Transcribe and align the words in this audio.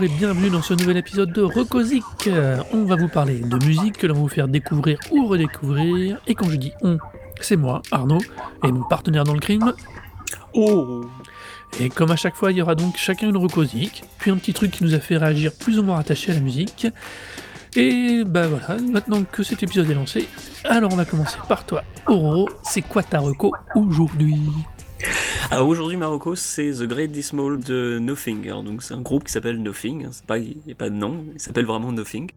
Bonjour 0.00 0.14
et 0.14 0.18
bienvenue 0.18 0.48
dans 0.48 0.62
ce 0.62 0.72
nouvel 0.72 0.96
épisode 0.96 1.30
de 1.30 1.42
Recosic. 1.42 2.04
On 2.72 2.84
va 2.84 2.96
vous 2.96 3.08
parler 3.08 3.40
de 3.40 3.66
musique 3.66 3.98
que 3.98 4.06
l'on 4.06 4.14
va 4.14 4.20
vous 4.20 4.28
faire 4.28 4.48
découvrir 4.48 4.98
ou 5.10 5.26
redécouvrir. 5.26 6.18
Et 6.26 6.34
quand 6.34 6.48
je 6.48 6.56
dis 6.56 6.72
on, 6.80 6.96
c'est 7.42 7.56
moi, 7.56 7.82
Arnaud, 7.90 8.22
et 8.64 8.72
mon 8.72 8.82
partenaire 8.84 9.24
dans 9.24 9.34
le 9.34 9.40
crime. 9.40 9.74
Oh 10.54 11.04
Et 11.78 11.90
comme 11.90 12.10
à 12.12 12.16
chaque 12.16 12.34
fois, 12.34 12.50
il 12.50 12.56
y 12.56 12.62
aura 12.62 12.76
donc 12.76 12.96
chacun 12.96 13.28
une 13.28 13.36
Recosic, 13.36 14.04
puis 14.16 14.30
un 14.30 14.38
petit 14.38 14.54
truc 14.54 14.70
qui 14.70 14.84
nous 14.84 14.94
a 14.94 15.00
fait 15.00 15.18
réagir 15.18 15.52
plus 15.52 15.78
ou 15.78 15.82
moins 15.82 15.98
attaché 15.98 16.32
à 16.32 16.34
la 16.34 16.40
musique. 16.40 16.86
Et 17.76 18.24
bah 18.24 18.48
voilà, 18.48 18.80
maintenant 18.80 19.22
que 19.24 19.42
cet 19.42 19.62
épisode 19.62 19.90
est 19.90 19.94
lancé, 19.94 20.28
alors 20.64 20.94
on 20.94 20.96
va 20.96 21.04
commencer 21.04 21.36
par 21.46 21.66
toi. 21.66 21.84
Oro, 22.06 22.48
c'est 22.62 22.82
quoi 22.82 23.02
ta 23.02 23.18
reco 23.18 23.52
aujourd'hui? 23.74 24.40
Alors 25.50 25.68
aujourd'hui 25.68 25.96
Marocco 25.96 26.34
c'est 26.34 26.70
The 26.70 26.84
Great 26.84 27.10
Dismal 27.10 27.60
de 27.60 27.98
Nothing. 28.00 28.48
Donc 28.64 28.82
c'est 28.82 28.94
un 28.94 29.00
groupe 29.00 29.24
qui 29.24 29.32
s'appelle 29.32 29.62
Nothing, 29.62 30.08
il 30.30 30.56
n'y 30.66 30.72
a 30.72 30.74
pas 30.74 30.90
de 30.90 30.94
nom, 30.94 31.24
il 31.34 31.40
s'appelle 31.40 31.66
vraiment 31.66 31.92
Nothing. 31.92 32.30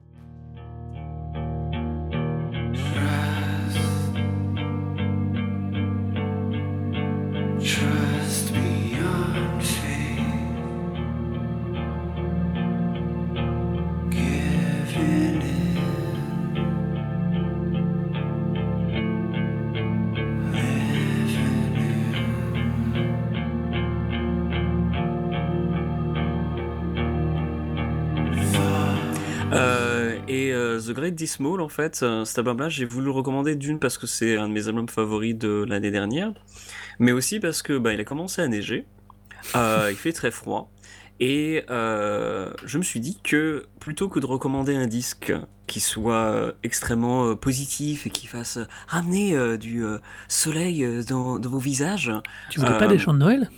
Dismal 31.23 31.61
en 31.61 31.69
fait, 31.69 32.01
euh, 32.03 32.25
cet 32.25 32.37
album 32.39 32.59
là 32.59 32.67
j'ai 32.67 32.83
voulu 32.83 33.05
le 33.05 33.11
recommander 33.11 33.55
d'une 33.55 33.79
parce 33.79 33.97
que 33.97 34.07
c'est 34.07 34.37
un 34.37 34.49
de 34.49 34.53
mes 34.53 34.67
albums 34.67 34.89
favoris 34.89 35.35
de 35.35 35.65
l'année 35.67 35.89
dernière, 35.89 36.33
mais 36.99 37.13
aussi 37.13 37.39
parce 37.39 37.61
que 37.61 37.77
bah, 37.77 37.93
il 37.93 37.99
a 38.01 38.03
commencé 38.03 38.41
à 38.41 38.47
neiger, 38.47 38.85
euh, 39.55 39.87
il 39.91 39.95
fait 39.95 40.11
très 40.11 40.31
froid. 40.31 40.69
Et 41.21 41.63
euh, 41.69 42.51
je 42.65 42.77
me 42.77 42.83
suis 42.83 42.99
dit 42.99 43.19
que 43.23 43.67
plutôt 43.79 44.09
que 44.09 44.19
de 44.19 44.25
recommander 44.25 44.75
un 44.75 44.87
disque 44.87 45.31
qui 45.67 45.79
soit 45.79 46.53
extrêmement 46.63 47.35
positif 47.37 48.05
et 48.05 48.09
qui 48.09 48.27
fasse 48.27 48.59
ramener 48.87 49.57
du 49.57 49.85
soleil 50.27 50.85
dans, 51.07 51.39
dans 51.39 51.49
vos 51.49 51.59
visages, 51.59 52.11
Tu 52.49 52.59
voudrais 52.59 52.77
pas 52.77 52.87
des 52.87 52.97
chants 52.97 53.13
de 53.13 53.19
Noël? 53.19 53.49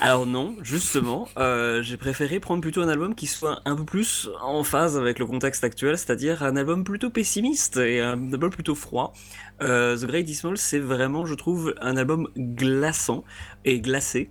Alors 0.00 0.26
non, 0.26 0.56
justement, 0.62 1.28
euh, 1.38 1.82
j'ai 1.82 1.96
préféré 1.96 2.40
prendre 2.40 2.60
plutôt 2.60 2.82
un 2.82 2.88
album 2.88 3.14
qui 3.14 3.26
soit 3.26 3.60
un 3.64 3.76
peu 3.76 3.84
plus 3.84 4.28
en 4.42 4.64
phase 4.64 4.98
avec 4.98 5.18
le 5.18 5.26
contexte 5.26 5.64
actuel, 5.64 5.96
c'est-à-dire 5.96 6.42
un 6.42 6.56
album 6.56 6.84
plutôt 6.84 7.10
pessimiste 7.10 7.76
et 7.78 8.00
un 8.00 8.32
album 8.32 8.50
plutôt 8.50 8.74
froid. 8.74 9.12
Euh, 9.62 9.96
The 9.96 10.06
Great 10.06 10.26
Dismal, 10.26 10.58
c'est 10.58 10.78
vraiment, 10.78 11.24
je 11.26 11.34
trouve, 11.34 11.74
un 11.80 11.96
album 11.96 12.28
glaçant 12.36 13.24
et 13.64 13.80
glacé. 13.80 14.30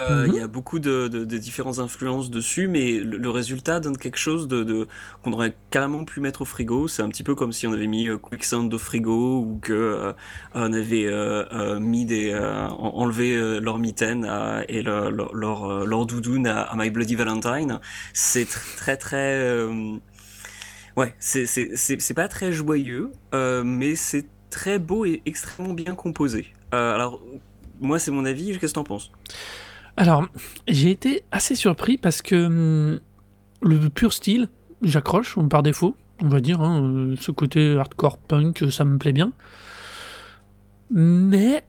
Euh, 0.00 0.24
Il 0.26 0.32
Mhm. 0.32 0.38
y 0.38 0.40
a 0.40 0.46
beaucoup 0.46 0.78
de, 0.78 1.08
de- 1.08 1.24
de 1.24 1.38
différentes 1.38 1.78
influences 1.78 2.30
dessus, 2.30 2.68
mais 2.68 2.92
le, 3.00 3.18
le 3.18 3.30
résultat 3.30 3.80
donne 3.80 3.96
quelque 3.98 4.16
chose 4.18 4.48
de, 4.48 4.62
de- 4.62 4.86
qu'on 5.22 5.32
aurait 5.32 5.54
carrément 5.70 6.04
pu 6.04 6.20
mettre 6.20 6.42
au 6.42 6.44
frigo. 6.44 6.88
C'est 6.88 7.02
un 7.02 7.08
petit 7.08 7.22
peu 7.22 7.34
comme 7.34 7.52
si 7.52 7.66
on 7.66 7.72
avait 7.72 7.86
mis 7.86 8.08
euh, 8.08 8.16
Quicksand 8.16 8.72
au 8.72 8.78
frigo 8.78 9.40
ou 9.40 9.58
que 9.60 9.72
euh, 9.72 10.12
on 10.54 10.72
avait 10.72 11.06
mis 11.80 12.06
des 12.06 12.34
en- 12.34 12.94
enlevé 12.96 13.60
leur 13.60 13.78
mitaine 13.78 14.24
à- 14.24 14.62
et 14.68 14.82
le- 14.82 15.10
leur 15.10 15.34
leur, 15.34 15.84
leur 15.86 16.06
doudoune 16.06 16.46
à, 16.46 16.62
à 16.62 16.76
My 16.76 16.90
Bloody 16.90 17.14
Valentine. 17.16 17.78
C'est 18.14 18.44
tr- 18.48 18.76
très 18.76 18.96
très 18.96 19.64
ouais, 20.96 21.14
c'est 21.18 22.14
pas 22.14 22.28
très 22.28 22.52
joyeux, 22.52 23.10
mais 23.64 23.94
c'est 23.96 24.26
très 24.50 24.78
beau 24.78 25.04
et 25.04 25.22
extrêmement 25.26 25.74
bien 25.74 25.94
composé. 25.94 26.46
Alors 26.72 27.20
moi 27.80 27.98
c'est 27.98 28.10
mon 28.10 28.24
avis. 28.24 28.58
Qu'est-ce 28.58 28.72
que 28.72 28.74
t'en 28.74 28.84
penses? 28.84 29.10
Alors, 30.00 30.26
j'ai 30.66 30.90
été 30.90 31.24
assez 31.30 31.54
surpris 31.54 31.98
parce 31.98 32.22
que 32.22 32.46
hum, 32.46 33.00
le 33.60 33.88
pur 33.90 34.14
style, 34.14 34.48
j'accroche 34.80 35.38
par 35.50 35.62
défaut, 35.62 35.94
on 36.22 36.28
va 36.28 36.40
dire, 36.40 36.62
hein, 36.62 36.82
euh, 36.82 37.16
ce 37.20 37.30
côté 37.30 37.76
hardcore 37.76 38.16
punk, 38.16 38.62
euh, 38.62 38.70
ça 38.70 38.84
me 38.86 38.96
plaît 38.96 39.12
bien. 39.12 39.32
Mais 40.90 41.64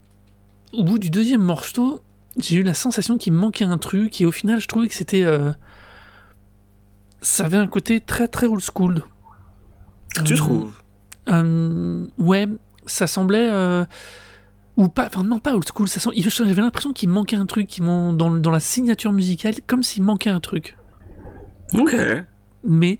au 0.73 0.83
bout 0.83 0.97
du 0.99 1.09
deuxième 1.09 1.41
morceau, 1.43 2.01
j'ai 2.37 2.55
eu 2.57 2.63
la 2.63 2.73
sensation 2.73 3.17
qu'il 3.17 3.33
me 3.33 3.39
manquait 3.39 3.65
un 3.65 3.77
truc 3.77 4.21
et 4.21 4.25
au 4.25 4.31
final, 4.31 4.61
je 4.61 4.67
trouvais 4.67 4.87
que 4.87 4.95
c'était. 4.95 5.23
euh, 5.23 5.51
ça 7.21 7.45
avait 7.45 7.57
un 7.57 7.67
côté 7.67 7.99
très 8.01 8.27
très 8.27 8.47
old 8.47 8.61
school. 8.61 9.03
Tu 10.25 10.33
Euh, 10.33 10.37
trouves? 10.37 10.73
euh, 11.29 12.07
ouais, 12.17 12.47
ça 12.85 13.07
semblait. 13.07 13.49
Ou 14.81 14.89
pas, 14.89 15.07
enfin 15.07 15.23
non 15.23 15.39
pas 15.39 15.53
old 15.53 15.65
school, 15.73 15.87
ça 15.87 15.99
sent, 15.99 16.09
j'avais 16.15 16.61
l'impression 16.61 16.93
qu'il 16.93 17.09
manquait 17.09 17.35
un 17.35 17.45
truc 17.45 17.67
qui 17.67 17.81
dans, 17.81 18.13
dans 18.13 18.51
la 18.51 18.59
signature 18.59 19.11
musicale, 19.11 19.55
comme 19.67 19.83
s'il 19.83 20.03
manquait 20.03 20.29
un 20.29 20.39
truc. 20.39 20.77
Ok. 21.73 21.95
Mais, 22.63 22.99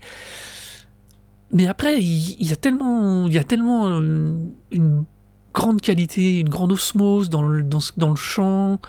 mais 1.52 1.66
après, 1.66 2.00
il, 2.00 2.36
il 2.40 2.48
y 2.48 2.52
a 2.52 2.56
tellement, 2.56 3.26
il 3.26 3.32
y 3.34 3.38
a 3.38 3.44
tellement 3.44 3.88
euh, 3.88 4.34
une 4.70 5.04
grande 5.52 5.80
qualité, 5.80 6.40
une 6.40 6.48
grande 6.48 6.72
osmose 6.72 7.28
dans 7.28 7.42
le, 7.42 7.62
dans, 7.62 7.80
dans 7.96 8.10
le 8.10 8.16
chant, 8.16 8.80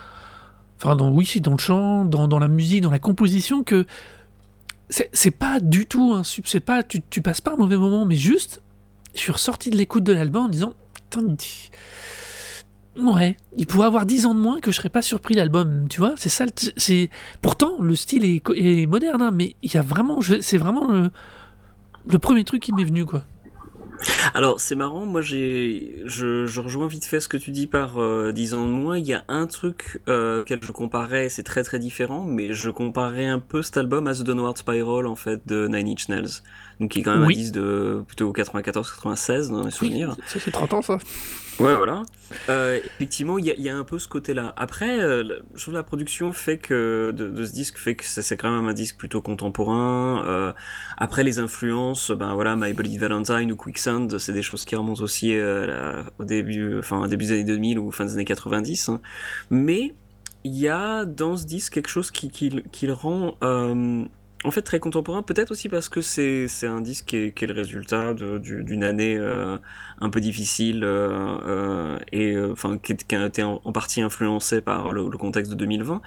enfin 0.78 0.96
dans, 0.96 1.12
oui, 1.12 1.26
si, 1.26 1.42
dans 1.42 1.52
le 1.52 1.58
chant, 1.58 2.06
dans, 2.06 2.28
dans 2.28 2.40
la 2.40 2.48
musique, 2.48 2.82
dans 2.82 2.92
la 2.92 3.00
composition, 3.00 3.64
que 3.64 3.86
c'est 4.90 5.10
c'est 5.14 5.32
pas 5.32 5.60
du 5.60 5.86
tout 5.86 6.14
un 6.14 6.24
sub, 6.24 6.46
c'est 6.48 6.60
pas, 6.60 6.84
tu, 6.84 7.02
tu 7.10 7.22
passes 7.22 7.42
pas 7.42 7.54
un 7.54 7.58
mauvais 7.58 7.78
moment, 7.78 8.06
mais 8.06 8.16
juste, 8.16 8.62
je 9.14 9.20
suis 9.20 9.32
ressorti 9.32 9.70
de 9.70 9.78
l'écoute 9.78 10.04
de 10.04 10.14
l'album 10.14 10.46
en 10.46 10.50
disant, 10.50 10.74
putain, 10.94 11.36
ouais, 12.98 13.38
il 13.58 13.66
pourrait 13.68 13.88
avoir 13.88 14.06
10 14.06 14.26
ans 14.26 14.36
de 14.36 14.40
moins 14.40 14.60
que 14.60 14.72
je 14.72 14.78
serais 14.78 14.90
pas 14.90 15.02
surpris 15.02 15.34
l'album, 15.34 15.88
tu 15.90 16.00
vois, 16.00 16.14
c'est 16.18 16.30
ça, 16.30 16.46
c'est, 16.78 17.10
pourtant, 17.42 17.78
le 17.80 17.96
style 17.96 18.26
est, 18.26 18.86
moderne, 18.88 19.22
hein, 19.22 19.32
mais 19.34 19.56
il 19.62 19.74
y 19.74 19.78
a 19.78 19.82
vraiment, 19.82 20.20
c'est 20.42 20.58
vraiment 20.58 20.88
le, 20.92 21.10
le 22.08 22.20
premier 22.20 22.44
truc 22.44 22.62
qui 22.62 22.74
m'est 22.74 22.84
venu, 22.86 23.06
quoi. 23.06 23.24
Alors, 24.34 24.60
c'est 24.60 24.76
marrant, 24.76 25.06
moi 25.06 25.22
j'ai, 25.22 26.02
je, 26.06 26.46
je 26.46 26.60
rejoins 26.60 26.88
vite 26.88 27.06
fait 27.06 27.20
ce 27.20 27.28
que 27.30 27.38
tu 27.38 27.52
dis 27.52 27.68
par 27.68 28.02
euh, 28.02 28.32
10 28.34 28.54
ans 28.54 28.66
de 28.66 28.72
moins. 28.72 28.98
Il 28.98 29.06
y 29.06 29.14
a 29.14 29.24
un 29.30 29.48
truc 29.48 30.02
euh, 30.10 30.42
auquel 30.42 30.60
je 30.62 30.72
comparais, 30.72 31.30
c'est 31.30 31.44
très 31.44 31.64
très 31.64 31.80
différent, 31.80 32.26
mais 32.26 32.54
je 32.54 32.70
comparais 32.70 33.28
un 33.28 33.40
peu 33.40 33.62
cet 33.62 33.78
album 33.78 34.08
à 34.08 34.14
The 34.14 34.24
Downward 34.24 34.58
Spiral 34.58 35.08
en 35.08 35.16
fait 35.16 35.48
de 35.48 35.68
Nine 35.68 35.88
Inch 35.88 36.10
Nails. 36.10 36.42
Donc 36.80 36.92
qui 36.92 37.00
est 37.00 37.04
quand 37.04 37.16
même 37.16 37.26
Oui. 37.28 37.36
un 37.36 37.38
disque 37.38 37.54
de 37.54 38.04
plutôt 38.06 38.34
94-96 38.34 39.50
dans 39.52 39.64
mes 39.64 39.72
souvenirs. 39.72 40.18
Ça 40.26 40.40
fait 40.40 40.52
30 40.52 40.74
ans, 40.74 40.82
ça. 40.82 40.98
Ouais, 41.60 41.76
voilà. 41.76 42.04
Euh, 42.50 42.80
effectivement, 42.84 43.38
il 43.38 43.46
y 43.46 43.70
a, 43.70 43.78
un 43.78 43.84
peu 43.84 44.00
ce 44.00 44.08
côté-là. 44.08 44.54
Après, 44.58 45.00
euh, 45.00 45.40
je 45.54 45.62
trouve 45.62 45.76
la 45.76 45.84
production 45.84 46.34
fait 46.34 46.58
que 46.58 47.12
de, 47.16 47.46
ce 47.46 47.52
disque 47.52 47.78
fait 47.78 47.96
que 47.96 48.04
c'est 48.06 48.38
quand 48.38 48.52
même 48.52 48.68
un 48.68 48.74
disque 48.74 48.98
plutôt 48.98 49.22
contemporain. 49.22 50.26
Euh, 50.26 50.54
après, 50.98 51.24
les 51.24 51.40
influences, 51.40 52.12
ben 52.12 52.34
voilà, 52.34 52.56
My 52.56 52.74
Bloody 52.74 52.98
Valentine 52.98 53.52
ou 53.52 53.56
Quicksand, 53.56 54.18
c'est 54.18 54.34
des 54.34 54.42
choses 54.42 54.66
qui 54.66 54.76
remontent 54.76 55.04
aussi 55.04 55.36
euh, 55.36 56.02
au 56.18 56.26
début, 56.26 56.80
enfin, 56.80 57.08
début 57.08 57.26
des 57.26 57.34
années 57.34 57.44
2000 57.44 57.80
ou 57.80 57.92
fin 57.92 58.06
des 58.06 58.14
années 58.14 58.26
90. 58.26 58.90
hein. 58.90 59.02
Mais 59.52 59.94
il 60.44 60.58
y 60.58 60.68
a 60.68 61.06
dans 61.06 61.38
ce 61.38 61.46
disque 61.46 61.74
quelque 61.74 61.90
chose 61.90 62.10
qui, 62.12 62.30
qui, 62.30 62.50
le- 62.50 62.94
rend 62.94 63.36
en 64.44 64.52
fait 64.52 64.62
très 64.62 64.80
contemporain, 64.80 65.22
peut-être 65.24 65.52
aussi 65.52 65.70
parce 65.70 65.90
que 65.90 66.02
c'est 66.02 66.48
c'est 66.48 66.68
un 66.68 66.82
disque 66.82 67.06
qui 67.06 67.18
est, 67.18 67.32
qui 67.36 67.46
est 67.46 67.48
le 67.48 67.54
résultat 67.54 68.14
de- 68.14 68.38
du- 68.38 68.64
d'une 68.64 68.84
année 68.84 69.16
euh, 69.18 69.58
un 70.02 70.10
peu 70.10 70.20
difficile 70.22 70.84
euh, 70.84 71.38
euh, 71.46 72.00
et 72.12 72.38
enfin 72.52 72.78
qui, 72.78 72.96
qui 72.98 73.16
a 73.16 73.26
été 73.26 73.44
en, 73.44 73.62
en 73.64 73.72
partie 73.72 74.02
influencé 74.02 74.62
par 74.62 74.92
le, 74.94 75.10
le 75.10 75.18
contexte 75.18 75.52
de 75.52 75.56
2020. 75.58 76.02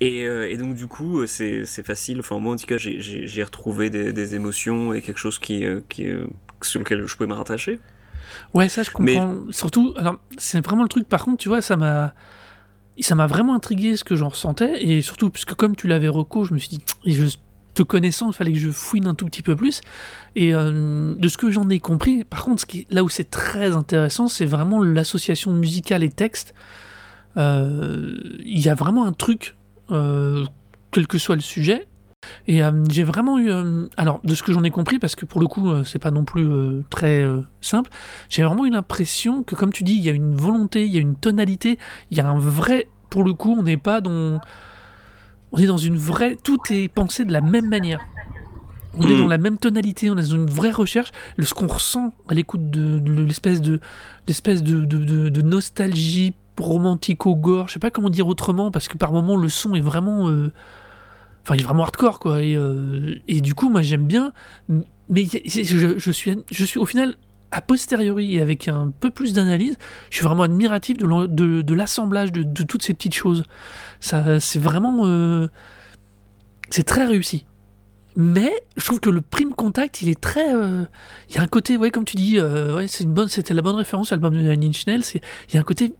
Et, 0.00 0.22
et 0.22 0.56
donc 0.56 0.74
du 0.74 0.86
coup 0.88 1.26
c'est 1.26 1.64
c'est 1.64 1.86
facile. 1.86 2.20
Enfin 2.20 2.38
moi 2.38 2.54
en 2.54 2.56
tout 2.56 2.66
cas 2.66 2.76
j'ai- 2.78 3.00
j'ai 3.00 3.26
j'ai 3.26 3.42
retrouvé 3.44 3.88
des, 3.90 4.12
des 4.12 4.34
émotions 4.34 4.92
et 4.92 5.00
quelque 5.02 5.18
chose 5.18 5.38
qui 5.38 5.64
qui 5.88 6.06
sur 6.62 6.80
lequel 6.80 7.06
je 7.06 7.16
pouvais 7.16 7.28
me 7.28 7.34
rattacher. 7.34 7.78
Ouais, 8.54 8.68
ça, 8.68 8.82
je 8.82 8.90
comprends. 8.90 9.36
Surtout, 9.50 9.94
alors, 9.96 10.16
c'est 10.38 10.64
vraiment 10.64 10.82
le 10.84 10.88
truc, 10.88 11.08
par 11.08 11.24
contre, 11.24 11.38
tu 11.38 11.48
vois, 11.48 11.60
ça 11.60 11.76
m'a. 11.76 12.14
Ça 13.00 13.14
m'a 13.14 13.26
vraiment 13.26 13.54
intrigué 13.54 13.96
ce 13.96 14.04
que 14.04 14.16
j'en 14.16 14.28
ressentais, 14.28 14.84
et 14.84 15.00
surtout, 15.00 15.30
puisque 15.30 15.54
comme 15.54 15.74
tu 15.74 15.88
l'avais 15.88 16.08
reco, 16.08 16.44
je 16.44 16.52
me 16.52 16.58
suis 16.58 16.68
dit, 16.68 16.84
je 17.06 17.24
te 17.74 17.82
connaissant, 17.82 18.28
il 18.28 18.32
fallait 18.34 18.52
que 18.52 18.58
je 18.58 18.70
fouine 18.70 19.06
un 19.06 19.14
tout 19.14 19.26
petit 19.26 19.42
peu 19.42 19.56
plus. 19.56 19.80
Et 20.36 20.54
euh, 20.54 21.14
de 21.14 21.28
ce 21.28 21.36
que 21.36 21.50
j'en 21.50 21.68
ai 21.68 21.80
compris, 21.80 22.24
par 22.24 22.44
contre, 22.44 22.60
ce 22.60 22.66
qui, 22.66 22.86
là 22.90 23.02
où 23.04 23.08
c'est 23.08 23.30
très 23.30 23.74
intéressant, 23.74 24.28
c'est 24.28 24.46
vraiment 24.46 24.82
l'association 24.82 25.52
musicale 25.52 26.02
et 26.02 26.10
texte. 26.10 26.54
Euh, 27.36 28.18
Il 28.44 28.60
y 28.60 28.68
a 28.68 28.74
vraiment 28.74 29.06
un 29.06 29.12
truc, 29.12 29.56
euh, 29.90 30.44
quel 30.90 31.06
que 31.06 31.18
soit 31.18 31.34
le 31.36 31.40
sujet. 31.42 31.86
Et 32.46 32.62
euh, 32.62 32.70
j'ai 32.88 33.02
vraiment 33.02 33.38
eu. 33.38 33.50
euh, 33.50 33.88
alors, 33.96 34.20
de 34.22 34.34
ce 34.34 34.42
que 34.44 34.52
j'en 34.52 34.62
ai 34.62 34.70
compris, 34.70 34.98
parce 35.00 35.16
que 35.16 35.26
pour 35.26 35.40
le 35.40 35.48
coup, 35.48 35.70
euh, 35.70 35.82
c'est 35.82 35.98
pas 35.98 36.12
non 36.12 36.24
plus 36.24 36.46
euh, 36.46 36.84
très 36.88 37.22
euh, 37.22 37.40
simple, 37.60 37.90
j'ai 38.28 38.44
vraiment 38.44 38.64
eu 38.64 38.70
l'impression 38.70 39.42
que, 39.42 39.56
comme 39.56 39.72
tu 39.72 39.82
dis, 39.82 39.94
il 39.94 40.04
y 40.04 40.08
a 40.08 40.12
une 40.12 40.36
volonté, 40.36 40.86
il 40.86 40.92
y 40.92 40.98
a 40.98 41.00
une 41.00 41.16
tonalité, 41.16 41.78
il 42.10 42.18
y 42.18 42.20
a 42.20 42.28
un 42.28 42.38
vrai. 42.38 42.88
Pour 43.10 43.24
le 43.24 43.32
coup, 43.34 43.56
on 43.58 43.64
n'est 43.64 43.76
pas 43.76 44.00
dans. 44.00 44.40
On 45.52 45.58
est 45.58 45.66
dans 45.66 45.76
une 45.78 45.96
vraie, 45.96 46.36
tout 46.42 46.58
est 46.70 46.88
pensé 46.88 47.24
de 47.24 47.32
la 47.32 47.40
même 47.40 47.68
manière. 47.68 48.00
On 48.94 49.06
est 49.08 49.14
Mm. 49.14 49.18
dans 49.20 49.28
la 49.28 49.38
même 49.38 49.56
tonalité, 49.58 50.10
on 50.10 50.18
est 50.18 50.22
dans 50.28 50.36
une 50.36 50.46
vraie 50.50 50.70
recherche. 50.70 51.12
Le, 51.36 51.44
ce 51.44 51.54
qu'on 51.54 51.66
ressent 51.66 52.12
à 52.28 52.34
l'écoute 52.34 52.70
de, 52.70 52.98
de 52.98 53.22
l'espèce 53.22 53.60
de, 53.62 53.80
l'espèce 54.28 54.62
de, 54.62 54.84
de, 54.84 54.98
de- 54.98 55.28
de 55.30 55.42
nostalgie 55.42 56.34
romantico-gore, 56.58 57.68
je 57.68 57.74
sais 57.74 57.78
pas 57.78 57.90
comment 57.90 58.10
dire 58.10 58.26
autrement, 58.28 58.70
parce 58.70 58.88
que 58.88 58.98
par 58.98 59.12
moments 59.12 59.36
le 59.36 59.48
son 59.48 59.74
est 59.74 59.80
vraiment, 59.80 60.28
euh, 60.28 60.52
enfin 61.42 61.54
il 61.54 61.60
est 61.60 61.64
vraiment 61.64 61.84
hardcore 61.84 62.18
quoi. 62.18 62.42
Et, 62.42 62.54
euh, 62.56 63.14
et 63.28 63.40
du 63.40 63.54
coup 63.54 63.70
moi 63.70 63.80
j'aime 63.82 64.04
bien, 64.06 64.32
mais 65.08 65.24
je, 65.46 65.94
je 65.98 66.10
suis, 66.12 66.36
je 66.50 66.64
suis 66.64 66.78
au 66.78 66.86
final 66.86 67.14
a 67.52 67.60
posteriori 67.60 68.36
et 68.36 68.40
avec 68.40 68.66
un 68.66 68.90
peu 68.98 69.10
plus 69.10 69.34
d'analyse, 69.34 69.76
je 70.10 70.16
suis 70.16 70.24
vraiment 70.24 70.42
admiratif 70.42 70.96
de, 70.96 71.74
l'assemblage 71.74 72.32
de, 72.32 72.62
toutes 72.64 72.82
ces 72.82 72.94
petites 72.94 73.14
choses. 73.14 73.44
Ça, 74.00 74.40
c'est 74.40 74.58
vraiment, 74.58 75.06
euh, 75.06 75.48
c'est 76.70 76.84
très 76.84 77.04
réussi. 77.04 77.46
Mais 78.16 78.52
je 78.76 78.84
trouve 78.84 79.00
que 79.00 79.10
le 79.10 79.20
prime 79.20 79.54
contact, 79.54 80.02
il 80.02 80.08
est 80.08 80.20
très, 80.20 80.54
euh, 80.54 80.84
il 81.28 81.36
y 81.36 81.38
a 81.38 81.42
un 81.42 81.46
côté, 81.46 81.76
ouais, 81.76 81.90
comme 81.90 82.04
tu 82.04 82.16
dis, 82.16 82.38
euh, 82.38 82.76
ouais, 82.76 82.88
c'est 82.88 83.04
une 83.04 83.12
bonne, 83.12 83.28
c'était 83.28 83.54
la 83.54 83.62
bonne 83.62 83.76
référence 83.76 84.12
à 84.12 84.16
l'album 84.16 84.34
de 84.34 84.40
Nine 84.40 84.70
Inch 84.70 84.86
Nails. 84.86 85.04
Il 85.48 85.54
y 85.54 85.56
a 85.56 85.60
un 85.60 85.64
côté 85.64 85.94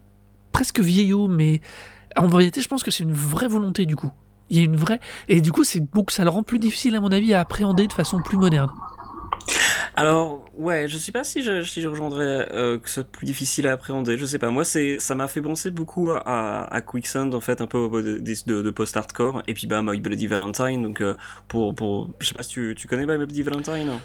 presque 0.52 0.81
vieillot, 0.81 1.28
mais 1.28 1.60
en 2.16 2.26
vérité, 2.26 2.60
je 2.60 2.69
pense 2.69 2.82
que 2.82 2.90
c'est 2.90 3.04
une 3.04 3.12
vraie 3.12 3.49
volonté 3.49 3.87
du 3.87 3.96
coup. 3.96 4.10
Il 4.50 4.58
y 4.58 4.60
a 4.60 4.64
une 4.64 4.76
vraie, 4.76 5.00
et 5.28 5.40
du 5.40 5.52
coup, 5.52 5.64
c'est 5.64 5.82
ça 6.10 6.25
le 6.25 6.31
rend 6.31 6.43
plus 6.43 6.58
difficile 6.58 6.94
à 6.96 7.00
mon 7.00 7.10
avis 7.10 7.32
à 7.32 7.40
appréhender 7.40 7.87
de 7.87 7.93
façon 7.93 8.20
plus 8.20 8.37
moderne. 8.37 8.70
Alors, 9.94 10.47
ouais, 10.55 10.89
je 10.89 10.97
sais 10.97 11.12
pas 11.12 11.23
si 11.23 11.43
je, 11.43 11.62
si 11.65 11.83
je 11.83 11.89
rejoindrais 11.89 12.49
euh, 12.53 12.79
que 12.79 12.89
ce 12.89 12.94
soit 12.94 13.05
plus 13.05 13.27
difficile 13.27 13.67
à 13.67 13.73
appréhender, 13.73 14.17
je 14.17 14.25
sais 14.25 14.39
pas. 14.39 14.50
Moi, 14.50 14.65
c'est, 14.65 14.99
ça 14.99 15.15
m'a 15.15 15.29
fait 15.29 15.43
penser 15.43 15.71
beaucoup 15.71 16.11
à, 16.12 16.65
à 16.73 16.81
Quicksand, 16.81 17.35
en 17.35 17.41
fait, 17.41 17.61
un 17.61 17.67
peu 17.67 17.89
de, 18.03 18.19
de, 18.19 18.62
de 18.62 18.71
post-hardcore, 18.71 19.43
et 19.47 19.55
puis 19.55 19.67
bah, 19.67 19.83
My 19.83 20.00
Bloody 20.00 20.27
Valentine, 20.29 20.83
donc 20.83 21.03
euh, 21.03 21.15
pour, 21.49 21.75
pour, 21.75 22.11
je 22.21 22.29
sais 22.29 22.35
pas 22.35 22.43
si 22.43 22.50
tu, 22.50 22.75
tu 22.77 22.89
connais 22.89 23.05
My 23.06 23.19
Bloody 23.19 23.43
Valentine 23.43 23.91
hein? 23.91 24.00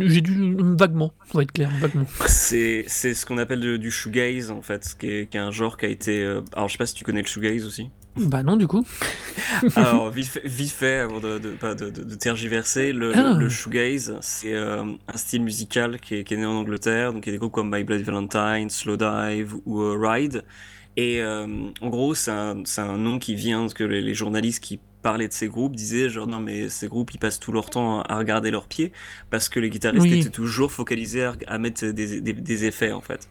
J'ai 0.00 0.22
dû 0.22 0.56
vaguement, 0.58 1.12
va 1.34 1.42
être 1.42 1.52
clair, 1.52 1.70
vaguement. 1.80 2.06
C'est, 2.26 2.84
c'est 2.86 3.12
ce 3.14 3.26
qu'on 3.26 3.38
appelle 3.38 3.60
de- 3.60 3.76
du 3.76 3.90
shoegaze, 3.90 4.50
en 4.50 4.62
fait, 4.62 4.96
qui 4.98 5.10
est, 5.10 5.26
qui 5.30 5.36
est 5.36 5.40
un 5.40 5.50
genre 5.50 5.76
qui 5.76 5.84
a 5.84 5.88
été... 5.88 6.22
euh, 6.24 6.40
Alors, 6.54 6.68
je 6.68 6.72
sais 6.72 6.78
pas 6.78 6.86
si 6.86 6.94
tu 6.94 7.04
connais 7.04 7.20
le 7.22 7.28
shoegaze 7.28 7.66
aussi 7.66 7.90
Bah 8.16 8.42
non, 8.42 8.56
du 8.56 8.66
coup. 8.66 8.84
Alors, 9.76 10.10
vite 10.10 10.40
vite 10.44 10.70
fait 10.72 11.00
avant 11.00 11.20
de, 11.20 11.38
de, 11.38 11.90
de, 11.90 12.14
tergiverser, 12.14 12.92
le, 12.92 13.12
Ah. 13.14 13.34
le, 13.34 13.40
le 13.44 13.48
shoegaze, 13.48 14.16
c'est 14.20 14.54
euh, 14.54 14.84
un 14.84 15.16
style 15.16 15.42
musical 15.42 16.00
qui 16.00 16.16
est, 16.16 16.24
qui 16.24 16.34
est 16.34 16.36
né 16.38 16.46
en 16.46 16.54
Angleterre. 16.54 17.12
Donc, 17.12 17.26
il 17.26 17.28
y 17.28 17.32
a 17.32 17.34
des 17.34 17.38
groupes 17.38 17.52
comme 17.52 17.74
My 17.74 17.84
Bloody 17.84 18.02
Valentine, 18.04 18.70
Slowdive 18.70 19.54
ou 19.66 19.80
euh, 19.82 19.96
Ride. 20.00 20.44
Et 20.96 21.20
euh, 21.20 21.46
en 21.82 21.88
gros, 21.88 22.14
c'est 22.14 22.30
un, 22.30 22.62
un 22.78 22.96
nom 22.96 23.18
qui 23.18 23.34
vient 23.34 23.66
que 23.68 23.84
les, 23.84 24.00
les 24.00 24.14
journalistes 24.14 24.62
qui 24.62 24.80
parlaient 25.08 25.28
de 25.34 25.38
ces 25.42 25.48
groupes 25.54 25.74
disaient 25.84 26.08
genre 26.14 26.26
non 26.34 26.40
mais 26.48 26.58
ces 26.78 26.88
groupes 26.92 27.10
ils 27.14 27.18
passent 27.24 27.40
tout 27.44 27.52
leur 27.58 27.68
temps 27.74 27.90
à 28.02 28.14
regarder 28.22 28.50
leurs 28.56 28.66
pieds 28.74 28.90
parce 29.32 29.46
que 29.48 29.60
les 29.60 29.70
guitaristes 29.74 30.02
Oui. 30.04 30.18
étaient 30.20 30.30
toujours 30.42 30.70
focalisés 30.80 31.24
à, 31.30 31.32
à 31.54 31.56
mettre 31.64 31.82
des, 31.98 32.20
des, 32.26 32.32
des 32.50 32.64
effets 32.70 32.92
en 33.00 33.00
fait. 33.08 33.22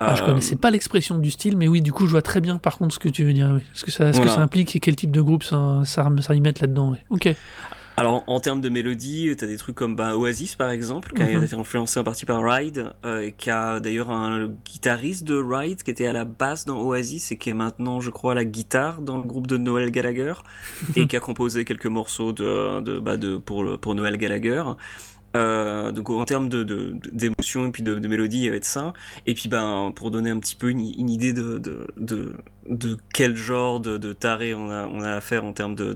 Alors, 0.00 0.16
je 0.16 0.22
Euh, 0.22 0.26
connaissais 0.26 0.56
pas 0.56 0.70
l'expression 0.70 1.18
du 1.18 1.30
style, 1.30 1.56
mais 1.56 1.68
oui, 1.68 1.80
du 1.82 1.92
coup, 1.92 2.06
je 2.06 2.12
vois 2.16 2.22
très 2.32 2.40
bien 2.40 2.56
par 2.58 2.74
contre 2.78 2.92
ce 2.94 2.98
que 3.04 3.08
tu 3.16 3.22
veux 3.24 3.32
dire. 3.40 3.50
oui. 3.54 3.62
Ce 3.74 3.84
que 3.84 3.90
ça, 3.90 4.12
ce 4.12 4.20
que 4.20 4.28
ça 4.28 4.40
implique 4.40 4.74
et 4.76 4.80
quel 4.80 4.96
type 4.96 5.12
de 5.12 5.22
groupe 5.22 5.44
ça, 5.44 5.82
ça, 5.84 6.10
ça 6.26 6.34
y 6.34 6.40
met 6.40 6.52
là-dedans. 6.60 6.90
oui. 6.92 6.98
Ok. 7.10 7.26
Alors, 8.00 8.24
en 8.28 8.40
termes 8.40 8.62
de 8.62 8.70
mélodie, 8.70 9.30
t'as 9.36 9.46
des 9.46 9.58
trucs 9.58 9.74
comme 9.76 9.94
bah, 9.94 10.16
Oasis, 10.16 10.56
par 10.56 10.70
exemple, 10.70 11.12
qui 11.12 11.22
a 11.22 11.26
Mhm. 11.36 11.44
été 11.44 11.54
influencé 11.54 12.00
en 12.00 12.02
partie 12.04 12.24
par 12.24 12.42
Ride, 12.42 12.94
euh, 13.04 13.20
et 13.20 13.32
qui 13.32 13.50
a 13.50 13.78
d'ailleurs 13.78 14.08
un 14.10 14.48
guitariste 14.64 15.24
de 15.24 15.34
Ride 15.36 15.82
qui 15.82 15.90
était 15.90 16.06
à 16.06 16.14
la 16.14 16.24
basse 16.24 16.64
dans 16.64 16.80
Oasis 16.80 17.30
et 17.30 17.36
qui 17.36 17.50
est 17.50 17.54
maintenant, 17.54 18.00
je 18.00 18.08
crois, 18.08 18.32
à 18.32 18.34
la 18.36 18.46
guitare 18.46 19.02
dans 19.02 19.18
le 19.18 19.24
groupe 19.24 19.46
de 19.46 19.58
Noël 19.58 19.90
Gallagher, 19.90 20.32
et 20.96 21.06
qui 21.08 21.14
a 21.14 21.20
composé 21.20 21.66
quelques 21.66 21.84
morceaux 21.88 22.32
de, 22.32 22.80
de, 22.80 22.98
bah, 22.98 23.18
de, 23.18 23.36
pour, 23.36 23.64
le- 23.64 23.76
pour 23.76 23.94
Noël 23.94 24.16
Gallagher. 24.16 24.62
Euh, 25.36 25.92
donc 25.92 26.08
en 26.10 26.24
termes 26.24 26.48
de, 26.48 26.64
d'émotion 27.12 27.66
et 27.66 27.70
puis 27.70 27.82
de, 27.82 27.96
de 27.98 28.08
mélodie, 28.08 28.38
il 28.38 28.44
y 28.44 28.48
avait 28.48 28.60
de 28.60 28.64
ça. 28.64 28.94
Et 29.26 29.34
puis 29.34 29.48
ben 29.50 29.92
pour 29.94 30.10
donner 30.10 30.30
un 30.30 30.38
petit 30.40 30.56
peu 30.56 30.70
une, 30.70 30.80
une 30.80 31.10
idée 31.10 31.32
de, 31.34 31.58
de, 31.58 31.86
de, 31.98 32.34
de 32.68 32.96
quel 33.14 33.36
genre 33.36 33.78
de, 33.78 34.12
taré 34.14 34.54
on 34.54 34.70
a, 34.70 34.86
on 34.88 35.02
a 35.02 35.12
affaire 35.12 35.44
en 35.44 35.52
termes 35.52 35.74
de 35.76 35.92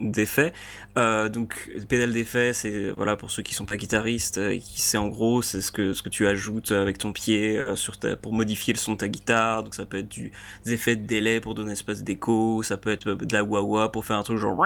d'effets. 0.00 0.52
Euh, 0.98 1.28
donc 1.28 1.70
pédale 1.88 2.12
d'effet, 2.12 2.52
c'est 2.52 2.90
voilà 2.90 3.16
pour 3.16 3.30
ceux 3.30 3.42
qui 3.42 3.54
sont 3.54 3.64
pas 3.64 3.76
guitaristes, 3.76 4.38
euh, 4.38 4.58
c'est 4.74 4.98
en 4.98 5.08
gros 5.08 5.40
c'est 5.40 5.60
ce 5.60 5.70
que 5.70 5.92
ce 5.92 6.02
que 6.02 6.08
tu 6.08 6.26
ajoutes 6.26 6.72
avec 6.72 6.98
ton 6.98 7.12
pied 7.12 7.58
euh, 7.58 7.76
sur 7.76 7.96
ta, 7.96 8.16
pour 8.16 8.32
modifier 8.32 8.72
le 8.72 8.78
son 8.78 8.92
de 8.92 8.98
ta 8.98 9.08
guitare. 9.08 9.62
Donc 9.62 9.74
ça 9.74 9.86
peut 9.86 9.98
être 9.98 10.08
du, 10.08 10.32
des 10.64 10.72
effets 10.72 10.96
de 10.96 11.06
délai 11.06 11.40
pour 11.40 11.54
donner 11.54 11.70
un 11.70 11.72
espèce 11.72 12.02
d'écho, 12.02 12.62
ça 12.62 12.76
peut 12.76 12.90
être 12.90 13.10
euh, 13.10 13.14
de 13.16 13.32
la 13.32 13.44
wah-wah 13.44 13.92
pour 13.92 14.04
faire 14.04 14.16
un 14.16 14.22
truc 14.22 14.38
genre 14.38 14.60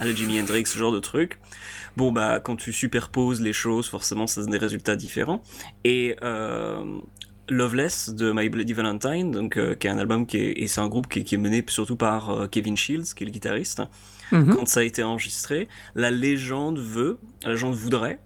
à 0.00 0.04
la 0.04 0.14
Jimi 0.14 0.40
Hendrix, 0.40 0.66
ce 0.66 0.78
genre 0.78 0.92
de 0.92 1.00
truc. 1.00 1.38
Bon 1.96 2.10
bah 2.10 2.40
quand 2.40 2.56
tu 2.56 2.72
superposes 2.72 3.40
les 3.40 3.52
choses, 3.52 3.88
forcément 3.88 4.26
ça 4.26 4.40
donne 4.40 4.50
des 4.50 4.58
résultats 4.58 4.96
différents. 4.96 5.42
Et 5.84 6.16
euh, 6.22 6.82
Loveless 7.50 8.10
de 8.10 8.32
My 8.32 8.48
Bloody 8.48 8.72
Valentine, 8.72 9.30
donc 9.30 9.56
euh, 9.56 9.74
qui 9.74 9.86
est 9.86 9.90
un 9.90 9.98
album 9.98 10.26
qui 10.26 10.38
est, 10.38 10.52
et 10.62 10.66
c'est 10.66 10.80
un 10.80 10.88
groupe 10.88 11.08
qui, 11.08 11.20
est- 11.20 11.24
qui 11.24 11.34
est 11.34 11.38
mené 11.38 11.64
surtout 11.68 11.96
par 11.96 12.30
euh, 12.30 12.46
Kevin 12.46 12.76
Shields, 12.76 13.14
qui 13.14 13.24
est 13.24 13.26
le 13.26 13.32
guitariste. 13.32 13.82
Mhm. 14.32 14.54
Quand 14.56 14.66
ça 14.66 14.80
a 14.80 14.82
été 14.82 15.02
enregistré, 15.02 15.68
la 15.94 16.10
légende 16.10 16.78
veut, 16.78 17.18
la 17.44 17.50
légende 17.52 17.74
voudrait 17.74 18.18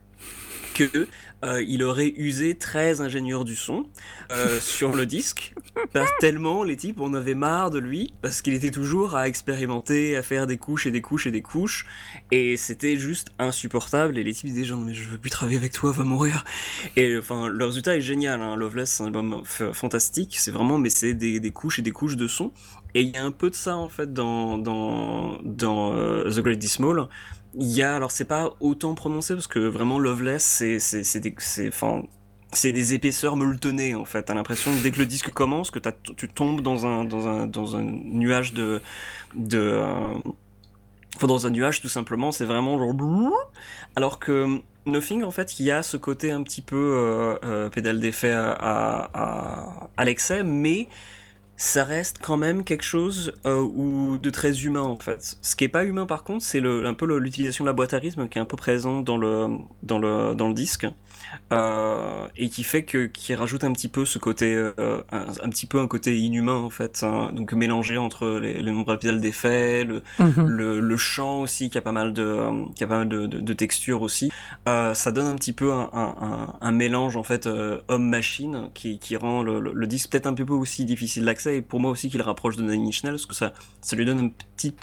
que 0.74 1.08
euh, 1.44 1.62
il 1.67 1.85
aurait 1.85 2.12
usé 2.17 2.56
13 2.56 3.00
ingénieurs 3.00 3.44
du 3.44 3.55
son 3.55 3.87
euh, 4.32 4.58
sur 4.61 4.94
le 4.94 5.06
disque, 5.06 5.55
parce 5.93 6.11
tellement 6.19 6.64
les 6.64 6.76
types 6.76 7.00
en 7.00 7.14
avaient 7.14 7.35
marre 7.35 7.70
de 7.70 7.79
lui, 7.79 8.12
parce 8.23 8.43
qu'il 8.43 8.55
était 8.55 8.70
toujours 8.70 9.14
à 9.14 9.29
expérimenter, 9.29 10.17
à 10.17 10.23
faire 10.23 10.46
des 10.46 10.56
couches 10.56 10.87
et 10.87 10.90
des 10.90 11.00
couches 11.00 11.26
et 11.26 11.31
des 11.31 11.43
couches, 11.43 11.87
et 12.31 12.56
c'était 12.56 12.97
juste 12.97 13.28
insupportable, 13.38 14.18
et 14.18 14.25
les 14.25 14.33
types 14.33 14.47
disaient 14.47 14.64
genre 14.64 14.80
mais 14.80 14.95
je 14.95 15.09
veux 15.09 15.18
plus 15.18 15.30
travailler 15.30 15.59
avec 15.59 15.73
toi, 15.73 15.92
va 15.92 16.04
mourir. 16.04 16.45
Et 16.97 17.16
enfin 17.16 17.49
le 17.49 17.64
résultat 17.64 17.97
est 17.97 18.00
génial, 18.00 18.42
hein. 18.42 18.57
Loveless 18.57 18.90
c'est 18.90 19.02
un 19.04 19.07
album 19.07 19.42
fantastique, 19.45 20.37
c'est 20.38 20.50
vraiment, 20.50 20.78
mais 20.78 20.90
c'est 20.90 21.14
des, 21.14 21.40
des 21.40 21.50
couches 21.50 21.78
et 21.78 21.83
des 21.83 21.92
couches 21.92 22.16
de 22.16 22.26
son, 22.26 22.52
et 22.95 23.02
il 23.02 23.11
y 23.11 23.16
a 23.16 23.25
un 23.25 23.30
peu 23.30 23.50
de 23.50 23.54
ça 23.54 23.76
en 23.76 23.88
fait 23.88 24.12
dans, 24.12 24.59
dans, 24.59 25.38
dans 25.45 25.92
euh, 25.92 26.30
The 26.30 26.40
Great 26.40 26.59
Dismal, 26.59 27.09
il 27.58 27.68
y 27.68 27.82
a, 27.82 27.96
alors 27.96 28.10
c'est 28.12 28.24
pas 28.24 28.54
autant 28.60 28.94
prononcé 28.94 29.34
parce 29.34 29.48
que 29.48 29.58
vraiment 29.58 29.98
Loveless, 29.98 30.44
c'est, 30.44 30.78
c'est, 30.78 31.02
c'est 31.04 31.20
des, 31.20 31.34
c'est, 31.38 31.68
enfin, 31.68 32.04
c'est 32.52 32.72
des 32.72 32.94
épaisseurs 32.94 33.36
molletonnées 33.36 33.94
en 33.94 34.04
fait. 34.04 34.22
T'as 34.22 34.34
l'impression 34.34 34.70
dès 34.82 34.90
que 34.92 34.98
le 34.98 35.06
disque 35.06 35.30
commence, 35.30 35.70
que 35.70 35.80
tu 36.16 36.28
tombes 36.28 36.60
dans 36.62 36.86
un, 36.86 37.04
dans 37.04 37.26
un, 37.26 37.46
dans 37.46 37.76
un 37.76 37.82
nuage 37.82 38.52
de, 38.52 38.80
de, 39.34 39.58
euh, 39.58 40.14
dans 41.20 41.46
un 41.46 41.50
nuage 41.50 41.80
tout 41.80 41.88
simplement. 41.88 42.30
C'est 42.32 42.44
vraiment 42.44 42.78
genre, 42.78 43.32
alors 43.96 44.18
que 44.20 44.60
Nothing 44.86 45.24
en 45.24 45.32
fait, 45.32 45.58
il 45.58 45.66
y 45.66 45.72
a 45.72 45.82
ce 45.82 45.96
côté 45.96 46.30
un 46.30 46.42
petit 46.44 46.62
peu 46.62 46.76
euh, 46.76 47.38
euh, 47.44 47.68
pédale 47.70 47.98
d'effet 47.98 48.32
à, 48.32 49.90
à 49.96 50.04
l'excès, 50.04 50.44
mais 50.44 50.88
ça 51.58 51.84
reste 51.84 52.20
quand 52.22 52.38
même 52.38 52.64
quelque 52.64 52.84
chose 52.84 53.32
euh, 53.44 53.60
ou 53.60 54.16
de 54.18 54.30
très 54.30 54.62
humain 54.64 54.82
en 54.82 54.98
fait. 54.98 55.36
Ce 55.42 55.56
qui 55.56 55.64
est 55.64 55.68
pas 55.68 55.84
humain 55.84 56.06
par 56.06 56.24
contre, 56.24 56.44
c'est 56.44 56.62
un 56.64 56.94
peu 56.94 57.06
l'utilisation 57.18 57.64
de 57.64 57.68
la 57.68 57.74
boîte 57.74 57.94
à 57.94 57.98
rythme 57.98 58.28
qui 58.28 58.38
est 58.38 58.40
un 58.40 58.46
peu 58.46 58.56
présente 58.56 59.04
dans 59.04 59.18
le 59.18 59.48
dans 59.82 59.98
le 59.98 60.34
dans 60.34 60.48
le 60.48 60.54
disque 60.54 60.86
euh, 61.52 62.26
et 62.36 62.48
qui 62.48 62.62
fait 62.64 62.84
que 62.84 63.06
qui 63.06 63.34
rajoute 63.34 63.64
un 63.64 63.72
petit 63.72 63.88
peu 63.88 64.04
ce 64.04 64.18
côté 64.18 64.54
euh, 64.54 64.72
un, 65.12 65.26
un 65.42 65.48
petit 65.50 65.66
peu 65.66 65.80
un 65.80 65.86
côté 65.88 66.18
inhumain 66.18 66.54
en 66.56 66.70
fait. 66.70 67.02
hein. 67.02 67.30
donc 67.32 67.52
mélangé 67.52 67.98
entre 67.98 68.38
les, 68.38 68.62
les 68.62 68.72
nombreux 68.72 68.94
épisodes 68.94 69.20
d'effets, 69.20 69.84
le, 69.84 70.02
Mhm. 70.18 70.46
le, 70.46 70.80
le 70.80 70.96
chant 70.96 71.40
aussi 71.42 71.70
qui 71.70 71.78
a 71.78 71.82
pas 71.82 71.92
mal 71.92 72.12
de 72.12 72.38
qui 72.74 72.84
a 72.84 72.86
pas 72.86 72.98
mal 72.98 73.08
de, 73.08 73.26
de, 73.26 73.40
de 73.40 73.52
textures 73.52 74.02
aussi 74.02 74.30
euh, 74.68 74.94
ça 74.94 75.12
donne 75.12 75.26
un 75.26 75.36
petit 75.36 75.52
peu 75.52 75.72
un, 75.72 75.90
un, 76.60 76.72
mélange 76.72 77.16
en 77.16 77.22
fait 77.22 77.46
euh, 77.46 77.80
homme-machine 77.88 78.70
qui, 78.74 78.98
qui 78.98 79.16
rend 79.16 79.42
le, 79.42 79.60
le, 79.60 79.72
le 79.72 79.86
disque 79.86 80.10
peut-être 80.10 80.26
un 80.26 80.34
peu 80.34 80.44
aussi 80.52 80.84
difficile 80.84 81.24
d'accès 81.24 81.48
et 81.52 81.62
pour 81.62 81.81
moi 81.81 81.90
aussi 81.90 82.11
qui 82.11 82.19
le 82.19 82.25
rapproche 82.25 82.57
de 82.57 82.62
Nine 82.62 82.87
Inch 82.87 83.02
Nails 83.05 83.12
parce 83.14 83.26
que 83.26 83.35
ça 83.35 83.52
ça 83.81 83.97
lui 83.97 84.05
donne 84.05 84.19
une 84.21 84.33
petite 84.33 84.78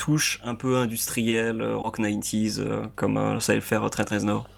touche 0.00 0.40
un 0.44 0.54
peu 0.54 0.78
industrielle 0.78 1.60
euh, 1.60 1.76
rock 1.76 1.98
90s 2.00 2.58
euh, 2.58 2.86
comme 2.96 3.18
euh, 3.18 3.38
ça 3.38 3.54
le 3.54 3.60
faire 3.60 3.88
très 3.90 4.04
très 4.04 4.20
nord 4.20 4.48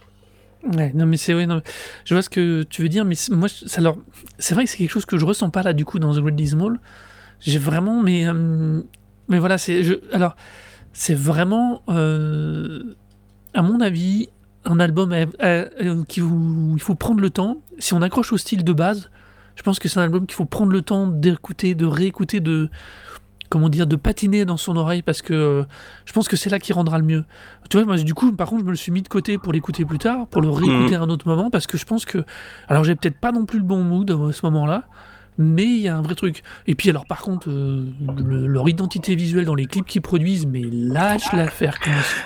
Ouais, 0.77 0.93
non 0.95 1.07
mais 1.07 1.17
c'est 1.17 1.33
je 1.33 2.15
vois 2.15 2.23
ce 2.23 2.31
que 2.31 2.63
tu 2.63 2.83
veux 2.83 2.89
dire, 2.89 3.05
mais 3.05 3.17
moi 3.33 3.49
ça 3.49 3.83
c'est 4.39 4.55
vrai 4.55 4.65
que 4.65 4.71
c'est 4.71 4.77
quelque 4.77 4.93
chose 4.93 5.07
que 5.07 5.19
je 5.19 5.25
ressens 5.25 5.51
pas 5.51 5.65
là 5.65 5.73
du 5.73 5.85
coup 5.85 5.99
dans 5.99 6.15
The 6.15 6.21
Great 6.21 6.37
Dismal. 6.37 6.79
J'ai 7.41 7.59
vraiment, 7.59 8.01
mais 8.01 8.27
mais 9.27 9.41
voilà, 9.41 9.59
c'est 9.59 9.83
alors 10.13 10.37
c'est 10.93 11.17
vraiment, 11.17 11.83
à 11.89 13.63
mon 13.63 13.81
avis, 13.81 14.29
un 14.65 14.79
album 14.79 15.13
à- 15.13 15.65
qui 16.07 16.21
il 16.21 16.81
faut 16.81 16.95
prendre 16.95 17.21
le 17.21 17.31
temps. 17.31 17.57
Si 17.81 17.93
on 17.93 18.01
accroche 18.01 18.33
au 18.33 18.37
style 18.37 18.63
de 18.63 18.73
base, 18.73 19.11
je 19.57 19.63
pense 19.63 19.79
que 19.79 19.89
c'est 19.89 20.01
un 20.01 20.05
album 20.05 20.27
qu'il 20.27 20.35
faut 20.35 20.45
prendre 20.45 20.73
le 20.73 20.83
temps 20.83 21.07
d'écouter, 21.07 21.75
de 21.75 21.87
réécouter, 21.87 22.41
de 22.41 22.69
comment 23.51 23.69
dire, 23.69 23.87
de 23.87 23.97
patiner 23.97 24.45
dans 24.47 24.57
son 24.57 24.77
oreille 24.77 25.03
parce 25.03 25.21
que 25.21 25.35
euh, 25.35 25.63
je 26.07 26.13
pense 26.15 26.27
que 26.27 26.37
c'est 26.37 26.49
là 26.49 26.59
qui 26.59 26.73
rendra 26.73 26.99
le 26.99 27.05
mieux. 27.05 27.25
Tu 27.69 27.77
vois, 27.77 27.85
moi, 27.85 27.97
du 27.99 28.15
coup, 28.15 28.33
par 28.33 28.49
contre, 28.49 28.61
je 28.63 28.65
me 28.67 28.71
le 28.71 28.77
suis 28.77 28.93
mis 28.93 29.03
de 29.03 29.09
côté 29.09 29.37
pour 29.37 29.53
l'écouter 29.53 29.85
plus 29.85 29.99
tard, 29.99 30.27
pour 30.29 30.41
le 30.41 30.49
réécouter 30.49 30.95
à 30.97 31.03
un 31.03 31.11
autre 31.11 31.29
moment, 31.29 31.51
parce 31.51 31.67
que 31.67 31.77
je 31.77 31.85
pense 31.85 32.05
que. 32.07 32.25
Alors, 32.69 32.83
j'ai 32.85 32.95
peut-être 32.95 33.19
pas 33.19 33.31
non 33.33 33.45
plus 33.45 33.59
le 33.59 33.65
bon 33.65 33.83
mood 33.85 34.11
à 34.11 34.33
ce 34.33 34.41
moment-là, 34.47 34.85
mais 35.37 35.65
il 35.65 35.81
y 35.81 35.89
a 35.89 35.97
un 35.97 36.01
vrai 36.03 36.15
truc. 36.15 36.43
Et 36.67 36.75
puis 36.75 36.89
alors 36.91 37.05
par 37.07 37.21
contre, 37.21 37.51
euh, 37.51 37.85
le- 38.25 38.47
leur 38.47 38.69
identité 38.71 39.15
visuelle 39.17 39.45
dans 39.45 39.55
les 39.55 39.67
clips 39.67 39.87
qu'ils 39.87 40.03
produisent, 40.03 40.47
mais 40.47 40.63
lâche 40.73 41.31
l'affaire. 41.35 41.79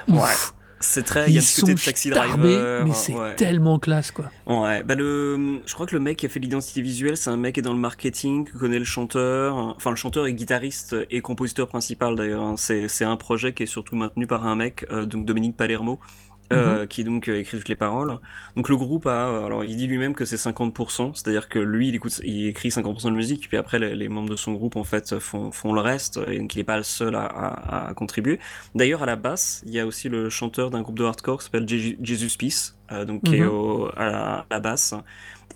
ouf. 0.09 0.54
C'est 0.88 1.02
très. 1.02 1.28
Il 1.28 1.35
y 1.35 1.38
a 1.38 1.40
Ils 1.40 1.43
ce 1.45 1.61
côté 1.61 1.73
sont 1.73 1.78
de 1.78 1.85
taxi 1.85 2.09
starbés, 2.11 2.43
driver. 2.55 2.87
mais 2.87 2.93
c'est 2.95 3.12
ouais. 3.12 3.35
tellement 3.35 3.78
classe 3.78 4.11
quoi. 4.12 4.31
Ouais, 4.47 4.83
bah 4.85 4.95
le, 4.95 5.61
je 5.66 5.75
crois 5.75 5.87
que 5.87 5.95
le 5.95 6.00
mec 6.00 6.16
qui 6.19 6.26
a 6.26 6.28
fait 6.28 6.38
l'identité 6.40 6.81
visuelle, 6.81 7.16
c'est 7.16 7.31
un 7.31 7.37
mec 7.37 7.55
qui 7.55 7.61
est 7.61 7.62
dans 7.62 7.73
le 7.73 7.78
marketing, 7.78 8.47
qui 8.47 8.52
connaît 8.59 8.78
le 8.78 8.85
chanteur. 8.85 9.57
Enfin, 9.57 9.90
le 9.90 9.97
chanteur 9.97 10.26
est 10.26 10.33
guitariste 10.35 10.95
et 11.11 11.21
compositeur 11.21 11.66
principal 11.69 12.14
d'ailleurs. 12.14 12.43
hein. 12.43 12.55
C'est, 12.57 12.88
c'est 12.88 13.05
un 13.05 13.16
projet 13.16 13.52
qui 13.52 13.64
est 13.64 13.66
surtout 13.66 13.97
maintenu 13.97 14.26
par 14.26 14.47
un 14.47 14.55
mec, 14.57 14.87
euh, 14.90 15.07
donc 15.07 15.25
Dominique 15.26 15.57
Palermo, 15.57 15.99
euh, 16.52 16.86
qui 16.86 17.04
donc 17.04 17.28
euh, 17.28 17.38
écrit 17.40 17.58
toutes 17.58 17.68
les 17.68 17.76
paroles. 17.76 18.18
Donc 18.56 18.68
le 18.68 18.76
groupe 18.76 19.06
a, 19.06 19.28
euh, 19.28 19.44
alors 19.46 19.64
il 19.64 19.76
dit 19.76 19.86
lui-même 19.86 20.14
que 20.14 20.24
c'est 20.24 20.36
50%, 20.36 21.12
c'est-à-dire 21.14 21.48
que 21.48 21.58
lui, 21.58 21.88
il 21.88 21.94
écoute, 21.96 22.20
il 22.24 22.46
écrit 22.46 22.70
50% 22.70 23.10
de 23.10 23.16
musique, 23.16 23.48
puis 23.48 23.56
après 23.56 23.78
les, 23.78 23.94
les 23.96 24.08
membres 24.08 24.28
de 24.30 24.36
son 24.36 24.52
groupe 24.54 24.76
en 24.76 24.84
fait 24.84 25.18
font, 25.18 25.50
font 25.52 25.72
le 25.72 25.80
reste, 25.80 26.20
et 26.28 26.38
donc 26.38 26.54
il 26.54 26.60
est 26.60 26.64
pas 26.64 26.76
le 26.76 26.82
seul 26.84 27.14
à, 27.16 27.24
à, 27.26 27.88
à 27.88 27.94
contribuer. 27.94 28.38
D'ailleurs, 28.74 29.02
à 29.02 29.06
la 29.06 29.16
basse, 29.16 29.62
il 29.66 29.72
y 29.72 29.80
a 29.80 29.86
aussi 29.86 30.08
le 30.08 30.30
chanteur 30.30 30.70
d'un 30.70 30.82
groupe 30.82 30.98
de 30.98 31.04
hardcore 31.04 31.38
qui 31.38 31.44
s'appelle 31.46 31.68
Je- 31.68 31.94
Jesus 32.02 32.36
Peace, 32.38 32.76
euh, 32.92 33.04
donc 33.04 33.24
qui 33.24 33.36
est 33.36 33.44
Mhm. 33.44 33.46
au- 33.46 33.90
à, 33.96 34.06
la, 34.06 34.34
à 34.38 34.46
la 34.50 34.60
basse, 34.60 34.94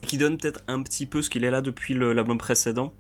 qui 0.02 0.18
donne 0.18 0.38
peut-être 0.38 0.62
un 0.68 0.82
petit 0.82 1.06
peu 1.06 1.22
ce 1.22 1.30
qu'il 1.30 1.44
est 1.44 1.50
là 1.50 1.60
depuis 1.60 1.94
l'album 1.94 2.38
précédent, 2.38 2.92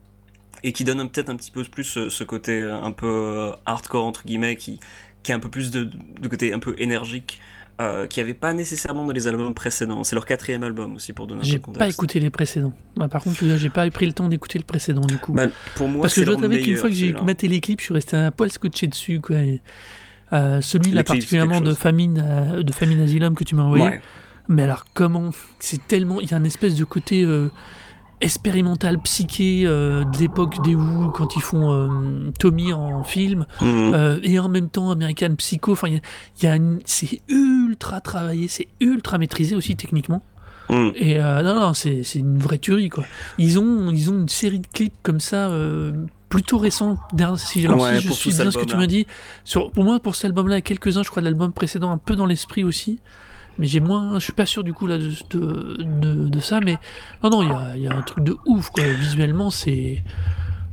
et 0.62 0.72
qui 0.72 0.84
donne 0.84 1.08
peut-être 1.10 1.30
un 1.30 1.36
petit 1.36 1.50
peu 1.50 1.64
plus 1.64 1.84
ce, 1.84 2.08
ce 2.08 2.24
côté 2.24 2.60
euh, 2.62 2.80
un 2.82 2.92
peu 2.92 3.06
euh, 3.06 3.52
hardcore 3.66 4.04
entre 4.04 4.24
guillemets, 4.26 4.56
qui, 4.56 4.80
qui 5.22 5.32
a 5.32 5.36
un 5.36 5.40
peu 5.40 5.50
plus 5.50 5.70
de, 5.70 5.84
de 5.84 6.28
côté 6.28 6.52
un 6.52 6.58
peu 6.58 6.74
énergique. 6.78 7.40
Euh, 7.80 8.06
qui 8.06 8.20
avait 8.20 8.34
pas 8.34 8.52
nécessairement 8.52 9.06
dans 9.06 9.12
les 9.12 9.26
albums 9.26 9.54
précédents. 9.54 10.04
C'est 10.04 10.14
leur 10.14 10.26
quatrième 10.26 10.62
album 10.64 10.96
aussi 10.96 11.14
pour 11.14 11.26
donner 11.26 11.40
un 11.40 11.44
peu 11.44 11.48
J'ai 11.48 11.56
de 11.56 11.62
pas 11.62 11.72
contexte. 11.72 11.98
écouté 11.98 12.20
les 12.20 12.28
précédents. 12.28 12.74
Bah, 12.94 13.08
par 13.08 13.22
contre, 13.22 13.38
j'ai 13.56 13.70
pas 13.70 13.90
pris 13.90 14.04
le 14.04 14.12
temps 14.12 14.28
d'écouter 14.28 14.58
le 14.58 14.64
précédent 14.64 15.00
du 15.00 15.16
coup. 15.16 15.32
Bah, 15.32 15.46
pour 15.76 15.88
moi, 15.88 16.02
Parce 16.02 16.12
que 16.14 16.20
je 16.20 16.26
dois 16.26 16.36
t'avouer 16.36 16.60
qu'une 16.60 16.76
fois 16.76 16.90
que 16.90 16.94
j'ai 16.94 17.14
maté 17.14 17.48
les 17.48 17.60
clips, 17.60 17.80
je 17.80 17.86
suis 17.86 17.94
resté 17.94 18.18
un 18.18 18.30
poil 18.32 18.52
scotché 18.52 18.86
dessus. 18.86 19.20
Quoi. 19.20 19.36
Euh, 20.32 20.60
celui-là, 20.60 21.04
particulièrement 21.04 21.62
de 21.62 21.72
famine, 21.72 22.22
euh, 22.22 22.62
de 22.62 22.72
famine 22.72 23.00
Asylum 23.00 23.34
que 23.34 23.44
tu 23.44 23.54
m'as 23.54 23.62
envoyé. 23.62 23.84
Ouais. 23.84 24.00
Mais 24.48 24.64
alors, 24.64 24.84
comment 24.92 25.30
C'est 25.58 25.86
tellement. 25.86 26.20
Il 26.20 26.30
y 26.30 26.34
a 26.34 26.36
un 26.36 26.44
espèce 26.44 26.74
de 26.74 26.84
côté 26.84 27.24
euh, 27.24 27.48
expérimental, 28.20 28.98
psyché 29.00 29.62
euh, 29.64 30.04
de 30.04 30.18
l'époque 30.18 30.62
des 30.62 30.74
Who, 30.74 31.10
quand 31.10 31.36
ils 31.36 31.42
font 31.42 31.72
euh, 31.72 32.30
Tommy 32.38 32.72
en 32.72 33.02
film, 33.04 33.46
Mhm. 33.60 33.92
euh, 33.94 34.20
et 34.22 34.38
en 34.38 34.48
même 34.48 34.68
temps 34.68 34.90
American 34.90 35.34
Psycho. 35.36 35.72
Enfin, 35.72 35.88
il 35.88 36.00
y 36.42 36.46
a- 36.46 36.58
c'est 36.84 37.20
ultra 37.28 38.00
travaillé, 38.00 38.48
c'est 38.48 38.68
ultra 38.80 39.18
maîtrisé 39.18 39.54
aussi 39.56 39.76
techniquement. 39.76 40.22
Mhm. 40.68 40.92
Et 40.96 41.18
non, 41.18 41.54
non, 41.58 41.74
c'est 41.74 42.02
c'est 42.04 42.20
une 42.20 42.38
vraie 42.38 42.58
tuerie, 42.58 42.90
quoi. 42.90 43.04
Ils 43.38 43.58
ont, 43.58 43.90
ils 43.90 44.08
ont 44.10 44.14
une 44.20 44.28
série 44.28 44.60
de 44.60 44.66
clips 44.72 44.94
comme 45.02 45.18
ça, 45.18 45.50
plutôt 46.28 46.58
récents. 46.58 46.96
Si, 47.38 47.66
alors, 47.66 47.80
Ouais, 47.80 47.98
si 48.00 48.06
je 48.06 48.12
suis 48.12 48.30
bien 48.32 48.50
ce 48.52 48.56
que 48.58 48.64
tu 48.64 48.76
m'as 48.76 48.86
dit, 48.86 49.04
sur, 49.44 49.72
pour 49.72 49.82
moi, 49.82 49.98
pour 49.98 50.14
cet 50.14 50.26
album-là, 50.26 50.58
et 50.58 50.62
quelques-uns, 50.62 51.02
je 51.02 51.10
crois, 51.10 51.22
de 51.22 51.24
l'album 51.26 51.52
précédent, 51.52 51.90
un 51.90 51.98
peu 51.98 52.14
dans 52.14 52.26
l'esprit 52.26 52.62
aussi. 52.62 53.00
Mais 53.60 53.66
j'ai 53.66 53.78
moins, 53.80 54.14
je 54.18 54.24
suis 54.24 54.32
pas 54.32 54.46
sûr 54.46 54.64
du 54.64 54.72
coup 54.72 54.86
là 54.88 54.98
de, 54.98 55.10
de, 55.30 55.76
de- 55.84 56.28
de 56.28 56.40
ça, 56.40 56.58
mais 56.60 56.78
non, 57.22 57.30
non, 57.30 57.42
il 57.42 57.48
y 57.48 57.52
a, 57.52 57.76
il 57.76 57.82
y 57.82 57.88
a 57.88 57.94
un 57.96 58.02
truc 58.02 58.24
de 58.24 58.36
ouf, 58.46 58.70
quoi. 58.70 58.82
Visuellement, 58.84 59.50
c'est 59.50 60.02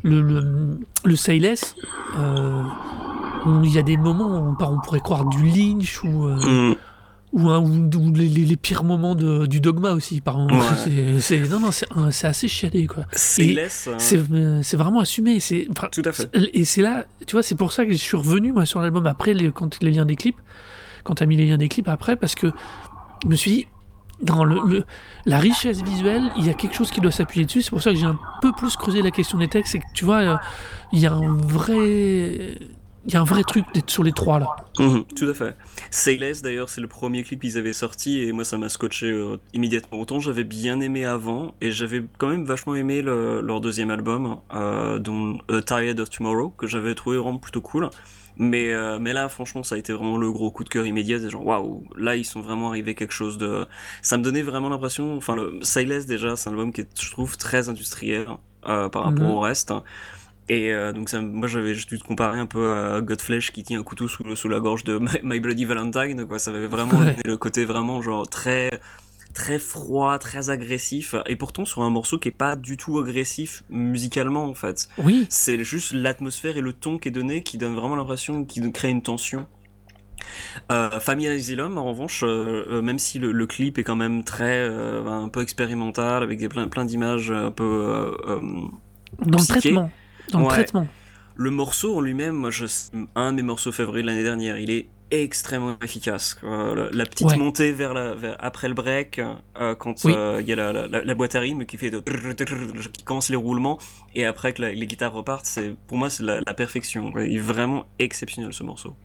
le, 0.04 0.22
le, 0.22 0.80
le 1.04 1.16
Sayless. 1.16 1.76
euh, 2.18 2.64
il 3.64 3.72
y 3.74 3.78
a 3.78 3.84
des 3.84 3.98
moments 3.98 4.28
où 4.40 4.56
on, 4.60 4.66
on 4.66 4.80
pourrait 4.80 5.00
croire 5.00 5.26
du 5.26 5.44
Lynch 5.50 6.04
ou. 6.04 6.28
euh, 6.28 6.36
Mhm. 6.38 6.76
ou, 7.34 7.50
un- 7.50 7.60
ou- 7.60 7.90
ou 7.94 8.14
les, 8.14 8.28
les- 8.30 8.46
les 8.46 8.56
pires 8.56 8.84
moments 8.86 9.14
de- 9.16 9.46
du 9.46 9.60
dogma 9.60 9.92
aussi 9.92 10.22
par. 10.22 10.38
Ouais. 10.40 10.48
C'est- 11.20 11.48
non 11.50 11.60
non 11.60 11.72
c'est 11.72 12.28
assez 12.28 12.48
chialé 12.48 12.88
quoi 12.88 13.04
C'est 13.12 13.60
hein. 13.62 13.68
c'est 13.98 14.22
c'est 14.64 14.78
vraiment 14.78 15.02
assumé 15.02 15.40
c'est 15.42 15.68
enfin, 15.70 15.90
Tout 15.92 16.02
à 16.06 16.14
fait. 16.14 16.30
et 16.54 16.64
c'est 16.64 16.82
là 16.82 17.06
tu 17.26 17.34
vois 17.36 17.44
c'est 17.44 17.56
pour 17.56 17.74
ça 17.74 17.86
que 17.86 17.92
je 17.92 17.98
suis 17.98 18.16
revenu 18.18 18.54
moi 18.54 18.66
sur 18.66 18.80
l'album 18.82 19.06
après 19.08 19.34
les, 19.34 19.52
quand 19.52 19.82
les 19.84 19.92
liens 19.92 20.06
des 20.06 20.16
clips 20.16 20.38
quand 21.08 21.16
t'as 21.16 21.26
mis 21.26 21.38
les 21.38 21.48
liens 21.48 21.58
des 21.58 21.70
clips 21.70 21.88
après 21.88 22.18
parce 22.18 22.36
que 22.36 22.52
je 23.24 23.28
me 23.30 23.36
suis 23.36 23.52
dit 23.52 23.68
dans 24.22 24.44
le- 24.44 24.84
la 25.26 25.40
richesse 25.40 25.82
visuelle 25.84 26.24
il 26.38 26.46
y 26.46 26.50
a 26.50 26.54
quelque 26.54 26.76
chose 26.76 26.92
qui 26.92 27.00
doit 27.02 27.12
s'appuyer 27.12 27.46
dessus. 27.46 27.62
C'est 27.62 27.70
pour 27.70 27.82
ça 27.82 27.92
que 27.92 27.98
j'ai 27.98 28.06
un 28.06 28.20
peu 28.42 28.52
plus 28.52 28.76
creusé 28.76 29.02
la 29.02 29.12
question 29.12 29.38
des 29.38 29.48
textes 29.48 29.72
c'est 29.72 29.80
que 29.80 29.86
tu 29.94 30.06
vois 30.06 30.18
euh, 30.22 30.36
il 30.92 31.00
y 31.00 31.08
a 31.08 31.14
un 31.14 31.34
vrai 31.34 32.58
il 33.08 33.14
y 33.14 33.16
a 33.16 33.22
un 33.22 33.24
vrai 33.24 33.44
truc 33.44 33.66
d'être 33.74 33.90
sur 33.90 34.04
les 34.04 34.12
trois 34.12 34.38
là 34.40 34.56
Mhm, 34.80 35.06
tout 35.16 35.28
à 35.28 35.34
fait. 35.34 35.56
Sayless 35.90 36.42
d'ailleurs, 36.44 36.70
c'est 36.70 36.82
le 36.82 36.88
premier 36.88 37.24
clip 37.24 37.42
qu'ils 37.42 37.58
avaient 37.58 37.74
sorti 37.74 38.22
et 38.22 38.32
moi 38.32 38.44
ça 38.44 38.58
m'a 38.58 38.70
scotché 38.70 39.08
euh, 39.10 39.38
immédiatement. 39.54 40.00
Autant 40.00 40.20
j'avais 40.20 40.44
bien 40.44 40.80
aimé 40.82 41.06
avant 41.06 41.56
et 41.62 41.72
j'avais 41.72 42.04
quand 42.20 42.28
même 42.28 42.46
vachement 42.46 42.76
aimé 42.76 43.02
le- 43.02 43.42
leur 43.42 43.62
deuxième 43.62 43.90
album, 43.90 44.38
euh, 44.54 45.00
dont 45.00 45.40
euh, 45.50 45.62
Tired 45.62 46.00
of 46.00 46.10
Tomorrow, 46.10 46.50
que 46.50 46.68
j'avais 46.68 46.94
trouvé 46.94 47.18
vraiment 47.18 47.40
plutôt 47.40 47.62
cool. 47.62 47.90
Mais, 48.40 48.72
euh, 48.72 49.00
mais 49.00 49.14
là, 49.14 49.30
franchement, 49.30 49.64
ça 49.64 49.74
a 49.74 49.78
été 49.80 49.94
vraiment 49.94 50.18
le 50.18 50.32
gros 50.32 50.52
coup 50.52 50.64
de 50.64 50.70
cœur 50.70 50.86
immédiat. 50.86 51.20
C'est 51.20 51.32
genre, 51.32 51.44
waouh, 51.44 51.86
là, 51.98 52.16
ils 52.16 52.24
sont 52.26 52.40
vraiment 52.42 52.70
arrivés 52.70 52.94
quelque 52.94 53.14
chose 53.14 53.40
de. 53.40 53.66
Ça 54.04 54.16
me 54.20 54.24
donnait 54.24 54.44
vraiment 54.44 54.70
l'impression. 54.70 55.18
Enfin, 55.18 55.36
le 55.36 55.60
déjà, 56.06 56.36
c'est 56.36 56.50
un 56.50 56.52
album 56.52 56.72
qui 56.72 56.82
est, 56.82 57.02
je 57.02 57.10
trouve, 57.10 57.36
très 57.38 57.68
industriel 57.68 58.28
euh, 58.68 58.90
par 58.90 59.06
rapport 59.06 59.26
Mhm. 59.26 59.32
au 59.32 59.40
reste. 59.40 59.74
Et 60.50 60.72
euh, 60.72 60.94
donc 60.94 61.10
ça, 61.10 61.20
moi 61.22 61.48
j'avais 61.48 61.74
juste 61.74 61.90
dû 61.90 62.00
te 62.00 62.04
comparer 62.06 62.40
un 62.40 62.46
peu 62.46 62.72
à 62.74 63.02
Godflesh 63.02 63.52
qui 63.52 63.64
tient 63.64 63.80
un 63.80 63.84
couteau 63.84 64.08
sous, 64.08 64.48
la 64.48 64.60
gorge 64.60 64.84
de 64.86 64.98
My, 65.00 65.10
My 65.24 65.40
Bloody 65.40 65.66
Valentine 65.66 66.26
quoi. 66.26 66.40
Ça 66.40 66.52
avait 66.52 66.68
vraiment 66.68 66.98
Ouais. 67.00 67.16
le 67.26 67.38
côté 67.38 67.66
vraiment 67.66 68.02
genre 68.02 68.28
très 68.30 68.70
très 69.34 69.60
froid, 69.60 70.18
très 70.20 70.50
agressif. 70.50 71.16
Et 71.28 71.36
pourtant 71.36 71.66
sur 71.66 71.82
un 71.84 71.90
morceau 71.90 72.18
qui 72.18 72.30
est 72.30 72.32
pas 72.32 72.56
du 72.56 72.78
tout 72.78 72.98
agressif 72.98 73.64
musicalement 73.70 74.46
en 74.46 74.54
fait. 74.54 74.88
oui 74.98 75.28
C'est 75.30 75.64
juste 75.64 75.92
l'atmosphère 75.92 76.58
et 76.58 76.62
le 76.62 76.74
ton 76.74 76.98
qui 76.98 77.10
est 77.10 77.12
donné 77.12 77.44
qui 77.44 77.58
donne 77.58 77.76
vraiment 77.76 77.96
l'impression 77.96 78.46
qui 78.46 78.72
crée 78.72 78.90
une 78.90 79.02
tension. 79.04 79.46
Euh, 80.72 81.00
Family 81.00 81.28
Asylum, 81.28 81.78
en 81.78 81.86
revanche, 81.86 82.24
euh, 82.24 82.66
euh, 82.70 82.82
même 82.82 83.00
si 83.00 83.20
le, 83.20 83.32
le 83.32 83.48
clip 83.48 83.78
est 83.78 83.84
quand 83.84 83.96
même 83.96 84.24
très 84.24 84.66
un 84.68 85.30
peu 85.30 85.42
expérimental 85.42 86.24
avec 86.24 86.40
des 86.40 86.50
plein, 86.50 86.68
plein 86.68 86.86
d'images 86.86 87.32
un 87.32 87.52
peu 87.52 88.16
dans 89.26 89.38
le 89.38 89.46
traitement 89.48 89.92
dans 90.32 90.40
le 90.42 90.48
traitement 90.48 90.88
Le 91.36 91.52
morceau 91.52 91.96
en 91.98 92.02
lui-même, 92.02 92.36
moi, 92.36 92.52
je, 92.52 92.66
un 93.16 93.32
de 93.32 93.38
mes 93.38 93.44
morceaux 93.44 93.72
favoris 93.72 94.02
de 94.04 94.08
l'année 94.08 94.24
dernière, 94.24 94.58
il 94.58 94.70
est 94.72 94.88
extrêmement 95.10 95.78
efficace. 95.82 96.38
La, 96.44 97.06
petite 97.06 97.28
Ouais. 97.28 97.38
montée 97.38 97.72
vers 97.72 97.94
la, 97.94 98.14
vers- 98.14 98.36
après 98.40 98.68
le 98.68 98.74
break, 98.74 99.20
euh, 99.20 99.74
quand 99.76 100.04
Oui. 100.04 100.14
euh, 100.16 100.42
il 100.42 100.48
y 100.50 100.52
a 100.54 100.56
la, 100.58 100.74
la- 100.88 101.04
la 101.04 101.16
boîte 101.16 101.36
à 101.36 101.40
rythme 101.40 101.64
qui 101.66 101.78
fait 101.78 101.92
de, 101.92 102.00
qui 102.92 103.04
commence 103.04 103.30
les 103.30 103.38
roulements, 103.38 103.80
et 104.16 104.26
après 104.26 104.52
que 104.54 104.62
les 104.64 104.86
guitares 104.88 105.14
repartent, 105.14 105.46
c'est 105.46 105.76
pour 105.88 105.98
moi 105.98 106.10
c'est 106.10 106.24
la, 106.24 106.42
perfection. 106.54 107.14
Il 107.20 107.38
est 107.38 107.40
vraiment 107.40 107.86
exceptionnel 108.00 108.52
ce 108.52 108.64
morceau. 108.64 108.96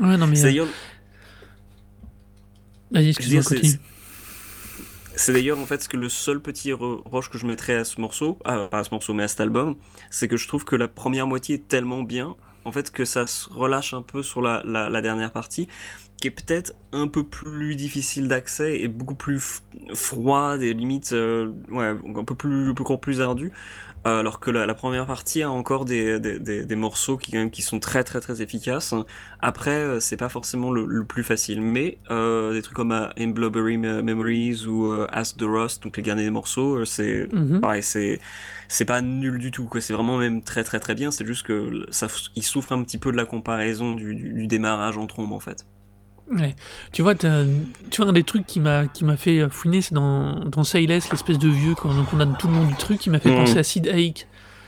Ouais, 0.00 0.16
non, 0.16 0.26
mais. 0.26 0.40
Euh, 0.40 0.42
d'ailleurs 0.42 0.68
Vas-y, 2.90 3.10
excuse-moi. 3.10 3.42
C'est 5.20 5.34
d'ailleurs 5.34 5.58
en 5.58 5.66
fait 5.66 5.82
ce 5.82 5.88
que 5.90 5.98
le 5.98 6.08
seul 6.08 6.40
petit 6.40 6.72
reproche 6.72 7.28
que 7.28 7.36
je 7.36 7.46
mettrais 7.46 7.74
à 7.74 7.84
ce 7.84 8.00
morceau, 8.00 8.38
ah, 8.46 8.68
pas 8.70 8.78
à 8.78 8.84
ce 8.84 8.90
morceau 8.90 9.12
mais 9.12 9.24
à 9.24 9.28
cet 9.28 9.42
album, 9.42 9.76
c'est 10.08 10.28
que 10.28 10.38
je 10.38 10.48
trouve 10.48 10.64
que 10.64 10.76
la 10.76 10.88
première 10.88 11.26
moitié 11.26 11.56
est 11.56 11.68
tellement 11.68 12.02
bien, 12.02 12.36
en 12.64 12.72
fait 12.72 12.90
que 12.90 13.04
ça 13.04 13.26
se 13.26 13.50
relâche 13.50 13.92
un 13.92 14.00
peu 14.00 14.22
sur 14.22 14.40
la, 14.40 14.62
dernière 15.02 15.30
partie, 15.30 15.68
qui 16.16 16.28
est 16.28 16.30
peut-être 16.30 16.72
un 16.92 17.06
peu 17.06 17.22
plus 17.22 17.76
difficile 17.76 18.28
d'accès 18.28 18.80
et 18.80 18.88
beaucoup 18.88 19.14
plus 19.14 19.60
froide 19.92 20.62
et 20.62 20.72
limite 20.72 21.12
euh, 21.12 21.52
ouais, 21.70 21.94
un 22.16 22.24
peu 22.24 22.34
plus, 22.34 22.70
encore 22.70 22.98
plus 22.98 23.20
ardu. 23.20 23.52
Alors 24.02 24.40
que 24.40 24.50
la, 24.50 24.64
la 24.64 24.74
première 24.74 25.04
partie 25.06 25.42
a 25.42 25.50
encore 25.50 25.84
des, 25.84 26.18
des, 26.18 26.38
des, 26.38 26.64
des 26.64 26.76
morceaux 26.76 27.18
qui, 27.18 27.32
quand 27.32 27.38
même, 27.38 27.50
qui 27.50 27.60
sont 27.60 27.80
très 27.80 28.02
très 28.02 28.20
très 28.20 28.40
efficaces. 28.40 28.94
Après, 29.40 29.72
euh, 29.72 30.00
c'est 30.00 30.16
pas 30.16 30.30
forcément 30.30 30.70
le, 30.70 30.86
le 30.86 31.04
plus 31.04 31.22
facile, 31.22 31.60
mais 31.60 31.98
euh, 32.10 32.54
des 32.54 32.62
trucs 32.62 32.76
comme 32.76 32.92
euh, 32.92 33.08
In 33.18 33.28
Blubbery 33.28 33.76
Me- 33.76 34.00
Memories 34.00 34.64
ou 34.66 34.86
euh, 34.90 35.06
Ask 35.12 35.36
the 35.36 35.42
Rust, 35.42 35.82
donc 35.82 35.98
les 35.98 36.02
derniers 36.02 36.30
morceaux, 36.30 36.78
euh, 36.78 36.84
c'est 36.86 37.28
Mhm. 37.32 37.60
pareil, 37.60 37.82
c'est 37.82 38.20
c'est 38.68 38.86
pas 38.86 39.02
nul 39.02 39.38
du 39.38 39.50
tout, 39.50 39.66
quoi. 39.66 39.82
C'est 39.82 39.92
vraiment 39.92 40.16
même 40.16 40.42
très 40.42 40.64
très 40.64 40.80
très 40.80 40.94
bien. 40.94 41.10
C'est 41.10 41.26
juste 41.26 41.44
que 41.46 41.84
ça, 41.90 42.06
il 42.36 42.42
souffre 42.42 42.72
un 42.72 42.82
petit 42.84 42.98
peu 42.98 43.12
de 43.12 43.16
la 43.18 43.26
comparaison 43.26 43.92
du, 43.94 44.14
du, 44.14 44.32
du 44.32 44.46
démarrage 44.46 44.96
en 44.96 45.06
trombe 45.06 45.32
en 45.32 45.40
fait. 45.40 45.66
Ouais. 46.30 46.54
Tu 46.92 47.02
vois, 47.02 47.14
t'as- 47.14 47.44
tu 47.90 48.00
vois, 48.00 48.10
un 48.10 48.12
des 48.12 48.22
trucs 48.22 48.46
qui 48.46 48.60
m'a 48.60 48.86
qui 48.86 49.04
m'a 49.04 49.16
fait 49.16 49.48
fouiner, 49.50 49.82
c'est 49.82 49.94
dans, 49.94 50.44
dans 50.44 50.62
Sayless, 50.64 51.10
l'espèce 51.10 51.38
de 51.38 51.48
vieux, 51.48 51.74
quand 51.74 51.92
donc 51.92 52.06
on 52.14 52.20
a 52.20 52.26
tout 52.26 52.46
le 52.46 52.54
nom 52.54 52.64
du 52.64 52.74
truc, 52.76 52.98
qui 53.00 53.10
m'a 53.10 53.18
fait 53.18 53.30
Mhm. 53.30 53.36
penser 53.36 53.58
à 53.58 53.62
Sid 53.64 53.86
Haig. 53.88 54.26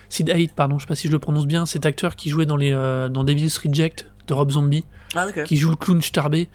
Sid 0.09 0.28
Haig, 0.28 0.50
pardon, 0.54 0.78
je 0.78 0.85
sais 0.85 0.88
pas 0.88 0.95
si 0.97 1.07
je 1.07 1.12
le 1.12 1.19
prononce 1.21 1.47
bien, 1.47 1.64
cet 1.64 1.87
acteur 1.87 2.16
qui 2.16 2.31
jouait 2.31 2.47
dans, 2.47 2.57
les, 2.57 2.73
euh, 2.73 3.09
dans 3.09 3.25
Devil's 3.25 3.57
Reject 3.59 4.07
de 4.26 4.35
Rob 4.35 4.50
Zombie, 4.50 4.85
Ah 5.14 5.26
qui 5.47 5.57
joue 5.57 5.71
le 5.71 5.76
clown 5.76 6.02
Starbé, 6.02 6.49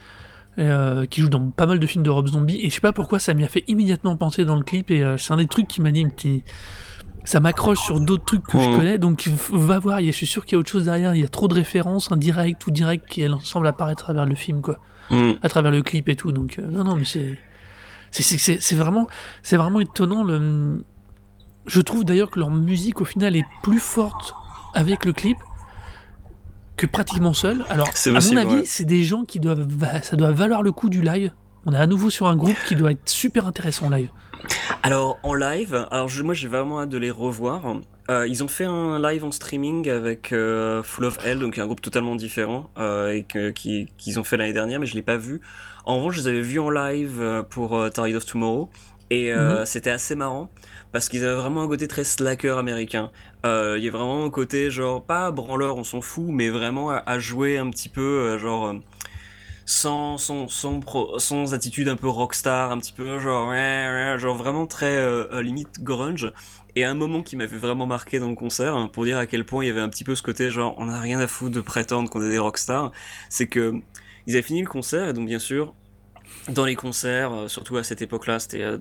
euh, 0.60 1.06
qui 1.06 1.22
joue 1.22 1.30
dans 1.30 1.50
pas 1.52 1.66
mal 1.68 1.80
de 1.80 1.88
films 1.88 2.04
de 2.04 2.10
Rob 2.10 2.28
Zombie, 2.28 2.60
et 2.62 2.70
je 2.70 2.76
sais 2.76 2.82
pas 2.82 2.92
pourquoi 2.94 3.20
ça 3.20 3.34
m'y 3.34 3.44
a 3.44 3.48
fait 3.48 3.64
immédiatement 3.68 4.16
penser 4.18 4.44
dans 4.46 4.56
le 4.58 4.64
clip, 4.64 4.92
et 4.92 5.04
euh, 5.04 5.18
c'est 5.18 5.32
un 5.34 5.38
des 5.38 5.48
trucs 5.48 5.68
qui 5.68 5.82
m'a 5.82 5.92
dit, 5.92 6.06
petit... 6.06 6.44
ça 7.24 7.40
m'accroche 7.40 7.80
sur 7.80 8.00
d'autres 8.00 8.26
trucs 8.26 8.44
que 8.46 8.60
je 8.60 8.68
Mhm. 8.70 8.76
connais, 8.78 8.98
donc 8.98 9.22
f- 9.22 9.56
va 9.58 9.80
voir, 9.80 10.02
il 10.02 10.06
y 10.06 10.10
a- 10.10 10.12
je 10.12 10.18
suis 10.18 10.28
sûr 10.28 10.46
qu'il 10.46 10.54
y 10.54 10.56
a 10.56 10.60
autre 10.60 10.70
chose 10.70 10.86
derrière, 10.86 11.16
il 11.16 11.22
y 11.22 11.26
a 11.26 11.28
trop 11.30 11.48
de 11.48 11.54
références, 11.54 12.12
un 12.12 12.18
direct 12.18 12.66
ou 12.68 12.72
direct 12.72 13.06
qui 13.10 13.26
semble 13.44 13.68
apparaître 13.68 14.02
à 14.02 14.06
travers 14.06 14.26
le 14.26 14.36
film, 14.36 14.62
quoi 14.62 14.78
Mm. 15.10 15.32
à 15.42 15.50
travers 15.50 15.72
le 15.72 15.82
clip 15.82 16.10
et 16.10 16.16
tout. 16.16 16.32
Donc 16.32 16.60
euh, 16.60 16.68
non, 16.68 16.84
non, 16.84 16.96
mais 16.96 17.06
c'est 17.06 17.38
c'est- 18.12 18.76
vraiment 18.76 19.08
c'est 19.44 19.58
vraiment 19.58 19.80
étonnant 19.80 20.24
le 20.24 20.84
Je 21.66 21.82
trouve 21.82 22.06
d'ailleurs 22.06 22.30
que 22.30 22.40
leur 22.40 22.50
musique 22.50 23.02
au 23.02 23.06
final 23.06 23.36
est 23.36 23.46
plus 23.62 23.80
forte 23.80 24.34
avec 24.74 25.04
le 25.06 25.12
clip 25.14 25.38
que 26.78 26.86
pratiquement 26.86 27.34
seul. 27.34 27.66
Alors, 27.70 27.88
à 27.88 27.92
possible, 27.92 28.20
mon 28.36 28.38
avis, 28.38 28.56
ouais. 28.58 28.64
c'est 28.66 28.86
des 28.86 29.04
gens 29.04 29.26
qui 29.26 29.40
doivent, 29.40 29.68
ça 30.04 30.16
doit 30.16 30.32
valoir 30.32 30.62
le 30.62 30.72
coup 30.72 30.90
du 30.90 31.02
live. 31.02 31.32
On 31.66 31.74
est 31.74 31.78
à 31.78 31.88
nouveau 31.88 32.10
sur 32.10 32.28
un 32.28 32.36
groupe 32.36 32.56
qui 32.68 32.76
doit 32.76 32.92
être 32.92 33.10
super 33.10 33.48
intéressant 33.48 33.90
live. 33.90 34.10
Alors 34.84 35.20
en 35.24 35.34
live, 35.34 35.88
alors 35.92 36.08
je- 36.10 36.24
moi 36.24 36.34
j'ai 36.34 36.48
vraiment 36.48 36.82
hâte 36.82 36.90
de 36.90 36.98
les 36.98 37.12
revoir. 37.12 37.62
Euh, 38.10 38.26
ils 38.28 38.44
ont 38.44 38.48
fait 38.48 38.64
un 38.64 39.00
live 39.02 39.26
en 39.26 39.32
streaming 39.32 39.90
avec 39.90 40.32
euh, 40.32 40.82
Full 40.84 41.06
of 41.06 41.18
Hell, 41.26 41.40
donc 41.40 41.58
un 41.58 41.66
groupe 41.66 41.82
totalement 41.82 42.16
différent 42.16 42.70
euh, 42.78 43.10
et 43.12 43.24
qu'ils 43.26 44.20
ont 44.20 44.24
fait 44.24 44.38
l'année 44.38 44.54
dernière, 44.54 44.80
mais 44.80 44.86
je 44.86 44.96
l'ai 44.96 45.02
pas 45.02 45.18
vu. 45.18 45.42
En 45.86 45.98
revanche, 45.98 46.16
je 46.16 46.22
les 46.22 46.28
avais 46.28 46.42
vus 46.42 46.60
en 46.60 46.70
live 46.70 47.18
euh, 47.20 47.44
pour 47.44 47.78
Tide 47.94 48.16
of 48.16 48.26
Tomorrow 48.26 48.70
et 49.10 49.34
euh, 49.34 49.66
c'était 49.66 49.90
assez 49.90 50.16
marrant 50.16 50.50
parce 50.92 51.10
qu'ils 51.10 51.26
avaient 51.26 51.36
vraiment 51.36 51.62
un 51.64 51.68
côté 51.68 51.88
très 51.88 52.04
slacker 52.06 52.58
américain. 52.58 53.12
Il 53.46 53.82
y 53.82 53.88
a 53.88 53.92
vraiment 53.92 54.26
un 54.26 54.30
côté 54.30 54.70
genre 54.72 55.02
pas 55.04 55.32
branleur, 55.32 55.78
on 55.78 55.84
s'en 55.86 56.02
fout, 56.02 56.26
mais 56.28 56.50
vraiment 56.50 56.90
à, 56.92 57.04
à 57.06 57.20
jouer 57.20 57.58
un 57.58 57.70
petit 57.70 57.88
peu 57.90 58.38
genre. 58.38 58.74
Euh, 59.68 60.18
sans, 60.18 60.18
sans, 60.18 60.48
sans, 60.48 60.80
pro- 60.80 61.20
sans 61.20 61.54
attitude 61.54 61.90
un 61.90 61.96
peu 61.96 62.08
rockstar, 62.08 62.72
un 62.72 62.80
petit 62.80 62.94
peu 62.94 63.20
genre, 63.20 63.54
genre 64.18 64.38
vraiment 64.38 64.68
très 64.68 64.96
euh, 64.96 65.26
euh, 65.34 65.42
limite 65.42 65.82
grunge. 65.82 66.32
Et 66.76 66.86
un 66.86 66.94
moment 66.94 67.24
qui 67.24 67.36
m'avait 67.36 67.58
vraiment 67.58 67.88
marqué 67.88 68.20
dans 68.20 68.30
le 68.30 68.36
concert, 68.36 68.76
hein, 68.76 68.90
pour 68.92 69.06
dire 69.06 69.18
à 69.18 69.26
quel 69.26 69.46
point 69.46 69.64
il 69.64 69.68
y 69.68 69.72
avait 69.72 69.82
un 69.82 69.90
petit 69.90 70.04
peu 70.04 70.16
ce 70.16 70.24
côté 70.24 70.52
genre, 70.52 70.76
on 70.78 70.86
n'a 70.86 71.00
rien 71.00 71.20
à 71.20 71.28
foutre 71.28 71.56
de 71.56 71.62
prétendre 71.62 72.10
qu'on 72.10 72.22
est 72.22 72.30
des 72.30 72.38
rockstars, 72.40 72.92
c'est 73.30 73.48
que 73.48 73.74
ils 74.28 74.34
avaient 74.34 74.44
fini 74.44 74.62
le 74.62 74.68
concert 74.68 75.10
et 75.10 75.14
donc 75.14 75.28
bien 75.28 75.40
sûr, 75.40 75.74
dans 76.50 76.66
les 76.66 76.76
concerts, 76.76 77.34
euh, 77.34 77.48
surtout 77.48 77.78
à 77.78 77.84
cette 77.84 78.02
époque-là, 78.02 78.40
c'était 78.40 78.62
euh, 78.62 78.78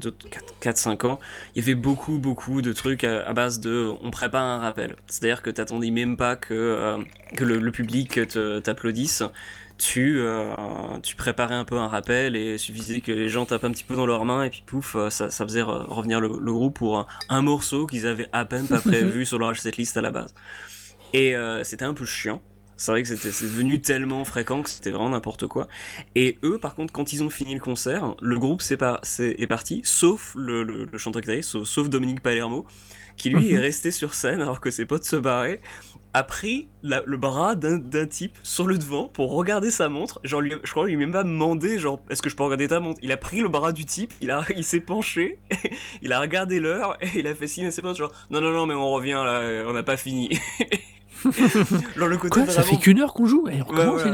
4-5 0.60 1.06
ans, 1.06 1.18
il 1.54 1.62
y 1.62 1.64
avait 1.64 1.74
beaucoup, 1.74 2.18
beaucoup 2.18 2.62
de 2.62 2.72
trucs 2.72 3.04
à, 3.04 3.32
base 3.32 3.60
de 3.60 3.92
on 4.02 4.10
prépare 4.10 4.44
un 4.44 4.58
rappel. 4.58 4.96
C'est-à-dire 5.06 5.42
que 5.42 5.50
t'attendais 5.50 5.90
même 5.90 6.16
pas 6.16 6.36
que, 6.36 6.54
euh, 6.54 6.98
que 7.36 7.44
le, 7.44 7.70
public 7.72 8.20
t'applaudisse. 8.62 9.22
Tu, 9.78 10.18
euh, 10.20 10.54
tu 11.02 11.16
préparais 11.16 11.54
un 11.54 11.66
peu 11.66 11.76
un 11.76 11.88
rappel 11.88 12.34
et 12.34 12.54
il 12.54 12.58
suffisait 12.58 13.02
que 13.02 13.12
les 13.12 13.28
gens 13.28 13.44
tapent 13.44 13.64
un 13.64 13.72
petit 13.72 13.84
peu 13.84 13.94
dans 13.94 14.06
leurs 14.06 14.24
mains 14.24 14.44
et 14.44 14.50
puis 14.50 14.62
pouf, 14.64 14.96
euh, 14.96 15.10
ça, 15.10 15.30
ça 15.30 15.44
faisait 15.44 15.62
re- 15.62 15.84
revenir 15.86 16.18
le, 16.20 16.28
le 16.28 16.52
groupe 16.52 16.76
pour 16.78 16.98
un, 16.98 17.06
un 17.28 17.42
morceau 17.42 17.86
qu'ils 17.86 18.06
avaient 18.06 18.28
à 18.32 18.46
peine 18.46 18.68
pas 18.68 18.80
prévu 18.80 19.26
sur 19.26 19.38
leur 19.38 19.54
setlist 19.56 19.96
à 19.98 20.00
la 20.00 20.10
base. 20.10 20.32
Et 21.12 21.36
euh, 21.36 21.64
c'était 21.64 21.84
un 21.84 21.94
peu 21.94 22.04
chiant. 22.04 22.42
C'est 22.78 22.90
vrai 22.92 23.02
que 23.02 23.08
c'était 23.08 23.32
c'est 23.32 23.46
devenu 23.46 23.80
tellement 23.80 24.24
fréquent 24.24 24.62
que 24.62 24.68
c'était 24.70 24.90
vraiment 24.90 25.10
n'importe 25.10 25.46
quoi. 25.46 25.66
Et 26.14 26.38
eux, 26.44 26.58
par 26.58 26.74
contre, 26.74 26.92
quand 26.92 27.12
ils 27.12 27.22
ont 27.22 27.30
fini 27.30 27.54
le 27.54 27.60
concert, 27.60 28.14
le 28.20 28.38
groupe 28.38 28.60
c'est- 28.60 28.78
est 29.40 29.46
parti, 29.46 29.80
sauf 29.84 30.34
le, 30.36 30.62
le, 30.62 30.84
le 30.84 30.98
chanteur 30.98 31.22
guitariste, 31.22 31.50
sauf, 31.50 31.66
sauf 31.68 31.88
Dominique 31.88 32.20
Palermo, 32.22 32.66
qui 33.16 33.30
lui 33.30 33.46
Mhm. 33.50 33.56
est 33.56 33.58
resté 33.58 33.90
sur 33.90 34.14
scène 34.14 34.40
alors 34.42 34.60
que 34.60 34.70
ses 34.70 34.84
potes 34.86 35.04
se 35.04 35.16
barraient, 35.16 35.60
a 36.14 36.22
pris 36.22 36.68
la- 36.82 37.02
le 37.04 37.16
bras 37.18 37.54
d'un 37.56 38.06
type 38.06 38.38
sur 38.42 38.66
le 38.66 38.78
devant 38.78 39.06
pour 39.08 39.32
regarder 39.34 39.70
sa 39.70 39.88
montre. 39.90 40.18
Genre, 40.24 40.40
lui- 40.40 40.54
je 40.64 40.70
crois 40.70 40.86
qu'il 40.86 40.96
lui 40.96 41.02
a 41.02 41.06
même 41.06 41.12
pas 41.12 41.24
demandé, 41.24 41.78
genre, 41.78 42.00
est-ce 42.08 42.22
que 42.22 42.30
je 42.30 42.36
peux 42.36 42.42
regarder 42.44 42.68
ta 42.68 42.80
montre? 42.80 42.98
Il 43.02 43.12
a 43.12 43.18
pris 43.18 43.40
le 43.40 43.48
bras 43.48 43.72
du 43.72 43.84
type, 43.84 44.14
il, 44.22 44.30
a, 44.30 44.42
il 44.56 44.64
s'est 44.64 44.80
penché, 44.80 45.38
il 46.02 46.12
a 46.14 46.20
regardé 46.20 46.58
l'heure 46.58 46.96
et 47.02 47.08
il 47.18 47.26
a 47.26 47.34
fait 47.34 47.46
signe 47.46 47.66
à 47.66 47.70
ses 47.70 47.82
potes, 47.82 47.98
genre, 47.98 48.12
non, 48.30 48.40
non, 48.40 48.50
non, 48.50 48.64
mais 48.64 48.74
on 48.74 48.90
revient 48.92 49.12
là, 49.24 49.64
on 49.66 49.72
n'a 49.74 49.82
pas 49.82 49.96
fini. 49.98 50.30
genre, 51.96 52.08
le 52.08 52.16
côté 52.16 52.40
Quoi 52.40 52.46
Ça 52.52 52.62
fait 52.62 52.76
qu'une 52.78 53.00
heure 53.00 53.12
qu'on 53.14 53.26
joue? 53.26 53.48
Et 53.48 53.60
on 53.60 53.64
recommence, 53.64 54.02
ouais. 54.04 54.10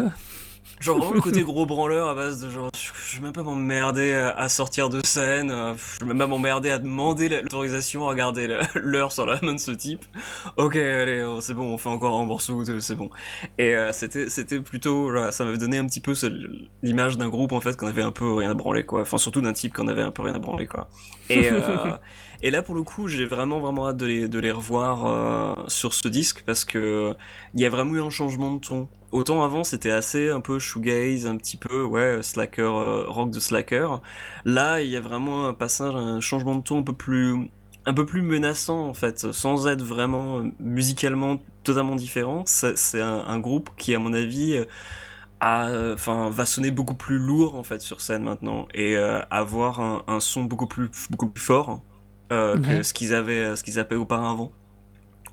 Genre 0.83 0.99
vraiment 0.99 1.13
le 1.15 1.21
côté 1.21 1.43
gros 1.45 1.65
branleur 1.65 2.09
à 2.09 2.15
base 2.15 2.41
de 2.45 2.51
genre 2.51 2.71
je 2.75 3.17
vais 3.17 3.23
même 3.23 3.33
pas 3.33 3.43
m'emmerder 3.43 4.13
à, 4.15 4.49
sortir 4.49 4.89
de 4.89 5.01
scène, 5.05 5.51
euh, 5.51 5.75
je 5.77 6.01
vais 6.01 6.07
même 6.09 6.19
pas 6.19 6.27
m'emmerder 6.27 6.71
à 6.71 6.79
demander 6.79 7.29
la- 7.29 7.41
l'autorisation 7.43 8.07
à 8.07 8.11
regarder 8.11 8.49
l'heure 8.75 9.13
sur 9.13 9.27
la 9.27 9.39
main 9.43 9.55
de 9.55 9.61
ce 9.61 9.71
type. 9.71 10.05
Ok 10.57 10.77
allez 10.77 11.23
oh, 11.23 11.41
c'est 11.41 11.55
bon 11.55 11.73
on 11.73 11.79
fait 11.79 11.89
encore 11.89 12.19
un 12.21 12.27
morceau 12.27 12.65
de- 12.65 12.81
c'est 12.81 12.97
bon. 12.97 13.11
Et 13.59 13.75
euh, 13.77 13.93
c'était 13.93 14.29
c'était 14.29 14.61
plutôt 14.61 15.11
ça 15.31 15.45
m'avait 15.45 15.59
donné 15.59 15.79
un 15.79 15.87
petit 15.87 16.01
peu 16.01 16.15
l'image 16.83 17.17
d'un 17.17 17.29
groupe 17.29 17.53
en 17.53 17.61
fait 17.61 17.77
qu'on 17.77 17.87
avait 17.87 18.03
un 18.03 18.13
peu 18.13 18.33
rien 18.35 18.51
à 18.51 18.55
branler 18.55 18.85
quoi. 18.85 19.03
Enfin 19.03 19.19
surtout 19.19 19.41
d'un 19.41 19.53
type 19.53 19.73
qu'on 19.73 19.89
avait 19.89 20.03
un 20.03 20.11
peu 20.11 20.23
rien 20.23 20.35
à 20.35 20.39
branler 20.39 20.67
quoi. 20.67 20.89
Et 21.31 21.51
euh, 21.51 21.61
et 22.43 22.51
là 22.51 22.63
pour 22.63 22.75
le 22.75 22.83
coup 22.83 23.09
j'ai 23.09 23.25
vraiment 23.25 23.61
vraiment 23.61 23.89
hâte 23.89 23.97
de 23.97 24.39
les 24.39 24.51
revoir 24.51 25.07
euh, 25.07 25.55
sur 25.69 25.95
ce 25.95 26.09
disque 26.09 26.43
parce 26.45 26.65
que 26.65 27.15
il 27.55 27.61
y 27.61 27.67
a 27.67 27.71
vraiment 27.71 27.95
eu 27.95 28.03
un 28.03 28.11
changement 28.11 28.55
de 28.55 28.61
ton. 28.61 28.89
Autant 29.13 29.45
avant 29.45 29.63
c'était 29.65 29.91
assez 29.91 30.31
un 30.31 30.41
peu 30.41 30.59
shoegaze, 30.59 31.27
un 31.27 31.37
petit 31.37 31.57
peu 31.57 31.85
ouais 31.85 32.23
slacker, 32.23 32.63
euh, 32.63 33.05
rock 33.07 33.31
de 33.31 33.41
slacker. 33.41 34.01
Là 34.45 34.81
il 34.83 34.91
y 34.91 34.97
a 34.97 35.01
vraiment 35.01 35.47
un 35.47 35.55
passage, 35.55 35.95
un 35.95 36.21
changement 36.21 36.57
de 36.57 36.63
ton 36.63 36.81
un 36.81 36.83
peu 36.83 36.95
plus, 36.95 37.51
un 37.87 37.95
peu 37.95 38.07
plus 38.07 38.23
menaçant 38.23 38.89
en 38.89 38.95
fait, 38.95 39.33
sans 39.33 39.69
être 39.69 39.83
vraiment 39.83 40.41
euh, 40.41 40.51
musicalement 40.59 41.39
totalement 41.63 41.95
différent. 41.95 42.43
C'est 42.47 43.01
un, 43.01 43.39
groupe 43.39 43.71
qui 43.77 43.95
à 43.95 43.99
mon 43.99 44.13
avis 44.13 44.59
va 45.41 46.47
sonner 46.47 46.71
beaucoup 46.71 46.95
plus 46.95 47.19
lourd 47.19 47.55
en 47.57 47.63
fait 47.63 47.81
sur 47.81 48.01
scène 48.01 48.25
maintenant 48.25 48.67
et 48.75 48.97
avoir 48.97 49.81
un, 49.81 50.03
un 50.09 50.21
son 50.21 50.45
beaucoup 50.45 50.67
plus 50.67 50.91
beaucoup 51.11 51.29
plus 51.29 51.43
fort 51.45 51.83
euh, 52.31 52.57
que 52.59 52.69
Ouais. 52.69 52.83
ce 52.83 52.93
qu'ils 52.95 53.15
avaient 53.15 53.57
ce 53.57 53.63
qu'ils 53.65 53.79
avaient 53.79 53.97
auparavant. 53.97 54.53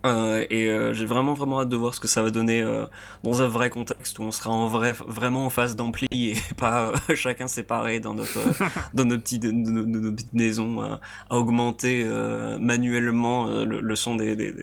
Euh, 0.06 0.45
et 0.49 0.67
euh, 0.69 0.93
j'ai 0.93 1.06
vraiment 1.06 1.34
vraiment 1.34 1.60
hâte 1.60 1.67
de 1.67 1.75
voir 1.75 1.93
ce 1.93 1.99
que 1.99 2.08
ça 2.08 2.23
va 2.23 2.30
donner 2.30 2.62
euh, 2.62 2.86
dans 3.25 3.41
un 3.41 3.49
vrai 3.49 3.69
contexte 3.69 4.17
où 4.17 4.21
on 4.23 4.32
sera 4.32 4.49
en 4.49 4.69
vrai 4.69 4.93
vraiment 5.06 5.45
en 5.45 5.49
face 5.49 5.75
d'ampli 5.75 6.08
et 6.10 6.36
pas 6.58 6.93
euh, 7.10 7.15
chacun 7.15 7.47
séparé 7.47 7.99
dans 7.99 8.13
notre 8.13 8.38
euh, 8.38 8.65
dans 8.93 9.04
notre 9.04 9.23
petite 9.23 9.41
de, 9.41 9.52
de- 9.52 9.84
de 9.84 9.99
nos 9.99 10.12
petites 10.13 10.32
maisons 10.32 10.80
à, 10.80 11.02
à 11.30 11.36
augmenter 11.36 12.06
euh, 12.08 12.58
manuellement 12.60 13.49
euh, 13.49 13.65
le, 13.65 13.82
le 13.82 13.95
son 13.97 14.15
des 14.15 14.38
des, 14.38 14.54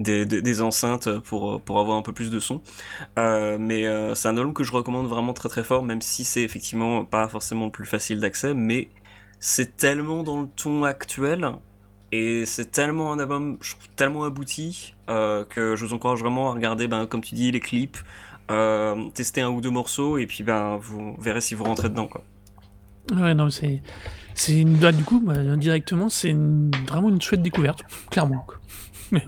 des, 0.00 0.26
des, 0.26 0.42
des- 0.42 0.60
enceintes 0.62 1.08
pour 1.20 1.60
pour 1.60 1.78
avoir 1.78 1.96
un 1.96 2.02
peu 2.02 2.12
plus 2.12 2.30
de 2.30 2.40
son. 2.40 2.60
Euh, 3.20 3.58
mais 3.60 3.86
euh, 3.86 4.16
c'est 4.16 4.26
un 4.26 4.36
album 4.36 4.52
que 4.52 4.64
je 4.64 4.72
recommande 4.72 5.06
vraiment 5.06 5.32
très 5.32 5.48
très 5.48 5.62
fort 5.62 5.84
même 5.84 6.02
si 6.02 6.24
c'est 6.24 6.42
effectivement 6.42 7.04
pas 7.04 7.28
forcément 7.28 7.66
le 7.66 7.70
plus 7.70 7.86
facile 7.86 8.18
d'accès 8.18 8.52
mais 8.52 8.88
c'est 9.44 9.76
tellement 9.76 10.22
dans 10.22 10.42
le 10.42 10.46
ton 10.54 10.84
actuel 10.84 11.50
et 12.12 12.46
c'est 12.46 12.70
tellement 12.70 13.12
un 13.12 13.18
album 13.18 13.58
je 13.60 13.72
trouve, 13.72 13.88
tellement 13.96 14.22
abouti 14.22 14.94
euh, 15.10 15.44
que 15.44 15.74
je 15.74 15.84
vous 15.84 15.92
encourage 15.94 16.20
vraiment 16.20 16.48
à 16.50 16.54
regarder, 16.54 16.86
ben, 16.86 17.06
comme 17.06 17.22
tu 17.22 17.34
dis, 17.34 17.50
les 17.50 17.58
clips, 17.58 17.96
euh, 18.52 19.08
tester 19.14 19.40
un 19.40 19.48
ou 19.50 19.60
deux 19.60 19.70
morceaux 19.70 20.16
et 20.16 20.26
puis 20.26 20.44
ben, 20.44 20.76
vous 20.80 21.16
verrez 21.18 21.40
si 21.40 21.54
vous 21.56 21.64
rentrez 21.64 21.88
dedans. 21.88 22.06
Quoi. 22.06 22.22
Ouais, 23.12 23.34
non, 23.34 23.50
c'est. 23.50 23.82
c'est 24.34 24.60
une... 24.60 24.76
bah, 24.76 24.92
du 24.92 25.02
coup, 25.02 25.20
bah, 25.20 25.32
indirectement, 25.34 26.08
c'est 26.08 26.28
une- 26.30 26.70
vraiment 26.86 27.08
une 27.08 27.20
chouette 27.20 27.42
découverte, 27.42 27.82
clairement. 28.10 28.44
quoi. 28.46 28.58
Mais- 29.10 29.26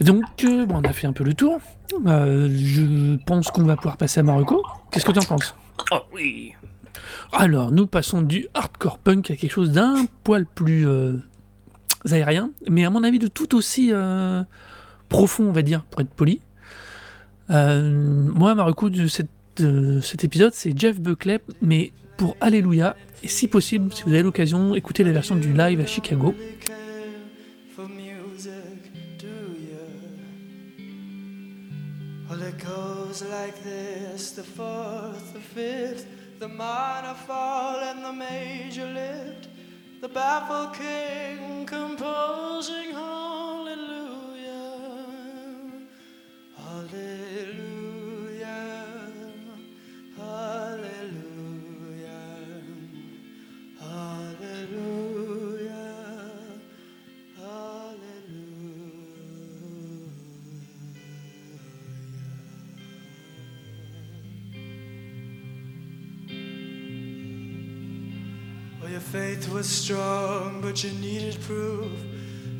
Donc, 0.00 0.24
euh, 0.44 0.66
bon, 0.66 0.76
on 0.76 0.82
a 0.82 0.92
fait 0.92 1.06
un 1.06 1.12
peu 1.12 1.24
le 1.24 1.34
tour. 1.34 1.58
Euh, 2.06 2.48
je 2.52 3.16
pense 3.24 3.50
qu'on 3.50 3.64
va 3.64 3.76
pouvoir 3.76 3.96
passer 3.96 4.20
à 4.20 4.22
Marocco. 4.22 4.62
Qu'est-ce 4.92 5.04
que 5.06 5.12
tu 5.12 5.18
en 5.18 5.22
penses? 5.22 5.54
Oh 5.92 6.00
oui 6.12 6.52
Alors, 7.32 7.70
nous 7.72 7.86
passons 7.86 8.22
du 8.22 8.46
hardcore 8.54 8.98
punk 8.98 9.30
à 9.30 9.36
quelque 9.36 9.50
chose 9.50 9.70
d'un 9.72 10.06
poil 10.24 10.46
plus 10.46 10.86
euh, 10.88 11.16
aérien, 12.10 12.50
mais 12.68 12.84
à 12.84 12.90
mon 12.90 13.04
avis 13.04 13.18
de 13.18 13.28
tout 13.28 13.54
aussi 13.54 13.90
euh, 13.92 14.42
profond, 15.08 15.44
on 15.44 15.52
va 15.52 15.62
dire, 15.62 15.84
pour 15.84 16.00
être 16.00 16.10
poli. 16.10 16.40
Euh, 17.50 17.92
moi, 17.92 18.54
de 18.54 19.06
cette, 19.06 19.30
de 19.56 20.00
cet 20.00 20.24
épisode, 20.24 20.52
c'est 20.54 20.78
Jeff 20.78 21.00
Buckley, 21.00 21.40
mais 21.62 21.92
pour 22.16 22.36
Alléluia, 22.40 22.96
et 23.22 23.28
si 23.28 23.48
possible, 23.48 23.92
si 23.92 24.02
vous 24.04 24.10
avez 24.10 24.22
l'occasion, 24.22 24.74
écoutez 24.74 25.04
la 25.04 25.12
version 25.12 25.36
du 25.36 25.52
live 25.52 25.80
à 25.80 25.86
Chicago. 25.86 26.34
The 36.38 36.46
minor 36.46 37.14
fall 37.14 37.80
and 37.80 38.04
the 38.04 38.12
major 38.12 38.86
lift, 38.86 39.48
the 40.00 40.08
baffled 40.08 40.72
king 40.74 41.66
composing 41.66 42.92
hallelujah, 42.92 44.46
hallelujah. 46.56 47.77
Faith 69.00 69.48
was 69.52 69.64
strong, 69.64 70.60
but 70.60 70.82
you 70.82 70.90
needed 71.00 71.38
proof. 71.46 71.90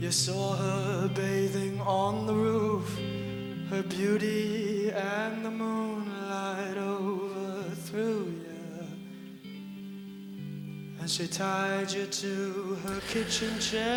You 0.00 0.10
saw 0.10 0.54
her 0.56 1.08
bathing 1.08 1.80
on 1.80 2.26
the 2.26 2.34
roof, 2.34 2.98
her 3.70 3.82
beauty 3.82 4.90
and 4.90 5.44
the 5.44 5.50
moonlight 5.50 6.76
overthrew 6.78 8.26
you. 8.26 8.48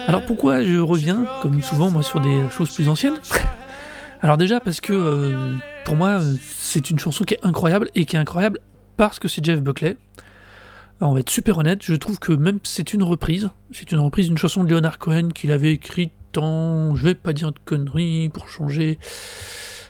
Alors 0.08 0.26
pourquoi 0.26 0.64
je 0.64 0.80
reviens, 0.80 1.26
comme 1.42 1.62
souvent 1.62 1.92
moi, 1.92 2.04
sur 2.04 2.22
des 2.22 2.44
choses 2.56 2.72
plus 2.74 2.88
anciennes? 2.88 3.20
Alors 4.22 4.38
déjà 4.38 4.62
parce 4.62 4.80
que 4.80 4.94
euh, 4.94 5.56
pour 5.84 5.98
moi 5.98 6.22
c'est 6.42 6.90
une 6.90 7.00
chanson 7.00 7.26
qui 7.26 7.34
est 7.34 7.40
incroyable 7.44 7.90
et 7.96 8.06
qui 8.06 8.16
est 8.16 8.20
incroyable 8.20 8.60
parce 8.96 9.20
que 9.20 9.28
c'est 9.28 9.44
Jeff 9.44 9.60
Buckley. 9.62 9.98
Alors, 11.02 11.14
on 11.14 11.14
va 11.16 11.22
être 11.22 11.32
super 11.32 11.58
honnête, 11.58 11.80
je 11.82 11.96
trouve 11.96 12.20
que 12.20 12.32
même 12.32 12.60
c'est 12.62 12.94
une 12.94 13.02
reprise, 13.02 13.50
c'est 13.72 13.92
une 13.92 13.98
reprise 13.98 14.28
d'une 14.28 14.38
chanson 14.38 14.64
de 14.64 14.70
Leonard 14.70 15.00
Cohen 15.00 15.30
qu'il 15.30 15.52
avait 15.52 15.74
écrite 15.74 16.14
en, 16.38 16.96
je 16.96 17.04
vais 17.06 17.16
pas 17.16 17.34
dire 17.34 17.52
de 17.52 17.58
conneries 17.66 18.30
pour 18.30 18.48
changer, 18.48 19.00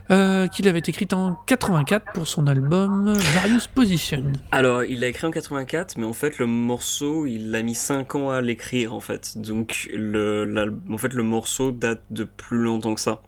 euh, 0.09 0.47
qu'il 0.47 0.69
avait 0.69 0.79
écrite 0.79 1.11
en 1.11 1.35
84 1.47 2.13
pour 2.13 2.29
son 2.29 2.47
album 2.47 3.11
Various 3.11 3.67
Positions. 3.75 4.31
Alors, 4.53 4.85
il 4.85 5.01
l'a 5.01 5.09
écrit 5.09 5.27
en 5.27 5.31
84, 5.31 5.97
mais 5.97 6.05
en 6.05 6.13
fait, 6.13 6.39
le 6.39 6.47
morceau, 6.47 7.25
il 7.25 7.53
a 7.55 7.61
mis 7.61 7.75
5 7.75 8.15
ans 8.15 8.29
à 8.29 8.39
l'écrire, 8.39 8.93
en 8.93 9.01
fait. 9.01 9.37
Donc, 9.37 9.89
le, 9.93 10.73
en 10.89 10.97
fait, 10.97 11.13
le 11.13 11.23
morceau 11.23 11.73
date 11.73 12.03
de 12.09 12.23
plus 12.23 12.59
longtemps 12.59 12.95
que 12.95 13.01
ça. 13.01 13.21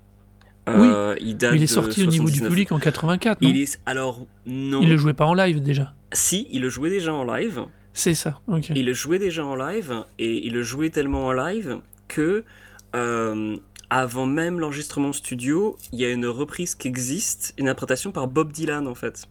Euh, 0.69 1.17
il, 1.19 1.36
date 1.36 1.56
il 1.56 1.63
est 1.63 1.67
sorti 1.67 2.04
au 2.04 2.06
niveau 2.06 2.30
du 2.30 2.39
public 2.39 2.72
en 2.72 2.80
84. 2.80 3.41
Non 3.41 3.50
il 3.50 3.62
est... 3.62 3.80
Alors, 3.86 4.26
non. 4.46 4.82
Il 4.82 4.88
le 4.88 4.96
jouait 4.96 5.13
pas 5.13 5.26
en 5.26 5.34
live 5.34 5.62
déjà 5.62 5.93
Si, 6.13 6.47
il 6.52 6.62
le 6.62 6.69
jouait 6.69 6.89
déjà 6.89 7.13
en 7.13 7.23
live. 7.23 7.65
C'est 7.93 8.15
ça, 8.15 8.39
ok. 8.47 8.69
Il 8.76 8.86
le 8.86 8.93
jouait 8.93 9.19
déjà 9.19 9.45
en 9.45 9.56
live, 9.56 10.04
et 10.17 10.45
il 10.45 10.54
le 10.54 10.63
jouait 10.63 10.89
tellement 10.89 11.28
en 11.28 11.32
live 11.32 11.80
que 12.08 12.43
euh, 12.95 13.58
avant 13.89 14.26
même 14.26 14.60
l'enregistrement 14.60 15.13
studio, 15.13 15.78
il 15.91 15.99
y 15.99 16.06
a 16.06 16.12
une 16.12 16.26
reprise 16.26 16.73
qui 16.76 16.88
existe, 16.88 17.54
une 17.58 17.67
interprétation 17.67 18.12
par 18.12 18.28
Bob 18.28 18.52
Dylan 18.52 18.88
en 18.88 18.95
fait. 18.95 19.26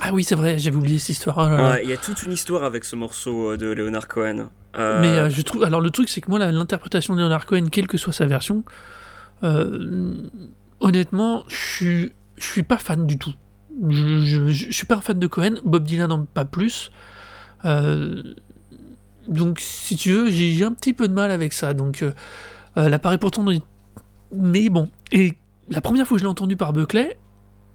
Ah 0.00 0.10
oui, 0.12 0.24
c'est 0.24 0.34
vrai, 0.34 0.58
j'avais 0.58 0.76
oublié 0.76 0.98
cette 0.98 1.10
histoire. 1.10 1.36
Oh 1.38 1.78
il 1.82 1.88
y 1.88 1.92
a 1.92 1.96
toute 1.96 2.22
une 2.24 2.32
histoire 2.32 2.64
avec 2.64 2.84
ce 2.84 2.96
morceau 2.96 3.52
euh, 3.52 3.56
de 3.56 3.66
Leonard 3.66 4.08
Cohen. 4.08 4.48
Euh, 4.76 5.00
Mais 5.00 5.30
je 5.30 5.42
trouve, 5.42 5.62
alors 5.64 5.80
le 5.80 5.90
truc, 5.90 6.08
c'est 6.08 6.20
que 6.20 6.30
moi, 6.30 6.38
l'interprétation 6.38 7.14
de 7.14 7.20
Leonard 7.20 7.46
Cohen, 7.46 7.66
quelle 7.70 7.86
que 7.86 7.96
soit 7.96 8.12
sa 8.12 8.26
version, 8.26 8.64
honnêtement, 10.80 11.44
je 11.48 11.56
suis, 11.56 12.12
je 12.36 12.44
suis 12.44 12.62
pas 12.62 12.78
fan 12.78 13.06
du 13.06 13.18
tout. 13.18 13.34
Je, 13.88 14.50
je, 14.50 14.72
suis 14.72 14.86
pas 14.86 14.96
un 14.96 15.00
fan 15.00 15.18
de 15.18 15.26
Cohen, 15.26 15.56
Bob 15.64 15.84
Dylan 15.84 16.12
en 16.12 16.24
pas 16.24 16.44
plus. 16.44 16.90
donc, 17.62 19.58
si 19.60 19.96
tu 19.96 20.12
veux, 20.12 20.30
j'ai 20.30 20.64
un 20.64 20.72
petit 20.72 20.92
peu 20.92 21.08
de 21.08 21.14
mal 21.14 21.30
avec 21.30 21.52
ça. 21.52 21.74
Donc, 21.74 22.04
euh, 22.76 22.88
l'appareil 22.88 23.18
pourtant. 23.18 23.44
Mais 24.32 24.68
bon. 24.68 24.90
Et 25.12 25.34
la 25.68 25.80
première 25.80 26.06
fois 26.06 26.16
que 26.16 26.20
je 26.20 26.24
l'ai 26.24 26.30
entendu 26.30 26.56
par 26.56 26.72
Buckley, 26.72 27.16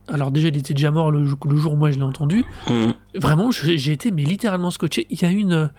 alors 0.07 0.31
déjà 0.31 0.47
il 0.47 0.57
était 0.57 0.73
déjà 0.73 0.91
mort 0.91 1.11
le, 1.11 1.25
jour 1.25 1.73
où 1.73 1.75
moi 1.75 1.91
je 1.91 1.97
l'ai 1.97 2.03
entendu, 2.03 2.43
mhm. 2.67 2.93
vraiment 3.15 3.51
j'ai 3.51 3.91
été 3.91 4.11
mais 4.11 4.23
littéralement 4.23 4.71
scotché. 4.71 5.07
Il 5.09 5.21
y 5.21 5.25
a 5.25 5.31
une, 5.31 5.71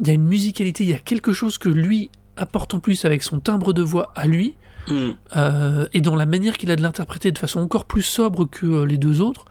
il 0.00 0.06
y 0.06 0.10
a 0.10 0.14
une 0.14 0.24
musicalité, 0.24 0.84
il 0.84 0.90
y 0.90 0.94
a 0.94 0.98
quelque 0.98 1.32
chose 1.32 1.58
que 1.58 1.68
lui 1.68 2.10
apporte 2.36 2.74
en 2.74 2.80
plus 2.80 3.04
avec 3.04 3.22
son 3.22 3.40
timbre 3.40 3.72
de 3.72 3.82
voix 3.82 4.12
à 4.14 4.26
lui, 4.26 4.54
mhm. 4.88 5.14
euh, 5.36 5.86
et 5.92 6.00
dans 6.00 6.16
la 6.16 6.26
manière 6.26 6.58
qu'il 6.58 6.70
a 6.70 6.76
de 6.76 6.82
l'interpréter 6.82 7.32
de 7.32 7.38
façon 7.38 7.60
encore 7.60 7.84
plus 7.84 8.02
sobre 8.02 8.48
que 8.48 8.66
euh, 8.66 8.86
les 8.86 8.98
deux 8.98 9.20
autres. 9.20 9.44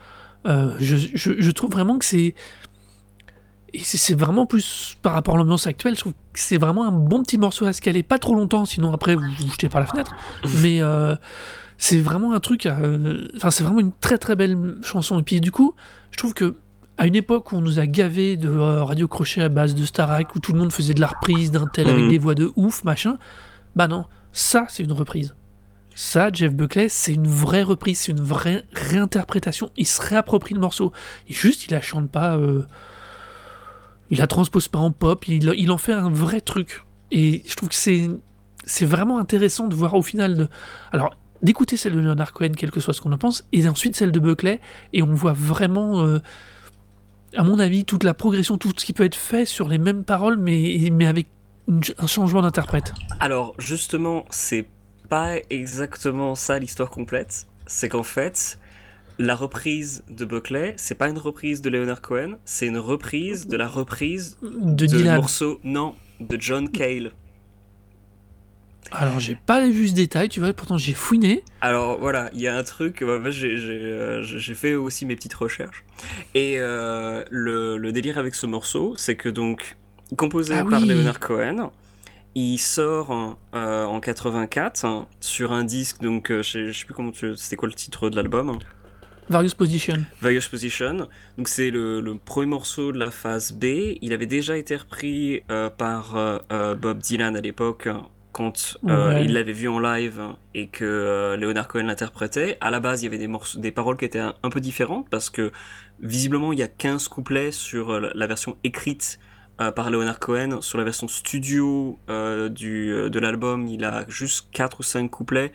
je, 0.45 0.95
je, 1.15 1.51
trouve 1.51 1.71
vraiment 1.71 1.99
que 1.99 2.05
c'est 2.05 2.33
et 3.73 3.79
c'est 3.79 4.15
vraiment 4.15 4.45
plus 4.45 4.97
par 5.01 5.13
rapport 5.13 5.35
à 5.35 5.37
l'ambiance 5.37 5.67
actuelle, 5.67 5.95
je 5.95 6.01
trouve 6.01 6.13
que 6.13 6.39
c'est 6.39 6.57
vraiment 6.57 6.85
un 6.85 6.91
bon 6.91 7.23
petit 7.23 7.37
morceau 7.37 7.65
à 7.65 7.73
scaler, 7.73 8.03
pas 8.03 8.19
trop 8.19 8.35
longtemps, 8.35 8.65
sinon 8.65 8.93
après 8.93 9.15
vous 9.15 9.23
vous 9.39 9.51
jetez 9.51 9.69
par 9.69 9.79
la 9.79 9.87
fenêtre. 9.87 10.13
Mais 10.61 10.81
euh, 10.81 11.15
c'est 11.77 11.99
vraiment 11.99 12.33
un 12.33 12.39
truc, 12.39 12.65
euh, 12.65 13.27
enfin 13.37 13.49
c'est 13.49 13.63
vraiment 13.63 13.79
une 13.79 13.93
très 13.93 14.17
très 14.17 14.35
belle 14.35 14.75
chanson. 14.83 15.19
Et 15.19 15.23
puis 15.23 15.39
du 15.39 15.51
coup, 15.51 15.73
je 16.11 16.17
trouve 16.17 16.33
que 16.33 16.55
à 16.97 17.07
une 17.07 17.15
époque 17.15 17.51
où 17.51 17.55
on 17.55 17.61
nous 17.61 17.79
a 17.79 17.87
gavé 17.87 18.35
de 18.35 18.49
euh, 18.49 18.83
radio 18.83 19.07
crochet 19.07 19.41
à 19.41 19.49
base 19.49 19.73
de 19.73 19.85
Starac, 19.85 20.35
où 20.35 20.39
tout 20.39 20.51
le 20.51 20.59
monde 20.59 20.73
faisait 20.73 20.93
de 20.93 21.01
la 21.01 21.07
reprise 21.07 21.51
d'un 21.51 21.67
tel 21.67 21.87
avec 21.87 22.03
mhm. 22.03 22.09
des 22.09 22.17
voix 22.17 22.35
de 22.35 22.51
ouf, 22.57 22.83
machin, 22.83 23.17
bah 23.75 23.87
non, 23.87 24.05
ça 24.33 24.65
c'est 24.69 24.83
une 24.83 24.93
reprise. 24.93 25.35
Ça, 25.93 26.29
Jeff 26.31 26.53
Buckley, 26.53 26.87
c'est 26.87 27.13
une 27.13 27.27
vraie 27.27 27.63
reprise, 27.63 27.99
c'est 27.99 28.13
une 28.13 28.21
vraie 28.21 28.63
réinterprétation. 28.71 29.71
Il 29.75 29.85
se 29.85 30.01
réapproprie 30.01 30.53
le 30.55 30.61
morceau. 30.61 30.93
Et 31.27 31.33
juste, 31.33 31.65
il 31.65 31.71
la 31.71 31.81
chante 31.81 32.09
pas 32.09 32.39
il 34.11 34.17
la 34.17 34.27
transpose 34.27 34.67
pas 34.67 34.79
en 34.79 34.91
pop, 34.91 35.27
il, 35.27 35.71
en 35.71 35.77
fait 35.77 35.93
un 35.93 36.09
vrai 36.09 36.41
truc. 36.41 36.83
Et 37.11 37.43
je 37.47 37.55
trouve 37.55 37.69
que 37.69 37.75
c'est, 37.75 38.09
c'est 38.65 38.85
vraiment 38.85 39.17
intéressant 39.17 39.67
de 39.67 39.75
voir 39.75 39.95
au 39.95 40.01
final. 40.01 40.35
De, 40.35 40.47
alors, 40.91 41.15
d'écouter 41.41 41.77
celle 41.77 41.93
de 41.93 41.99
Leonard 42.01 42.33
Cohen, 42.33 42.51
quel 42.55 42.71
que 42.71 42.81
soit 42.81 42.93
ce 42.93 43.01
qu'on 43.01 43.13
en 43.13 43.17
pense, 43.17 43.45
et 43.53 43.67
ensuite 43.67 43.95
celle 43.95 44.11
de 44.11 44.19
Buckley, 44.19 44.59
et 44.91 45.01
on 45.01 45.13
voit 45.13 45.33
vraiment, 45.33 46.05
euh, 46.05 46.19
à 47.35 47.43
mon 47.43 47.57
avis, 47.57 47.85
toute 47.85 48.03
la 48.03 48.13
progression, 48.13 48.57
tout 48.57 48.73
ce 48.77 48.85
qui 48.85 48.91
peut 48.91 49.05
être 49.05 49.15
fait 49.15 49.45
sur 49.45 49.69
les 49.69 49.77
mêmes 49.77 50.03
paroles, 50.03 50.37
mais, 50.37 50.89
mais 50.91 51.07
avec 51.07 51.27
un 51.67 52.07
changement 52.07 52.41
d'interprète. 52.41 52.93
Alors, 53.19 53.53
justement, 53.57 54.25
c'est 54.29 54.65
pas 55.09 55.35
exactement 55.49 56.35
ça 56.35 56.59
l'histoire 56.59 56.89
complète. 56.89 57.47
C'est 57.67 57.89
qu'en 57.89 58.03
fait, 58.03 58.59
la 59.19 59.35
reprise 59.35 60.03
de 60.09 60.25
Buckley, 60.25 60.73
c'est 60.77 60.95
pas 60.95 61.07
une 61.07 61.17
reprise 61.17 61.61
de 61.61 61.69
Leonard 61.69 62.01
Cohen, 62.01 62.37
c'est 62.45 62.67
une 62.67 62.77
reprise 62.79 63.47
de 63.47 63.57
la 63.57 63.67
reprise 63.67 64.37
de, 64.41 64.85
de 64.85 65.03
morceau, 65.03 65.59
non, 65.63 65.95
de 66.19 66.37
John 66.39 66.69
Cale. 66.69 67.11
Alors 68.93 69.19
j'ai 69.19 69.35
pas 69.35 69.65
vu 69.67 69.87
ce 69.87 69.93
détail, 69.93 70.27
tu 70.27 70.41
vois, 70.41 70.51
pourtant 70.53 70.77
j'ai 70.77 70.93
fouiné. 70.93 71.43
Alors 71.61 71.97
voilà, 71.99 72.29
il 72.33 72.41
y 72.41 72.47
a 72.47 72.57
un 72.57 72.63
truc, 72.63 73.03
bah, 73.03 73.19
euh, 73.23 74.23
j'ai 74.23 74.53
fait 74.53 74.75
aussi 74.75 75.05
mes 75.05 75.15
petites 75.15 75.33
recherches. 75.33 75.85
Et 76.33 76.55
euh, 76.57 77.23
le, 77.29 77.91
délire 77.91 78.17
avec 78.17 78.35
ce 78.35 78.45
morceau, 78.45 78.93
c'est 78.97 79.15
que 79.15 79.29
donc, 79.29 79.77
composé 80.15 80.55
ah 80.55 80.65
par 80.69 80.81
Leonard 80.81 81.19
Cohen, 81.19 81.71
il 82.35 82.57
sort 82.57 83.37
euh, 83.55 83.85
en 83.85 83.99
84 83.99 85.07
sur 85.19 85.51
un 85.51 85.63
disque, 85.63 86.01
donc 86.01 86.27
je 86.29 86.41
sais, 86.41 86.67
je 86.67 86.79
sais 86.79 86.85
plus 86.85 86.93
comment 86.93 87.11
tu... 87.11 87.35
C'était 87.35 87.55
quoi 87.55 87.67
le 87.67 87.73
titre 87.73 88.09
de 88.09 88.15
l'album 88.15 88.57
Various 89.31 89.55
Position. 89.55 89.95
Various 90.21 90.49
Position. 90.51 91.07
Donc 91.37 91.47
c'est 91.47 91.71
le, 91.71 92.17
premier 92.25 92.47
morceau 92.47 92.91
de 92.91 92.99
la 92.99 93.11
phase 93.11 93.53
B. 93.53 93.95
Il 94.01 94.11
avait 94.11 94.25
déjà 94.25 94.57
été 94.57 94.75
repris 94.75 95.41
euh, 95.49 95.69
par 95.69 96.17
euh, 96.17 96.37
euh, 96.51 96.75
Bob 96.75 96.97
Dylan 96.97 97.37
à 97.37 97.41
l'époque 97.41 97.87
quand 98.33 98.77
il 98.83 99.33
l'avait 99.33 99.53
vu 99.53 99.69
en 99.69 99.79
live 99.79 100.21
et 100.53 100.67
que 100.67 101.37
Leonard 101.39 101.67
Cohen 101.69 101.83
l'interprétait. 101.83 102.57
À 102.59 102.71
la 102.71 102.81
base, 102.81 103.01
il 103.01 103.05
y 103.05 103.07
avait 103.07 103.17
des, 103.17 103.27
morceaux, 103.27 103.59
des 103.59 103.71
paroles 103.71 103.97
qui 103.97 104.05
étaient 104.05 104.19
un, 104.19 104.49
peu 104.49 104.59
différentes 104.59 105.09
parce 105.09 105.29
que 105.29 105.51
visiblement, 106.01 106.51
il 106.53 106.59
y 106.59 106.63
a 106.63 106.69
15 106.69 107.07
couplets 107.09 107.51
sur 107.51 107.99
la 107.99 108.27
version 108.27 108.57
écrite 108.63 109.19
par 109.75 109.91
Leonard 109.91 110.19
Cohen. 110.19 110.61
Sur 110.61 110.77
la 110.79 110.83
version 110.83 111.07
studio 111.07 111.99
du, 112.07 113.09
de 113.09 113.19
l'album, 113.19 113.67
il 113.67 113.85
a 113.85 114.05
juste 114.07 114.47
4 114.51 114.79
ou 114.79 114.83
5 114.83 115.09
couplets 115.11 115.51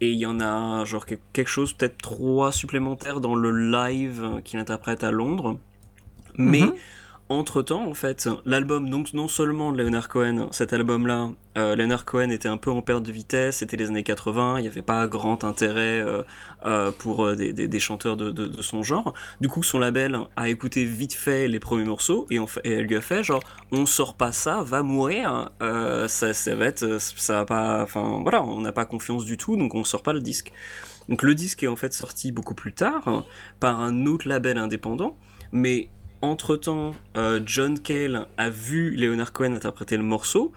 et 0.00 0.10
il 0.10 0.18
y 0.18 0.26
en 0.26 0.40
a 0.40 0.84
genre 0.84 1.06
quelque 1.06 1.48
chose, 1.48 1.72
peut-être 1.72 1.96
trois 1.98 2.52
supplémentaires 2.52 3.20
dans 3.20 3.34
le 3.34 3.50
live 3.70 4.40
qu'il 4.44 4.58
interprète 4.58 5.04
à 5.04 5.10
Londres. 5.10 5.58
Mais 6.36 6.62
mhm. 7.28 7.38
entre-temps, 7.38 7.86
en 7.86 7.94
fait, 7.94 8.28
l'album, 8.44 8.90
donc 8.90 9.14
non 9.14 9.28
seulement 9.28 9.72
de 9.72 9.82
Leonard 9.82 10.08
Cohen, 10.08 10.48
cet 10.52 10.72
album-là, 10.72 11.30
euh, 11.56 11.74
Leonard 11.74 12.04
Cohen 12.04 12.30
était 12.30 12.48
un 12.48 12.56
peu 12.56 12.70
en 12.70 12.82
perte 12.82 13.02
de 13.02 13.12
vitesse, 13.12 13.58
c'était 13.58 13.76
les 13.76 13.88
années 13.88 14.02
80, 14.02 14.58
il 14.58 14.62
n'y 14.62 14.68
avait 14.68 14.82
pas 14.82 15.06
grand 15.06 15.42
intérêt 15.44 16.00
euh, 16.00 16.22
euh, 16.66 16.90
pour 16.90 17.34
des, 17.34 17.80
chanteurs 17.80 18.16
de, 18.16 18.62
son 18.62 18.82
genre. 18.82 19.14
Du 19.40 19.48
coup, 19.48 19.62
son 19.62 19.78
label 19.78 20.18
a 20.36 20.48
écouté 20.48 20.84
vite 20.84 21.14
fait 21.14 21.48
les 21.48 21.60
premiers 21.60 21.84
morceaux 21.84 22.26
et, 22.30 22.38
elle 22.64 22.86
lui 22.86 22.96
a 22.96 23.00
fait 23.00 23.24
genre, 23.24 23.42
on 23.72 23.86
sort 23.86 24.14
pas 24.14 24.32
ça, 24.32 24.62
va 24.62 24.82
mourir, 24.82 25.50
ça, 26.08 26.34
ça 26.34 26.54
va 26.54 26.66
être, 26.66 26.98
ça 27.00 27.34
va 27.34 27.44
pas, 27.44 27.82
enfin 27.82 28.20
voilà, 28.22 28.42
on 28.42 28.60
n'a 28.60 28.72
pas 28.72 28.84
confiance 28.84 29.24
du 29.24 29.36
tout, 29.36 29.56
donc 29.56 29.74
on 29.74 29.84
sort 29.84 30.02
pas 30.02 30.12
le 30.12 30.20
disque. 30.20 30.52
Donc 31.08 31.22
le 31.22 31.34
disque 31.34 31.62
est 31.62 31.68
en 31.68 31.76
fait 31.76 31.92
sorti 31.92 32.32
beaucoup 32.32 32.54
plus 32.54 32.72
tard 32.72 33.24
par 33.60 33.80
un 33.80 34.06
autre 34.06 34.28
label 34.28 34.58
indépendant, 34.58 35.16
mais 35.52 35.88
entre-temps, 36.22 36.94
John 37.44 37.78
Cale 37.78 38.26
a 38.36 38.50
vu 38.50 38.90
Leonard 38.96 39.32
Cohen 39.32 39.54
interpréter 39.54 39.96
le 39.96 40.02
morceau, 40.02 40.52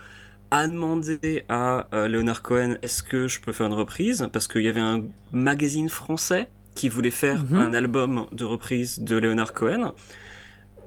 a 0.51 0.67
demandé 0.67 1.43
à 1.47 1.87
euh, 1.93 2.07
Leonard 2.07 2.41
Cohen 2.41 2.75
est-ce 2.81 3.03
que 3.03 3.27
je 3.27 3.39
peux 3.39 3.51
faire 3.51 3.67
une 3.67 3.73
reprise? 3.73 4.27
Parce 4.31 4.47
qu'il 4.47 4.63
y 4.63 4.67
avait 4.67 4.79
un 4.79 5.03
magazine 5.31 5.89
français 5.89 6.49
qui 6.75 6.89
voulait 6.89 7.11
faire 7.11 7.43
mhm. 7.43 7.57
un 7.57 7.73
album 7.73 8.25
de 8.31 8.45
reprise 8.45 8.99
de 8.99 9.17
Leonard 9.17 9.53
Cohen. 9.53 9.93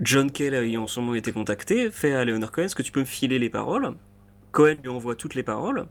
John 0.00 0.30
Cale 0.30 0.54
ayant 0.54 0.86
sûrement 0.86 1.14
été 1.14 1.32
contacté 1.32 1.90
fait 1.90 2.14
à 2.14 2.24
Leonard 2.24 2.50
Cohen 2.50 2.64
est-ce 2.64 2.74
que 2.74 2.82
tu 2.82 2.92
peux 2.92 3.00
me 3.00 3.04
filer 3.04 3.38
les 3.38 3.50
paroles? 3.50 3.94
Cohen 4.50 4.76
lui 4.82 4.90
envoie 4.90 5.14
toutes 5.14 5.34
les 5.34 5.42
paroles 5.42 5.86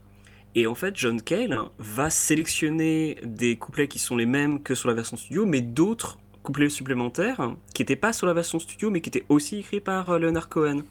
et 0.54 0.68
en 0.68 0.76
fait 0.76 0.96
John 0.98 1.22
Cale 1.22 1.58
va 1.78 2.10
sélectionner 2.10 3.20
des 3.24 3.56
couplets 3.58 3.88
qui 3.88 4.00
sont 4.00 4.18
les 4.18 4.26
mêmes 4.26 4.62
que 4.62 4.76
sur 4.76 4.90
la 4.90 4.96
version 4.96 5.18
studio 5.18 5.46
mais 5.46 5.62
d'autres 5.62 6.18
couplets 6.44 6.70
supplémentaires 6.70 7.54
qui 7.74 7.82
n'étaient 7.82 7.96
pas 7.96 8.14
sur 8.14 8.28
la 8.28 8.34
version 8.34 8.60
studio 8.60 8.90
mais 8.90 9.02
qui 9.02 9.10
étaient 9.10 9.26
aussi 9.30 9.60
écrits 9.60 9.80
par 9.80 10.10
euh, 10.10 10.20
Leonard 10.20 10.50
Cohen. 10.50 10.82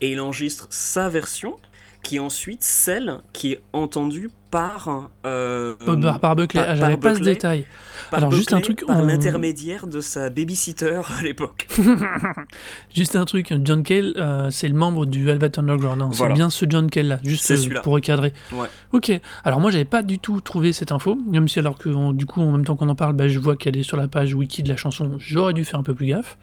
Et 0.00 0.12
il 0.12 0.20
enregistre 0.20 0.68
sa 0.70 1.08
version 1.08 1.58
qui 2.02 2.16
est 2.16 2.20
ensuite 2.20 2.62
celle 2.62 3.18
qui 3.32 3.52
est 3.52 3.60
entendue 3.72 4.30
par 4.50 5.10
euh, 5.26 5.74
par, 6.02 6.18
par 6.18 6.34
Buckley. 6.36 6.60
Ah, 6.66 6.74
J'avais 6.74 6.96
pas 6.96 7.14
ce 7.14 7.20
détail. 7.20 7.66
par 8.10 8.18
Alors, 8.18 8.32
juste 8.32 8.52
un 8.52 8.60
truc, 8.60 8.84
par 8.84 8.98
on- 8.98 9.06
l'intermédiaire 9.06 9.86
de 9.86 10.00
sa 10.00 10.28
babysitter 10.28 11.00
à 11.18 11.22
l'époque. 11.22 11.68
Juste 12.94 13.14
un 13.16 13.24
truc, 13.24 13.54
John 13.64 13.82
Cale, 13.84 14.14
euh, 14.16 14.50
c'est 14.50 14.66
le 14.68 14.74
membre 14.74 15.06
du 15.06 15.24
Velvet 15.24 15.56
Underground. 15.58 16.02
hein. 16.02 16.08
Voilà. 16.12 16.34
C'est 16.34 16.36
bien 16.38 16.50
ce 16.50 16.64
John 16.68 16.90
Cale 16.90 17.06
là, 17.06 17.18
juste 17.22 17.48
euh, 17.50 17.80
pour 17.82 17.92
recadrer. 17.92 18.32
Ouais. 18.52 18.66
Ok. 18.92 19.12
Alors 19.44 19.60
moi, 19.60 19.70
j'avais 19.70 19.84
pas 19.84 20.02
du 20.02 20.18
tout 20.18 20.40
trouvé 20.40 20.72
cette 20.72 20.90
info, 20.90 21.16
même 21.30 21.46
si 21.48 21.58
alors 21.60 21.78
que 21.78 21.88
on- 21.88 22.12
du 22.12 22.26
coup, 22.26 22.40
en 22.40 22.50
même 22.50 22.64
temps 22.64 22.74
qu'on 22.76 22.88
en 22.88 22.96
parle, 22.96 23.12
bah, 23.14 23.28
je 23.28 23.38
vois 23.38 23.54
qu'elle 23.56 23.76
est 23.76 23.82
sur 23.84 23.96
la 23.96 24.08
page 24.08 24.34
wiki 24.34 24.62
de 24.64 24.68
la 24.68 24.76
chanson. 24.76 25.12
J'aurais 25.18 25.52
dû 25.52 25.64
faire 25.64 25.78
un 25.78 25.84
peu 25.84 25.94
plus 25.94 26.06
gaffe. 26.06 26.36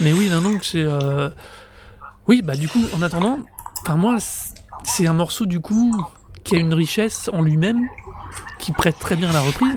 Mais 0.00 0.12
oui, 0.12 0.28
non, 0.30 0.40
donc 0.42 0.64
c'est. 0.64 0.84
euh, 0.84 1.28
Oui, 2.28 2.40
bah 2.42 2.54
du 2.54 2.68
coup, 2.68 2.82
en 2.94 3.02
attendant, 3.02 3.40
enfin 3.82 3.96
moi, 3.96 4.16
c'est 4.84 5.06
un 5.06 5.12
morceau 5.12 5.46
du 5.46 5.60
coup 5.60 5.94
qui 6.44 6.56
a 6.56 6.58
une 6.58 6.74
richesse 6.74 7.30
en 7.32 7.42
lui-même, 7.42 7.86
qui 8.58 8.72
prête 8.72 8.98
très 8.98 9.16
bien 9.16 9.30
à 9.30 9.32
la 9.32 9.40
reprise. 9.40 9.76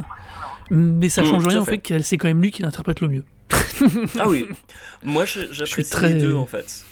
Mais 0.71 1.09
ça 1.09 1.21
Mm, 1.21 1.25
change 1.27 1.47
rien 1.47 1.61
au 1.61 1.65
fait. 1.65 1.71
fait 1.71 1.77
que 1.79 1.99
c'est 1.99 2.17
quand 2.17 2.27
même 2.27 2.41
lui 2.41 2.51
qui 2.51 2.63
l'interprète 2.63 3.01
le 3.01 3.07
mieux. 3.09 3.23
Ah 4.19 4.27
oui, 4.27 4.47
moi 5.03 5.25
j'apprécie 5.51 5.89
très- 5.89 6.13
les 6.13 6.19
deux 6.21 6.33
en 6.35 6.45
fait. 6.45 6.85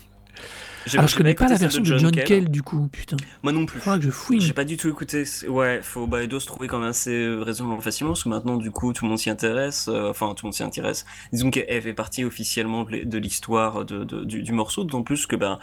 Alors 0.93 1.07
je 1.07 1.15
connais 1.15 1.33
pas 1.33 1.47
la 1.47 1.55
version 1.55 1.81
de 1.81 1.97
John 1.97 2.11
Cale 2.11 2.49
du 2.49 2.61
coup, 2.61 2.87
putain. 2.91 3.17
Moi 3.41 3.51
non 3.51 3.65
plus. 3.65 3.79
Faudra 3.79 3.97
que 3.97 4.05
je 4.05 4.09
fouille. 4.11 4.41
J'ai 4.41 4.53
pas 4.53 4.65
du 4.65 4.77
tout 4.77 4.89
écouté. 4.89 5.23
Ouais, 5.47 5.81
faut, 5.81 6.07
doit 6.07 6.39
se 6.39 6.45
trouver 6.45 6.67
quand 6.67 6.79
même 6.79 6.89
assez 6.89 7.11
euh, 7.11 7.41
raisonnablement 7.41 7.81
facilement 7.81 8.11
parce 8.11 8.23
que 8.23 8.29
maintenant, 8.29 8.57
du 8.57 8.71
coup, 8.71 8.93
tout 8.93 9.05
le 9.05 9.09
monde 9.09 9.19
s'y 9.19 9.29
intéresse. 9.29 9.87
euh, 9.87 10.09
Enfin, 10.09 10.33
tout 10.35 10.45
le 10.45 10.47
monde 10.47 10.53
s'y 10.53 10.63
intéresse. 10.63 11.05
Disons 11.31 11.51
qu'elle 11.51 11.81
fait 11.81 11.93
partie 11.93 12.23
officiellement 12.25 12.83
de 12.83 12.91
l'hi- 12.91 13.05
de 13.05 13.17
l'histoire 13.17 13.85
de, 13.85 14.03
de- 14.03 14.23
du, 14.23 14.43
du 14.43 14.51
morceau, 14.51 14.83
d'autant 14.83 15.03
plus 15.03 15.25
que, 15.25 15.35
ben, 15.35 15.59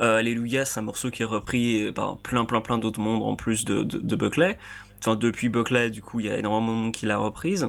euh, 0.00 0.18
Alléluia, 0.18 0.64
c'est 0.64 0.80
un 0.80 0.84
morceau 0.84 1.10
qui 1.10 1.22
est 1.22 1.26
repris 1.26 1.92
par 1.92 2.18
plein, 2.18 2.44
plein, 2.44 2.60
plein 2.60 2.78
d'autres 2.78 3.00
mondes 3.00 3.22
en 3.22 3.36
plus 3.36 3.64
de, 3.64 3.82
de, 3.82 3.98
de 3.98 4.16
Buckley. 4.16 4.58
Enfin, 5.00 5.16
depuis 5.16 5.48
Buckley, 5.48 5.90
du 5.90 6.02
coup, 6.02 6.20
il 6.20 6.26
y 6.26 6.30
a 6.30 6.38
énormément 6.38 6.72
de 6.72 6.78
monde 6.84 6.92
qui 6.92 7.06
l'a 7.06 7.18
reprise. 7.18 7.68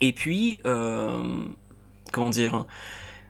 Et 0.00 0.12
puis, 0.12 0.58
euh, 0.64 1.22
comment 2.12 2.30
dire 2.30 2.64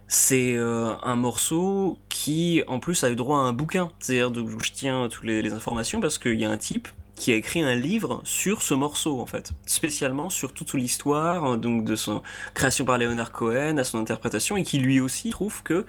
c'est 0.09 0.57
euh, 0.57 0.95
un 1.03 1.17
morceau 1.17 1.99
qui, 2.09 2.63
en 2.67 2.81
plus, 2.81 3.05
a 3.05 3.11
eu 3.11 3.17
droit 3.17 3.39
à 3.39 3.43
un 3.43 3.53
bouquin. 3.53 3.91
C'est-à-dire 4.01 4.33
que 4.33 4.65
je 4.65 4.73
tiens 4.73 5.09
toutes 5.11 5.25
les, 5.25 5.53
informations 5.53 6.01
parce 6.01 6.19
qu'il 6.19 6.41
y 6.41 6.47
a 6.47 6.51
un 6.51 6.57
type 6.57 6.89
qui 7.15 7.33
a 7.33 7.37
écrit 7.37 7.63
un 7.63 7.75
livre 7.75 8.23
sur 8.25 8.63
ce 8.63 8.73
morceau, 8.73 9.21
en 9.21 9.27
fait. 9.27 9.53
Spécialement 9.67 10.31
sur 10.31 10.55
toute 10.55 10.73
l'histoire, 10.73 11.45
hein, 11.45 11.59
donc 11.59 11.85
de 11.85 11.95
son 11.95 12.23
création 12.55 12.87
par 12.87 12.97
Leonard 12.97 13.33
Cohen, 13.33 13.77
à 13.77 13.85
son 13.85 13.99
interprétation, 13.99 14.57
et 14.57 14.63
qui 14.63 14.79
lui 14.79 14.99
aussi 15.01 15.31
trouve 15.31 15.63
que 15.63 15.85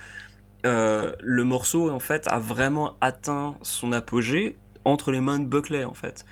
euh, 0.65 1.13
le 1.21 1.43
morceau, 1.45 1.89
en 1.89 1.99
fait, 1.99 2.27
a 2.27 2.39
vraiment 2.39 2.95
atteint 2.99 3.55
son 3.62 3.93
apogée 3.93 4.58
entre 4.84 5.12
les 5.12 5.21
mains 5.21 5.39
de 5.39 5.45
Buckley, 5.45 5.86
en 5.86 5.93
fait. 5.93 6.25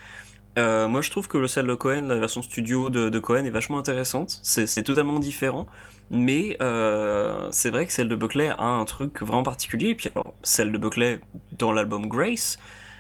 Euh, 0.58 0.88
moi, 0.88 1.02
je 1.02 1.12
trouve 1.12 1.28
que 1.28 1.38
le 1.38 1.48
celle 1.48 1.68
de 1.68 1.76
Cohen, 1.76 2.08
la 2.08 2.16
version 2.16 2.42
studio 2.42 2.90
de, 2.90 3.20
Cohen, 3.20 3.46
est 3.46 3.52
vachement 3.52 3.78
intéressante. 3.78 4.40
C'est 4.42 4.84
totalement 4.84 5.20
différent. 5.20 5.68
Mais 6.10 6.56
euh, 6.62 7.48
c'est 7.52 7.70
vrai 7.70 7.86
que 7.86 7.92
celle 7.92 8.08
de 8.08 8.16
Buckley 8.16 8.50
a 8.50 8.64
un 8.64 8.86
truc 8.86 9.22
vraiment 9.22 9.44
particulier. 9.44 9.90
Et 9.90 9.96
puis 9.96 10.10
alors, 10.16 10.34
celle 10.44 10.72
de 10.72 10.78
Buckley 10.78 11.20
dans 11.58 11.72
l'album 11.74 12.08
Grace, 12.08 12.58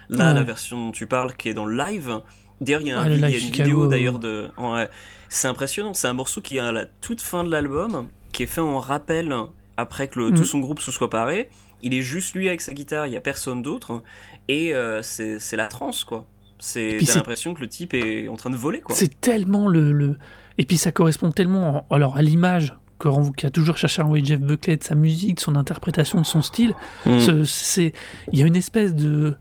là, 0.09 0.29
Ouais. 0.29 0.33
la 0.33 0.43
version 0.43 0.87
dont 0.87 0.91
tu 0.91 1.07
parles 1.07 1.33
qui 1.35 1.49
est 1.49 1.53
dans 1.53 1.65
le 1.65 1.77
live. 1.77 2.19
D'ailleurs, 2.59 2.81
il 2.81 2.87
y 2.87 2.91
a, 2.91 2.99
un 2.99 3.03
Ouais, 3.03 3.09
le 3.09 3.15
vi- 3.15 3.17
il 3.17 3.21
y 3.21 3.25
a 3.25 3.27
live 3.29 3.37
une 3.39 3.45
Chicago, 3.53 3.69
vidéo 3.69 3.87
d'ailleurs 3.87 4.19
de. 4.19 4.49
Ouais, 4.57 4.89
c'est 5.29 5.47
impressionnant. 5.47 5.93
C'est 5.93 6.07
un 6.07 6.13
morceau 6.13 6.41
qui 6.41 6.57
est 6.57 6.59
à 6.59 6.71
la 6.71 6.85
toute 6.85 7.21
fin 7.21 7.43
de 7.43 7.51
l'album, 7.51 8.07
qui 8.33 8.43
est 8.43 8.47
fait 8.47 8.61
en 8.61 8.79
rappel 8.79 9.33
après 9.77 10.07
que 10.09 10.19
le- 10.19 10.31
Mhm. 10.31 10.37
tout 10.37 10.45
son 10.45 10.59
groupe 10.59 10.79
se 10.81 10.91
soit 10.91 11.09
paré. 11.09 11.49
Il 11.83 11.93
est 11.93 12.01
juste 12.01 12.33
lui 12.35 12.47
avec 12.47 12.61
sa 12.61 12.73
guitare, 12.73 13.05
il 13.07 13.13
y 13.13 13.17
a 13.17 13.21
personne 13.21 13.61
d'autre. 13.61 14.01
Et 14.47 14.73
euh, 14.73 15.01
c'est 15.03 15.55
la 15.55 15.67
transe, 15.67 16.03
quoi. 16.03 16.25
C'est 16.59 16.97
l'impression 17.15 17.53
que 17.53 17.61
le 17.61 17.67
type 17.69 17.93
est 17.93 18.27
en 18.27 18.35
train 18.35 18.49
de 18.49 18.55
voler, 18.55 18.81
quoi. 18.81 18.95
C'est 18.95 19.21
tellement 19.21 19.67
le, 19.67 19.91
le- 19.91 20.17
Et 20.57 20.65
puis 20.65 20.77
ça 20.77 20.91
correspond 20.91 21.31
tellement 21.31 21.85
en- 21.89 21.95
alors, 21.95 22.17
à 22.17 22.23
l'image 22.23 22.73
ren- 23.03 23.31
qu'a 23.31 23.49
toujours 23.49 23.77
cherché 23.77 24.01
à 24.01 24.05
envoyer 24.05 24.25
Jeff 24.25 24.39
Buckley 24.39 24.77
de 24.77 24.83
sa 24.83 24.95
musique, 24.95 25.35
de 25.35 25.41
son 25.41 25.55
interprétation, 25.55 26.19
de 26.21 26.25
son 26.25 26.41
style. 26.41 26.73
Mm. 27.05 27.43
C'est... 27.45 27.93
Il 28.31 28.39
y 28.39 28.43
a 28.43 28.45
une 28.45 28.55
espèce 28.55 28.95
de... 28.95 29.35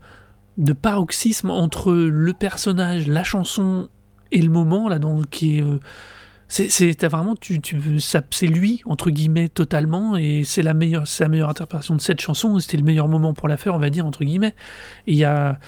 de 0.57 0.73
paroxysme 0.73 1.49
entre 1.49 1.93
le 1.93 2.33
personnage, 2.33 3.07
la 3.07 3.23
chanson 3.23 3.89
et 4.31 4.41
le 4.41 4.49
moment, 4.49 4.89
là, 4.89 4.99
dans... 4.99 5.21
qui 5.23 5.57
est... 5.57 5.63
euh, 5.63 5.79
C'est, 6.49 7.03
vraiment, 7.05 7.35
tu, 7.35 7.59
tu, 7.59 7.99
c'est 7.99 8.47
lui 8.47 8.81
entre 8.85 9.09
guillemets 9.09 9.49
totalement, 9.49 10.15
et 10.15 10.43
c'est 10.45 10.63
la 10.63 10.73
meilleure, 10.73 11.05
c'est 11.05 11.25
la 11.25 11.29
meilleure 11.29 11.49
interprétation 11.49 11.93
de 11.95 12.01
cette 12.01 12.21
chanson. 12.21 12.57
C'était 12.59 12.77
le 12.77 12.83
meilleur 12.83 13.09
moment 13.09 13.33
pour 13.33 13.49
la 13.49 13.57
faire, 13.57 13.75
on 13.75 13.79
va 13.79 13.89
dire 13.89 14.05
entre 14.05 14.23
guillemets. 14.23 14.55
Et 15.07 15.11
il 15.11 15.17
y 15.17 15.25
a, 15.25 15.59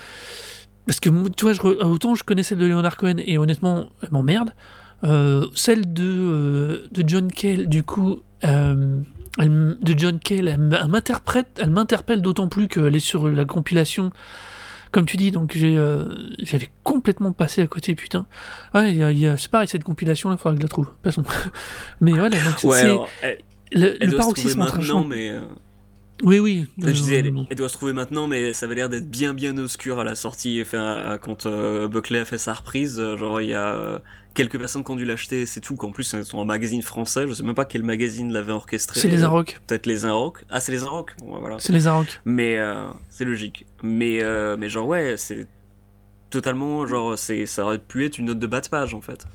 parce 0.86 1.02
que 1.02 1.10
tu 1.36 1.44
vois, 1.44 1.52
je, 1.52 1.62
autant 1.62 2.16
je 2.16 2.24
connais 2.24 2.44
celle 2.44 2.60
de 2.60 2.66
Leonard 2.66 2.96
Cohen 2.96 3.18
et 3.18 3.38
honnêtement, 3.38 3.88
elle 4.02 4.12
m'emmerde. 4.12 4.54
Euh, 5.04 5.46
celle 5.56 5.94
de, 5.94 6.04
euh, 6.04 6.88
de 6.92 7.04
John 7.08 7.32
Cale, 7.32 7.68
du 7.68 7.84
coup, 7.84 8.20
euh, 8.44 9.00
elle 9.38 9.78
de 9.82 9.98
John 9.98 10.20
Cale, 10.20 10.48
elle 10.50 10.88
m'interprète, 10.90 11.48
elle 11.62 11.70
m'interpelle 11.70 12.22
d'autant 12.22 12.48
plus 12.48 12.68
qu'elle 12.68 12.96
est 12.96 13.00
sur 13.00 13.28
la 13.30 13.46
compilation. 13.46 14.12
Comme 14.92 15.06
tu 15.06 15.18
dis, 15.18 15.30
donc 15.32 15.54
j'ai, 15.56 15.78
euh, 15.78 16.06
j'avais 16.40 16.70
complètement 16.84 17.32
passé 17.32 17.62
à 17.62 17.68
côté, 17.68 17.94
putain. 17.96 18.26
Ouais, 18.74 18.94
y 18.96 19.04
a- 19.04 19.12
y 19.12 19.28
a- 19.28 19.38
c'est 19.38 19.52
pareil, 19.52 19.68
cette 19.68 19.84
compilation-là, 19.84 20.36
il 20.36 20.42
faudra 20.42 20.54
que 20.56 20.58
je 20.58 20.64
la 20.64 20.70
trouve. 20.70 20.90
Passons. 21.04 21.24
Mais 22.02 22.12
voilà, 22.14 22.38
donc 22.44 22.56
Ouais, 22.64 22.78
c'est 22.78 22.86
alors, 22.86 23.08
elle, 23.22 23.38
le, 23.72 23.98
elle 24.04 24.10
le 24.10 24.18
paroxysme 24.18 24.60
maintenant, 24.60 25.04
mais. 25.06 25.30
euh, 25.30 25.42
Oui, 26.24 26.40
oui. 26.40 26.68
Je 26.78 26.92
disais, 26.92 27.20
elle, 27.20 27.56
doit 27.56 27.70
se 27.70 27.76
trouver 27.76 27.94
maintenant, 27.94 28.28
mais 28.28 28.54
ça 28.54 28.66
avait 28.66 28.76
l'air 28.76 28.90
d'être 28.90 29.10
bien 29.10 29.34
bien 29.34 29.58
obscur 29.58 30.00
à 30.00 30.04
la 30.04 30.16
sortie. 30.16 30.62
Enfin, 30.62 31.18
quand 31.22 31.46
euh, 31.46 31.88
Buckley 31.88 32.20
a 32.20 32.26
fait 32.26 32.38
sa 32.38 32.54
reprise, 32.54 33.00
euh, 33.00 33.16
genre 33.18 33.42
il 33.42 33.50
y 33.50 33.54
a 33.54 33.74
euh, 33.76 34.00
quelques 34.34 34.58
personnes 34.58 34.84
qui 34.84 34.92
ont 34.92 34.96
dû 34.96 35.06
l'acheter, 35.06 35.46
c'est 35.46 35.62
tout. 35.62 35.76
Qu'en 35.76 35.92
plus, 35.92 36.04
c'est 36.04 36.36
un 36.36 36.46
magazine 36.46 36.82
français. 36.82 37.28
Je 37.28 37.34
sais 37.34 37.44
même 37.44 37.56
pas 37.56 37.66
quel 37.66 37.84
magazine 37.84 38.32
l'avait 38.34 38.52
orchestré. 38.52 39.00
C'est 39.00 39.08
les 39.08 39.24
Arocs. 39.24 39.60
Peut-être 39.68 39.86
les 39.86 40.06
Inrocks. 40.06 40.46
Ah, 40.50 40.60
c'est 40.60 40.72
les 40.72 40.84
Inrocks. 40.84 41.16
Bon, 41.20 41.40
voilà. 41.40 41.58
C'est 41.60 41.74
les 41.74 41.88
Arocs. 41.88 42.20
Mais 42.26 42.58
euh, 42.58 42.88
c'est 43.10 43.26
logique. 43.26 43.66
Mais 43.84 44.22
euh, 44.22 44.58
mais 44.58 44.70
genre 44.70 44.88
ouais, 44.88 45.16
c'est 45.18 45.48
totalement 46.30 46.86
genre 46.86 47.18
c'est 47.18 47.46
ça 47.46 47.66
aurait 47.66 47.80
pu 47.80 48.06
être 48.06 48.18
une 48.18 48.26
note 48.26 48.40
de 48.40 48.48
bas 48.48 48.62
de 48.62 48.68
page 48.68 48.94
en 48.94 49.02
fait. 49.02 49.26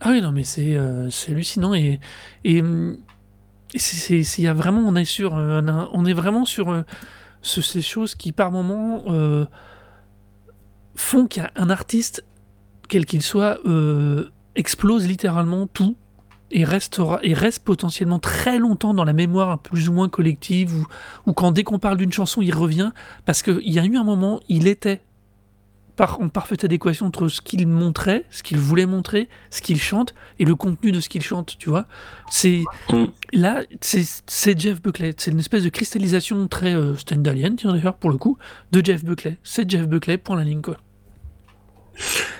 Ah 0.00 0.10
oui, 0.10 0.20
non, 0.20 0.32
mais 0.32 0.44
c'est 0.44 0.76
c'est 1.10 1.32
hallucinant. 1.32 1.74
Et 1.74 2.00
et 2.44 2.60
hum, 2.60 2.98
il 3.74 4.24
y 4.44 4.46
a 4.46 4.54
vraiment, 4.54 4.80
on 4.86 4.94
est 4.96 5.04
sur, 5.04 5.36
euh, 5.36 5.60
on 5.92 6.04
est 6.06 6.12
vraiment 6.12 6.44
sur 6.44 6.70
euh, 6.70 6.82
ce- 7.42 7.60
ces 7.62 7.82
choses 7.82 8.14
qui, 8.14 8.32
par 8.32 8.50
moment, 8.52 9.02
euh, 9.08 9.44
font 10.96 11.26
qu'un 11.26 11.70
artiste, 11.70 12.24
quel 12.88 13.04
qu'il 13.06 13.22
soit, 13.22 13.58
explose 14.54 15.06
littéralement 15.08 15.66
tout 15.66 15.96
et 16.52 16.62
restera 16.64 17.18
et 17.24 17.34
reste 17.34 17.64
potentiellement 17.64 18.20
très 18.20 18.58
longtemps 18.60 18.94
dans 18.94 19.04
la 19.04 19.12
mémoire 19.12 19.58
plus 19.58 19.88
ou 19.88 19.92
moins 19.92 20.08
collective 20.08 20.84
ou 21.26 21.32
quand 21.32 21.50
dès 21.50 21.64
qu'on 21.64 21.80
parle 21.80 21.96
d'une 21.96 22.12
chanson 22.12 22.40
il 22.42 22.54
revient. 22.54 22.92
Parce 23.24 23.42
qu'il 23.42 23.68
y 23.72 23.80
a 23.80 23.84
eu 23.84 23.96
un 23.96 24.04
moment 24.04 24.38
il 24.48 24.68
était 24.68 25.00
par, 25.96 26.20
en 26.20 26.28
parfaite 26.28 26.64
adéquation 26.64 27.06
entre 27.06 27.28
ce 27.28 27.40
qu'il 27.40 27.66
montrait, 27.66 28.24
ce 28.30 28.42
qu'il 28.42 28.58
voulait 28.58 28.86
montrer, 28.86 29.28
ce 29.50 29.62
qu'il 29.62 29.80
chante 29.80 30.14
et 30.38 30.44
le 30.44 30.54
contenu 30.56 30.92
de 30.92 31.00
ce 31.00 31.08
qu'il 31.08 31.22
chante, 31.22 31.56
tu 31.58 31.68
vois. 31.70 31.86
C'est 32.30 32.64
Mm. 32.90 33.04
là, 33.32 33.62
c'est 33.80 34.04
c'est 34.26 34.58
Jeff 34.58 34.82
Buckley. 34.82 35.14
C'est 35.16 35.30
une 35.30 35.38
espèce 35.38 35.64
de 35.64 35.68
cristallisation 35.68 36.48
très 36.48 36.74
euh, 36.74 36.96
Stendhalienne, 36.96 37.56
tiens 37.56 37.72
d'ailleurs 37.72 37.96
pour 37.96 38.10
le 38.10 38.18
coup, 38.18 38.38
de 38.72 38.84
Jeff 38.84 39.04
Buckley. 39.04 39.38
C'est 39.42 39.68
Jeff 39.70 39.86
Buckley 39.88 40.18
point 40.18 40.36
la 40.36 40.44
ligne 40.44 40.62
quoi. 40.62 40.76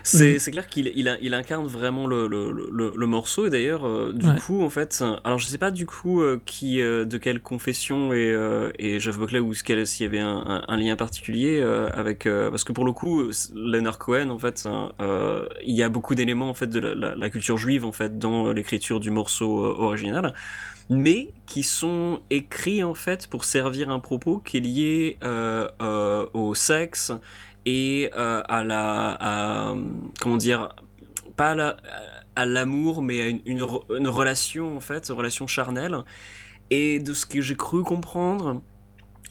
C'est 0.03 0.51
clair 0.51 0.67
qu'il 0.67 0.93
il, 0.95 1.09
a- 1.09 1.19
il 1.21 1.35
incarne 1.35 1.67
vraiment 1.67 2.07
le, 2.07 2.27
le, 2.29 2.51
le, 2.53 2.93
le 2.97 3.07
morceau 3.07 3.47
et 3.47 3.51
d'ailleurs 3.51 3.87
euh, 3.87 4.13
du 4.13 4.33
Ouais. 4.33 4.35
coup 4.35 4.63
en 4.63 4.71
fait 4.71 5.03
alors 5.25 5.39
je 5.39 5.47
sais 5.47 5.59
pas 5.59 5.71
du 5.71 5.87
coup 5.87 6.21
euh, 6.23 6.41
qui 6.45 6.81
euh, 6.81 7.05
de 7.05 7.19
quelle 7.19 7.41
confession 7.41 8.13
et, 8.13 8.31
euh, 8.31 8.71
et 8.79 9.01
Jeff 9.01 9.19
Buckley 9.19 9.41
ou 9.41 9.55
s'il 9.55 9.77
y 10.03 10.05
avait 10.07 10.21
un, 10.21 10.37
un, 10.47 10.65
un 10.69 10.77
lien 10.77 10.97
particulier 10.97 11.61
avec 11.63 12.25
parce 12.25 12.65
que 12.65 12.73
pour 12.73 12.85
le 12.85 12.93
coup 12.93 13.23
Leonard 13.55 13.99
Cohen 13.99 14.31
en 14.31 14.39
fait 14.39 14.65
euh, 15.01 15.47
il 15.65 15.75
y 15.75 15.83
a 15.83 15.89
beaucoup 15.89 16.15
d'éléments 16.15 16.49
en 16.51 16.55
fait 16.55 16.67
de 16.67 16.79
la, 16.81 16.95
la, 16.95 17.15
la 17.15 17.31
culture 17.31 17.57
juive 17.59 17.85
en 17.85 17.93
fait 17.93 18.19
dans 18.19 18.53
l'écriture 18.53 19.01
du 19.01 19.11
morceau 19.11 19.59
original 19.65 20.35
mais 20.91 21.35
qui 21.47 21.63
sont 21.63 22.21
écrits 22.31 22.85
en 22.85 22.95
fait 22.95 23.27
pour 23.29 23.45
servir 23.45 23.91
un 23.91 24.01
propos 24.01 24.39
qui 24.41 24.59
est 24.59 24.61
lié 24.61 25.19
euh, 25.25 25.69
euh, 25.83 26.27
au 26.35 26.55
sexe 26.55 27.13
et 27.67 28.11
euh, 28.17 28.43
à 28.49 28.65
la 28.65 29.17
à, 29.21 29.75
comment 30.21 30.37
dire 30.37 30.75
pas 31.37 31.51
à 31.51 31.55
la- 31.55 31.77
à 32.37 32.47
l'amour 32.47 33.03
mais 33.03 33.21
à 33.23 33.27
une, 33.29 33.41
une, 33.47 33.63
re- 33.63 33.85
une 33.97 34.09
relation 34.09 34.77
en 34.77 34.81
fait 34.81 35.09
une 35.09 35.15
relation 35.17 35.47
charnelle. 35.47 35.97
Et 36.71 36.99
de 36.99 37.13
ce 37.15 37.27
que 37.27 37.41
j'ai 37.41 37.57
cru 37.57 37.83
comprendre 37.83 38.63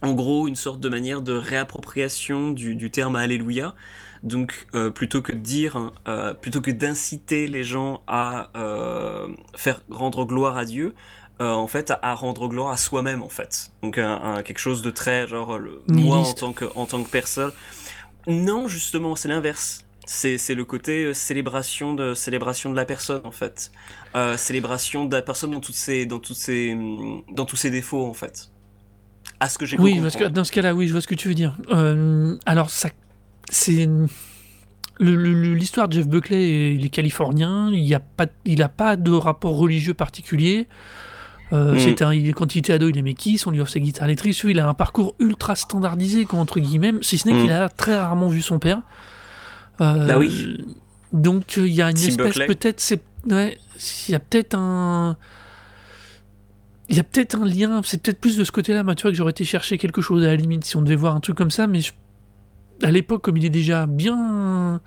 en 0.02 0.14
gros 0.14 0.48
une 0.48 0.56
sorte 0.56 0.80
de 0.80 0.90
manière 0.90 1.22
de 1.22 1.34
réappropriation 1.34 2.52
du, 2.52 2.76
du 2.76 2.92
terme 2.92 3.16
alléluia. 3.16 3.74
Donc 4.22 4.68
euh, 4.76 4.90
plutôt 4.90 5.22
que 5.22 5.34
de 5.34 5.40
dire 5.40 5.92
euh, 6.08 6.34
plutôt 6.34 6.62
que 6.62 6.72
d'inciter 6.72 7.48
les 7.48 7.64
gens 7.66 8.02
à 8.08 8.50
faire 9.56 9.82
rendre 9.90 10.26
gloire 10.26 10.56
à 10.58 10.64
Dieu 10.66 10.94
euh, 11.42 11.52
en 11.52 11.68
fait 11.68 11.92
à, 11.92 12.00
à 12.02 12.14
rendre 12.14 12.48
gloire 12.48 12.72
à 12.72 12.78
soi-même 12.78 13.22
en 13.24 13.30
fait. 13.30 13.72
Donc 13.82 13.98
un, 13.98 14.16
un- 14.22 14.44
quelque 14.44 14.60
chose 14.60 14.82
de 14.82 14.92
très 14.92 15.28
genre 15.28 15.58
le- 15.58 15.82
moi 15.88 16.18
en 16.20 16.34
tant 16.34 16.54
que 16.54 16.66
en 16.76 16.86
tant 16.86 17.04
que 17.04 17.10
personne 17.10 17.52
Non, 18.28 18.68
justement, 18.68 19.16
c'est 19.16 19.28
l'inverse. 19.28 19.86
C'est 20.06 20.54
le 20.54 20.66
côté 20.66 21.06
euh, 21.06 21.14
célébration 21.14 21.94
de 21.94 22.14
célébration 22.14 22.70
de 22.70 22.76
la 22.76 22.84
personne 22.84 23.22
en 23.24 23.32
fait. 23.32 23.72
Euh, 24.16 24.36
célébration 24.36 25.06
de 25.06 25.16
la 25.16 25.22
personne 25.22 25.52
dans 25.52 25.62
toutes 25.62 25.76
ses 25.76 26.06
dans 26.06 26.20
toutes 26.20 26.36
ses 26.36 26.78
dans 27.32 27.46
tous 27.46 27.56
ses 27.56 27.72
défauts 27.72 28.06
en 28.06 28.14
fait. 28.14 28.50
À 29.40 29.48
ce 29.48 29.58
que 29.58 29.66
j'ai 29.66 29.78
Oui, 29.78 30.00
parce 30.02 30.18
que 30.18 30.26
dans 30.26 30.44
ce 30.44 30.52
cas-là, 30.52 30.76
oui, 30.76 30.88
je 30.88 30.92
vois 30.92 31.02
ce 31.02 31.08
que 31.08 31.16
tu 31.16 31.30
veux 31.30 31.34
dire. 31.34 31.58
Euh, 31.70 32.38
alors, 32.46 32.70
ça, 32.70 32.90
c'est 33.50 33.90
l'histoire 35.00 35.88
de 35.88 35.94
Jeff 35.94 36.08
Buckley. 36.08 36.76
Il 36.76 36.86
est 36.86 36.90
californien. 36.90 37.70
Il 37.72 37.84
n'y 37.84 37.94
a 37.94 38.00
pas, 38.00 38.28
il 38.46 38.62
a 38.62 38.70
pas 38.70 38.96
de 38.96 39.12
rapport 39.12 39.58
religieux 39.58 39.94
particulier. 39.94 40.68
Euh, 41.54 41.74
Mm. 41.76 42.04
un- 42.04 42.14
il- 42.14 42.34
quand 42.34 42.56
il 42.56 42.60
était 42.60 42.74
ado, 42.74 42.90
il 42.90 42.98
aimait 42.98 43.14
Kiss, 43.14 43.46
on 43.48 43.52
lui 43.52 43.62
offre 43.62 43.72
ses 43.72 43.80
guitares 43.80 44.06
électriques. 44.08 44.42
Il 44.44 44.60
a 44.60 44.68
un 44.68 44.74
parcours 44.74 45.16
ultra 45.20 45.56
standardisé, 45.56 46.26
quoi, 46.26 46.40
entre 46.40 46.60
guillemets, 46.60 46.94
si 47.02 47.18
ce 47.18 47.28
n'est 47.28 47.36
Mm. 47.36 47.42
qu'il 47.42 47.52
a 47.52 47.70
très 47.70 47.96
rarement 47.98 48.28
vu 48.28 48.42
son 48.42 48.58
père. 48.60 48.82
Euh, 49.82 50.08
Bah 50.08 50.18
oui. 50.18 50.66
Donc 51.12 51.58
euh, 51.60 51.68
il 51.68 51.74
y 51.74 51.82
a 51.82 51.90
une 51.92 51.96
Tim 51.96 52.08
espèce, 52.08 52.38
peut-être, 52.48 52.80
c'est, 52.80 53.02
ouais, 53.30 53.58
il 54.08 54.12
y 54.12 54.16
a 54.16 54.20
peut-être 54.20 54.56
un, 54.56 55.16
il 56.90 56.98
y 56.98 57.00
a 57.00 57.04
peut-être 57.04 57.36
un 57.36 57.46
lien. 57.46 57.82
C'est 57.84 58.02
peut-être 58.02 58.20
plus 58.20 58.36
de 58.38 58.44
ce 58.44 58.52
côté-là, 58.52 58.84
tu 58.96 59.02
vois, 59.04 59.12
que 59.12 59.18
j'aurais 59.18 59.32
été 59.32 59.46
chercher 59.46 59.78
quelque 59.78 60.02
chose 60.02 60.24
à 60.24 60.28
la 60.28 60.36
limite 60.36 60.64
si 60.66 60.76
on 60.76 60.82
devait 60.82 60.96
voir 60.96 61.16
un 61.16 61.20
truc 61.20 61.36
comme 61.38 61.52
ça, 61.52 61.68
mais 61.68 61.82
je- 61.82 61.94
à 62.82 62.90
l'époque, 62.92 63.22
comme 63.22 63.38
il 63.38 63.46
est 63.46 63.50
déjà 63.52 63.86
bien, 63.86 64.82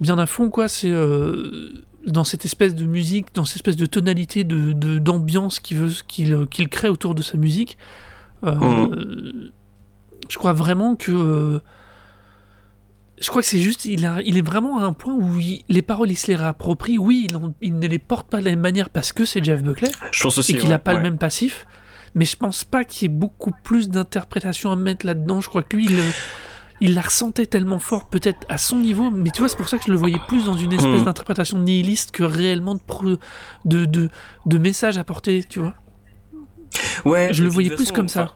bien 0.00 0.18
à 0.18 0.26
fond, 0.26 0.50
quoi, 0.50 0.66
c'est 0.68 0.90
euh, 0.90 1.70
dans 2.10 2.24
cette 2.24 2.44
espèce 2.44 2.74
de 2.74 2.84
musique, 2.84 3.26
dans 3.34 3.44
cette 3.44 3.56
espèce 3.56 3.76
de 3.76 3.86
tonalité, 3.86 4.44
de, 4.44 4.72
de- 4.72 4.98
d'ambiance 4.98 5.60
qu'il 5.60 5.78
veut, 5.78 5.92
qu'il, 6.06 6.46
qu'il 6.50 6.68
crée 6.68 6.88
autour 6.88 7.14
de 7.14 7.22
sa 7.22 7.36
musique. 7.38 7.78
Euh, 8.44 8.54
Mhm. 8.54 9.50
Je 10.28 10.36
crois 10.36 10.52
vraiment 10.52 10.94
que 10.94 11.10
euh, 11.12 11.60
je 13.20 13.28
crois 13.30 13.42
que 13.42 13.48
c'est 13.48 13.58
juste, 13.60 13.84
il, 13.84 14.04
a, 14.06 14.20
il 14.22 14.36
est 14.38 14.42
vraiment 14.46 14.78
à 14.78 14.84
un 14.84 14.92
point 14.92 15.14
où 15.14 15.38
il- 15.40 15.64
les 15.68 15.82
paroles, 15.82 16.10
il 16.10 16.16
se 16.16 16.28
les 16.28 16.36
réapproprie. 16.36 16.98
Oui, 16.98 17.26
il, 17.28 17.36
en- 17.36 17.54
il 17.60 17.78
ne 17.78 17.86
les 17.88 17.98
porte 17.98 18.28
pas 18.28 18.38
de 18.40 18.44
la 18.44 18.50
même 18.52 18.60
manière 18.60 18.90
parce 18.90 19.12
que 19.12 19.24
c'est 19.24 19.42
Jeff 19.44 19.62
Buckley 19.62 19.90
Je 20.12 20.22
pense 20.22 20.38
aussi. 20.38 20.52
et 20.52 20.54
qu'il 20.56 20.64
ouais, 20.64 20.70
n'a 20.70 20.78
pas 20.78 20.92
ouais. 20.92 20.98
le 20.98 21.02
même 21.02 21.18
passif. 21.18 21.66
Mais 22.14 22.24
je 22.24 22.36
pense 22.36 22.64
pas 22.64 22.84
qu'il 22.84 23.10
y 23.10 23.12
ait 23.12 23.14
beaucoup 23.16 23.52
plus 23.64 23.88
d'interprétation 23.90 24.70
à 24.70 24.76
mettre 24.76 25.04
là-dedans. 25.04 25.40
Je 25.40 25.48
crois 25.48 25.62
que 25.62 25.76
lui, 25.76 25.86
il, 25.86 26.00
il 26.80 26.94
la 26.94 27.00
ressentait 27.02 27.46
tellement 27.46 27.78
fort, 27.78 28.08
peut-être 28.08 28.46
à 28.48 28.56
son 28.58 28.76
niveau. 28.76 29.10
Mais 29.10 29.30
tu 29.30 29.40
vois, 29.40 29.48
c'est 29.48 29.56
pour 29.56 29.68
ça 29.68 29.78
que 29.78 29.84
je 29.86 29.90
le 29.90 29.96
voyais 29.98 30.20
plus 30.28 30.44
dans 30.44 30.56
une 30.56 30.72
espèce 30.72 31.00
Mhm. 31.00 31.04
d'interprétation 31.04 31.58
nihiliste 31.58 32.10
que 32.12 32.22
réellement 32.22 32.74
de, 32.74 32.80
pro- 32.80 33.04
de, 33.64 33.84
de, 33.84 34.10
de 34.46 34.58
message 34.58 34.96
à 34.98 35.04
porter, 35.04 35.44
tu 35.48 35.58
vois. 35.60 35.74
Ouais, 37.04 37.30
Je 37.32 37.42
le 37.42 37.48
voyais 37.48 37.70
plus 37.70 37.90
comme 37.92 38.08
ça. 38.08 38.34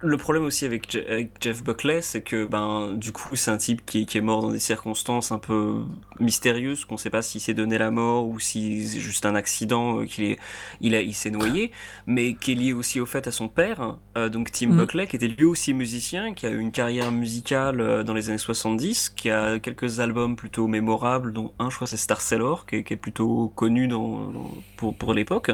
Le 0.00 0.18
problème 0.18 0.44
aussi 0.44 0.66
avec, 0.66 0.90
Je- 0.92 0.98
avec 0.98 1.30
Jeff 1.40 1.62
Buckley, 1.64 2.02
c'est 2.02 2.20
que 2.20 2.44
ben 2.44 2.92
du 2.94 3.10
coup 3.10 3.36
c'est 3.36 3.50
un 3.50 3.56
type 3.56 3.86
qui, 3.86 4.04
qui 4.04 4.18
est 4.18 4.20
mort 4.20 4.42
dans 4.42 4.50
des 4.50 4.58
circonstances 4.58 5.32
un 5.32 5.38
peu 5.38 5.82
mystérieuses, 6.20 6.84
qu'on 6.84 6.98
sait 6.98 7.08
pas 7.08 7.22
s'il 7.22 7.40
s'est 7.40 7.54
donné 7.54 7.78
la 7.78 7.90
mort 7.90 8.28
ou 8.28 8.38
si 8.38 8.86
c'est 8.86 9.00
juste 9.00 9.24
un 9.24 9.34
accident 9.34 10.00
euh, 10.00 10.04
qu'il 10.04 10.36
il 10.82 10.94
a, 10.94 11.00
il 11.00 11.14
s'est 11.14 11.30
noyé, 11.30 11.70
mais 12.06 12.34
qui 12.34 12.52
est 12.52 12.54
lié 12.54 12.72
aussi 12.74 13.00
au 13.00 13.06
fait 13.06 13.26
à 13.28 13.32
son 13.32 13.48
père, 13.48 13.96
euh, 14.18 14.28
donc 14.28 14.50
Tim 14.52 14.68
Mhm. 14.68 14.76
Buckley, 14.76 15.06
qui 15.06 15.16
était 15.16 15.28
lui 15.28 15.44
aussi 15.46 15.72
musicien, 15.72 16.34
qui 16.34 16.44
a 16.44 16.50
eu 16.50 16.58
une 16.58 16.72
carrière 16.72 17.10
musicale 17.10 17.80
euh, 17.80 18.02
dans 18.02 18.12
les 18.12 18.28
années 18.28 18.36
70, 18.38 19.08
qui 19.08 19.30
a 19.30 19.58
quelques 19.58 20.00
albums 20.00 20.36
plutôt 20.36 20.66
mémorables, 20.66 21.32
dont 21.32 21.54
un 21.58 21.70
je 21.70 21.76
crois 21.76 21.86
c'est 21.86 21.96
Star 21.96 22.20
Sailor, 22.20 22.66
qui 22.66 22.76
est, 22.76 22.84
qui 22.84 22.92
est 22.92 22.96
plutôt 22.98 23.48
connu 23.54 23.88
dans, 23.88 24.30
dans- 24.30 24.50
pour, 24.76 24.98
pour 24.98 25.14
l'époque, 25.14 25.50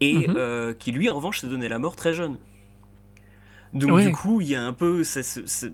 et 0.00 0.28
Mhm. 0.28 0.34
euh, 0.36 0.74
qui 0.74 0.92
lui 0.92 1.10
en 1.10 1.16
revanche 1.16 1.40
s'est 1.40 1.48
donné 1.48 1.68
la 1.68 1.78
mort 1.78 1.96
très 1.96 2.14
jeune. 2.14 2.38
Donc 3.72 3.92
Ouais. 3.92 4.06
du 4.06 4.12
coup, 4.12 4.40
il 4.40 4.48
y 4.48 4.56
a 4.56 4.62
un 4.64 4.72
peu 4.72 5.04
ce- 5.04 5.22
ce- 5.22 5.46
ce- 5.46 5.66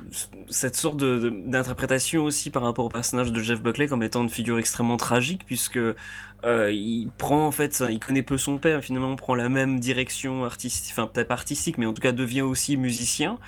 cette 0.50 0.76
sorte 0.76 0.98
d'interprétation 0.98 2.24
aussi 2.24 2.50
par 2.50 2.62
rapport 2.62 2.84
au 2.84 2.88
personnage 2.90 3.32
de 3.32 3.40
Jeff 3.40 3.62
Buckley 3.62 3.86
comme 3.88 4.02
étant 4.02 4.22
une 4.22 4.28
figure 4.30 4.58
extrêmement 4.58 4.96
tragique 4.98 5.42
puisque 5.46 5.78
euh, 6.44 6.70
il 6.70 7.08
prend 7.16 7.46
en 7.46 7.50
fait, 7.52 7.82
il 7.88 7.98
connaît 7.98 8.22
peu 8.22 8.36
son 8.36 8.58
père, 8.58 8.82
finalement 8.84 9.16
prend 9.16 9.34
la 9.34 9.48
même 9.48 9.80
direction 9.80 10.44
artistique, 10.44 10.92
enfin 10.92 11.06
peut-être 11.06 11.30
artistique, 11.30 11.78
mais 11.78 11.86
en 11.86 11.94
tout 11.94 12.02
cas 12.02 12.12
devient 12.12 12.42
aussi 12.42 12.76
musicien. 12.76 13.38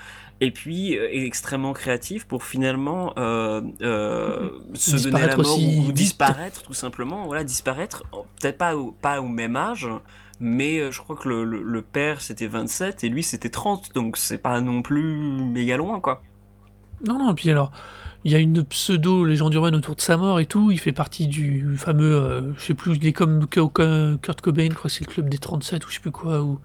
Et 0.40 0.50
puis 0.52 0.96
euh, 0.96 1.08
est 1.12 1.24
extrêmement 1.26 1.72
créatif 1.72 2.24
pour 2.24 2.44
finalement 2.44 3.12
euh, 3.18 3.60
euh, 3.82 4.50
se 4.74 4.96
donner 4.96 5.26
la 5.26 5.36
mort 5.36 5.40
aussi 5.40 5.84
ou, 5.88 5.92
disparaître 5.92 6.62
tout 6.62 6.74
simplement. 6.74 7.26
Voilà, 7.26 7.44
disparaître, 7.44 8.04
peut-être 8.40 8.56
pas 8.56 8.76
au, 8.76 8.92
pas 8.92 9.20
au 9.20 9.26
même 9.28 9.56
âge, 9.56 9.88
mais 10.40 10.78
euh, 10.78 10.90
je 10.90 11.00
crois 11.00 11.16
que 11.16 11.28
le, 11.28 11.44
le- 11.44 11.62
le 11.62 11.82
père 11.82 12.20
c'était 12.20 12.46
27 12.46 13.04
et 13.04 13.08
lui 13.08 13.22
c'était 13.22 13.50
30, 13.50 13.94
donc 13.94 14.16
c'est 14.16 14.38
pas 14.38 14.60
non 14.60 14.82
plus 14.82 15.16
méga 15.16 15.76
loin 15.76 16.00
quoi. 16.00 16.22
Non, 17.06 17.18
non, 17.18 17.34
puis 17.34 17.48
alors, 17.50 17.70
il 18.24 18.32
y 18.32 18.34
a 18.34 18.38
une 18.38 18.64
pseudo-légende 18.64 19.54
urbaine 19.54 19.76
autour 19.76 19.94
de 19.94 20.00
sa 20.00 20.16
mort 20.16 20.40
et 20.40 20.46
tout. 20.46 20.72
Il 20.72 20.78
fait 20.80 20.90
partie 20.92 21.28
du 21.28 21.76
fameux, 21.76 22.12
euh, 22.14 22.52
je 22.56 22.60
sais 22.64 22.74
plus, 22.74 22.96
il 22.96 23.06
est 23.06 23.12
comme 23.12 23.46
Kurt 23.46 23.70
Cobain, 23.72 24.64
je 24.68 24.74
crois 24.74 24.82
que 24.84 24.88
c'est 24.88 25.06
le 25.06 25.12
club 25.12 25.28
des 25.28 25.38
37 25.38 25.86
ou 25.86 25.88
je 25.90 25.94
sais 25.94 26.00
plus 26.00 26.10
quoi. 26.10 26.42
Ou... 26.42 26.58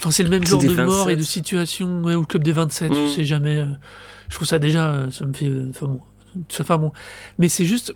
Enfin, 0.00 0.10
c'est 0.10 0.22
le 0.24 0.28
même 0.28 0.44
genre 0.46 0.60
de 0.62 0.68
mort 0.68 1.08
et 1.08 1.14
27. 1.14 1.18
de 1.18 1.22
situation, 1.22 2.02
ouais, 2.02 2.14
ou 2.14 2.20
le 2.20 2.26
club 2.26 2.42
des 2.42 2.52
27, 2.52 2.92
je 2.92 2.98
Mm. 3.00 3.08
sais 3.08 3.24
jamais. 3.24 3.56
euh, 3.56 3.66
je 4.28 4.34
trouve 4.34 4.46
ça 4.46 4.58
déjà, 4.58 4.90
euh, 4.92 5.10
ça 5.10 5.24
me 5.24 5.32
fait. 5.32 5.50
Enfin 5.70 5.86
bon. 5.86 6.00
Enfin 6.60 6.76
bon. 6.76 6.92
Mais 7.38 7.48
c'est 7.48 7.64
juste. 7.64 7.94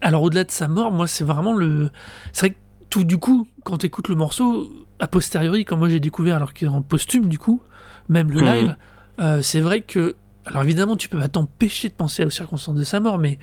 Alors, 0.00 0.22
au-delà 0.22 0.44
de 0.44 0.50
sa 0.50 0.68
mort, 0.68 0.90
moi, 0.90 1.06
c'est 1.06 1.24
vraiment 1.24 1.52
le. 1.52 1.90
C'est 2.32 2.40
vrai 2.46 2.50
que 2.50 2.56
tout, 2.90 3.04
du 3.04 3.16
coup, 3.18 3.46
quand 3.64 3.78
tu 3.78 3.86
écoutes 3.86 4.08
le 4.08 4.16
morceau, 4.16 4.70
a 4.98 5.06
posteriori, 5.08 5.64
quand 5.64 5.76
moi 5.78 5.88
j'ai 5.88 6.00
découvert, 6.00 6.36
alors 6.36 6.52
qu'il 6.52 6.66
est 6.66 6.70
en 6.70 6.82
posthume, 6.82 7.28
du 7.28 7.38
coup, 7.38 7.62
même 8.08 8.30
le 8.30 8.40
Mhm. 8.40 8.46
live, 8.46 8.76
euh, 9.20 9.40
c'est 9.42 9.60
vrai 9.60 9.80
que. 9.80 10.16
Alors 10.46 10.62
évidemment, 10.62 10.96
tu 10.96 11.08
peux 11.08 11.18
pas 11.18 11.28
t'empêcher 11.28 11.88
de 11.88 11.94
penser 11.94 12.24
aux 12.24 12.30
circonstances 12.30 12.74
de 12.74 12.84
sa 12.84 13.00
mort, 13.00 13.18
mais. 13.18 13.38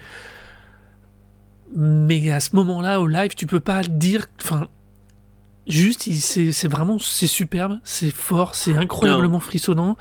Mais 1.75 2.31
à 2.31 2.39
ce 2.39 2.55
moment-là, 2.55 3.01
au 3.01 3.07
live, 3.07 3.35
tu 3.35 3.45
peux 3.45 3.59
pas 3.59 3.81
dire. 3.83 4.27
Enfin. 4.41 4.67
Juste, 5.67 6.09
c'est 6.13 6.67
vraiment. 6.69 6.97
C'est 6.97 7.27
superbe, 7.27 7.79
c'est 7.83 8.11
fort, 8.11 8.55
c'est 8.55 8.75
incroyablement 8.77 9.41
frissonnant. 9.41 9.97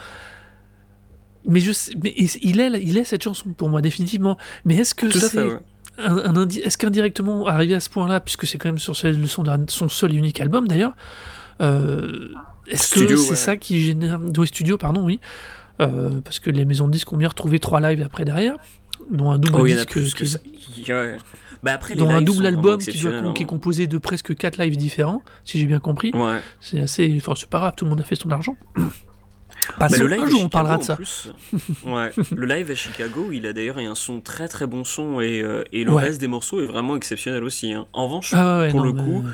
Mais, 1.49 1.59
je 1.61 1.73
sais- 1.73 1.93
mais 2.03 2.13
il, 2.17 2.61
est, 2.61 2.83
il 2.83 2.97
est 2.99 3.05
cette 3.05 3.23
chanson 3.25 3.51
pour 3.53 3.69
moi, 3.69 3.81
définitivement. 3.83 4.37
Mais 4.65 4.77
est-ce 4.77 4.95
que 4.95 5.11
c'est 5.11 5.29
fait, 5.29 5.43
ouais. 5.45 5.59
Un, 5.99 6.17
un 6.19 6.37
indi- 6.37 6.61
est-ce 6.61 6.77
qu'indirectement, 6.79 7.47
arrivé 7.47 7.75
à 7.75 7.81
ce 7.81 7.89
point-là, 7.91 8.21
puisque 8.21 8.47
c'est 8.47 8.59
quand 8.59 8.69
même 8.69 8.79
sur 8.79 8.95
le 9.05 9.27
son 9.69 9.89
seul 9.89 10.13
et 10.15 10.17
unique 10.17 10.41
album 10.41 10.69
d'ailleurs, 10.69 10.93
euh, 11.61 12.29
est-ce 12.67 12.95
que 12.95 13.17
c'est 13.17 13.31
ouais. 13.31 13.37
ça 13.37 13.57
qui 13.57 13.81
génère. 13.81 14.21
Oui, 14.37 14.47
studio, 14.47 14.77
pardon, 14.79 15.05
oui. 15.05 15.21
Euh, 15.81 16.21
parce 16.25 16.39
que 16.41 16.51
les 16.51 16.65
maisons 16.65 16.87
de 16.87 16.93
disques 16.93 17.13
ont 17.13 17.17
bien 17.17 17.29
retrouvé 17.29 17.59
trois 17.61 17.81
lives 17.81 18.03
après 18.03 18.25
derrière, 18.25 18.57
dont 19.11 19.31
un 19.31 19.39
double 19.39 19.61
Oh, 19.61 19.67
disque. 19.67 19.91
plus 19.91 20.15
que 20.15 20.25
qui- 20.25 20.31
ça. 20.31 20.39
Ouais. 20.89 21.17
Bah 21.63 21.73
après, 21.73 21.95
les 21.95 22.01
dont 22.01 22.11
un 22.11 22.23
double 22.23 22.47
album 22.47 22.79
qui, 22.79 22.87
doit- 22.87 22.95
exceptionnels, 22.95 23.33
qui 23.35 23.43
est 23.43 23.45
hein. 23.45 23.49
composé 23.49 23.87
de 23.87 23.99
presque 23.99 24.35
quatre 24.37 24.59
lives 24.63 24.77
différents, 24.77 25.23
si 25.45 25.59
j'ai 25.59 25.67
bien 25.67 25.81
compris. 25.81 26.11
Ouais. 26.15 26.41
C'est 26.61 26.81
assez. 26.81 27.13
Enfin, 27.17 27.33
c'est 27.37 27.49
pas 27.49 27.59
grave, 27.59 27.73
tout 27.77 27.85
le 27.85 27.91
monde 27.91 28.01
a 28.01 28.05
fait 28.05 28.15
son 28.17 28.31
argent. 28.31 28.57
Pas 29.79 29.89
Bah, 29.89 29.97
le 29.99 30.07
live 30.07 30.21
on 30.23 30.27
Chicago, 30.29 30.49
parlera 30.49 30.79
de 30.79 30.83
ça. 30.83 30.99
ouais, 31.87 32.13
le 32.35 32.47
live 32.47 32.71
à 32.71 32.75
Chicago, 32.75 33.31
il 33.33 33.47
a 33.47 33.53
d'ailleurs 33.53 33.79
un 33.79 33.95
son 33.95 34.21
très 34.21 34.49
très 34.49 34.67
bon 34.67 34.85
son 34.85 35.21
et, 35.21 35.41
euh, 35.43 35.65
et 35.73 35.85
le 35.85 35.93
Ouais. 35.93 36.03
reste 36.05 36.21
des 36.21 36.29
morceaux 36.29 36.61
est 36.61 36.67
vraiment 36.67 36.97
exceptionnel 36.97 37.43
aussi. 37.45 37.73
hein. 37.73 37.87
En 37.93 38.07
revanche, 38.07 38.33
Ah 38.35 38.61
ouais, 38.61 38.71
pour 38.71 38.81
non, 38.81 38.87
le 38.87 38.93
mais- 38.93 39.03
coup, 39.03 39.25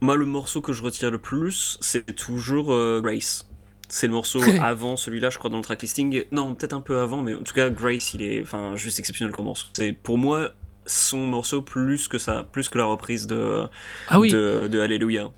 moi 0.00 0.16
le 0.16 0.26
morceau 0.26 0.60
que 0.60 0.72
je 0.72 0.82
retiens 0.82 1.10
le 1.10 1.18
plus, 1.18 1.78
c'est 1.80 2.14
toujours 2.14 2.72
euh, 2.72 3.00
Grace. 3.02 3.46
C'est 3.88 4.06
le 4.06 4.12
morceau 4.14 4.40
avant 4.62 4.96
celui-là, 4.96 5.30
je 5.30 5.38
crois, 5.38 5.50
dans 5.50 5.58
le 5.58 5.62
tracklisting. 5.62 6.24
Non, 6.32 6.54
peut-être 6.54 6.72
un 6.72 6.80
peu 6.80 6.98
avant, 7.00 7.22
mais 7.22 7.34
en 7.34 7.42
tout 7.42 7.54
cas, 7.54 7.68
Grace, 7.70 8.14
il 8.14 8.22
est 8.22 8.42
enfin, 8.42 8.76
juste 8.76 8.98
exceptionnel 8.98 9.34
comme 9.34 9.44
morceau. 9.46 9.66
C'est 9.74 9.92
pour 9.92 10.18
moi 10.18 10.50
son 10.86 11.18
morceau 11.26 11.62
plus 11.62 12.08
que 12.08 12.18
ça, 12.18 12.44
plus 12.50 12.68
que 12.68 12.76
la 12.78 12.84
reprise 12.84 13.26
de, 13.26 13.64
Ah 14.08 14.20
oui, 14.20 14.30
de, 14.30 14.68
de 14.70 14.80
Alléluia. 14.80 15.30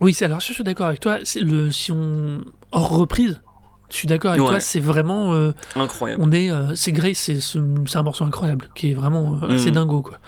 Oui, 0.00 0.16
alors 0.22 0.40
je 0.40 0.52
suis 0.52 0.64
d'accord 0.64 0.86
avec 0.88 0.98
toi. 1.00 1.18
Le 1.36 1.70
si 1.70 1.92
on 1.92 2.44
hors 2.74 2.90
reprise, 2.90 3.40
je 3.90 3.96
suis 3.96 4.08
d'accord 4.08 4.32
avec 4.32 4.42
Ouais. 4.42 4.48
toi. 4.50 4.60
C'est 4.60 4.80
vraiment, 4.80 5.32
euh, 5.34 5.52
Incroyable. 5.76 6.22
on 6.24 6.30
est, 6.32 6.50
euh, 6.50 6.74
c'est 6.74 6.92
Grace, 6.92 7.16
c'est 7.18 7.40
ce- 7.40 7.58
c'est 7.86 7.96
un 7.98 8.02
morceau 8.02 8.24
incroyable 8.24 8.68
qui 8.74 8.90
est 8.90 8.94
vraiment 8.94 9.38
euh, 9.42 9.54
assez 9.54 9.70
Mm. 9.70 9.74
dingo 9.74 10.02
quoi. 10.02 10.18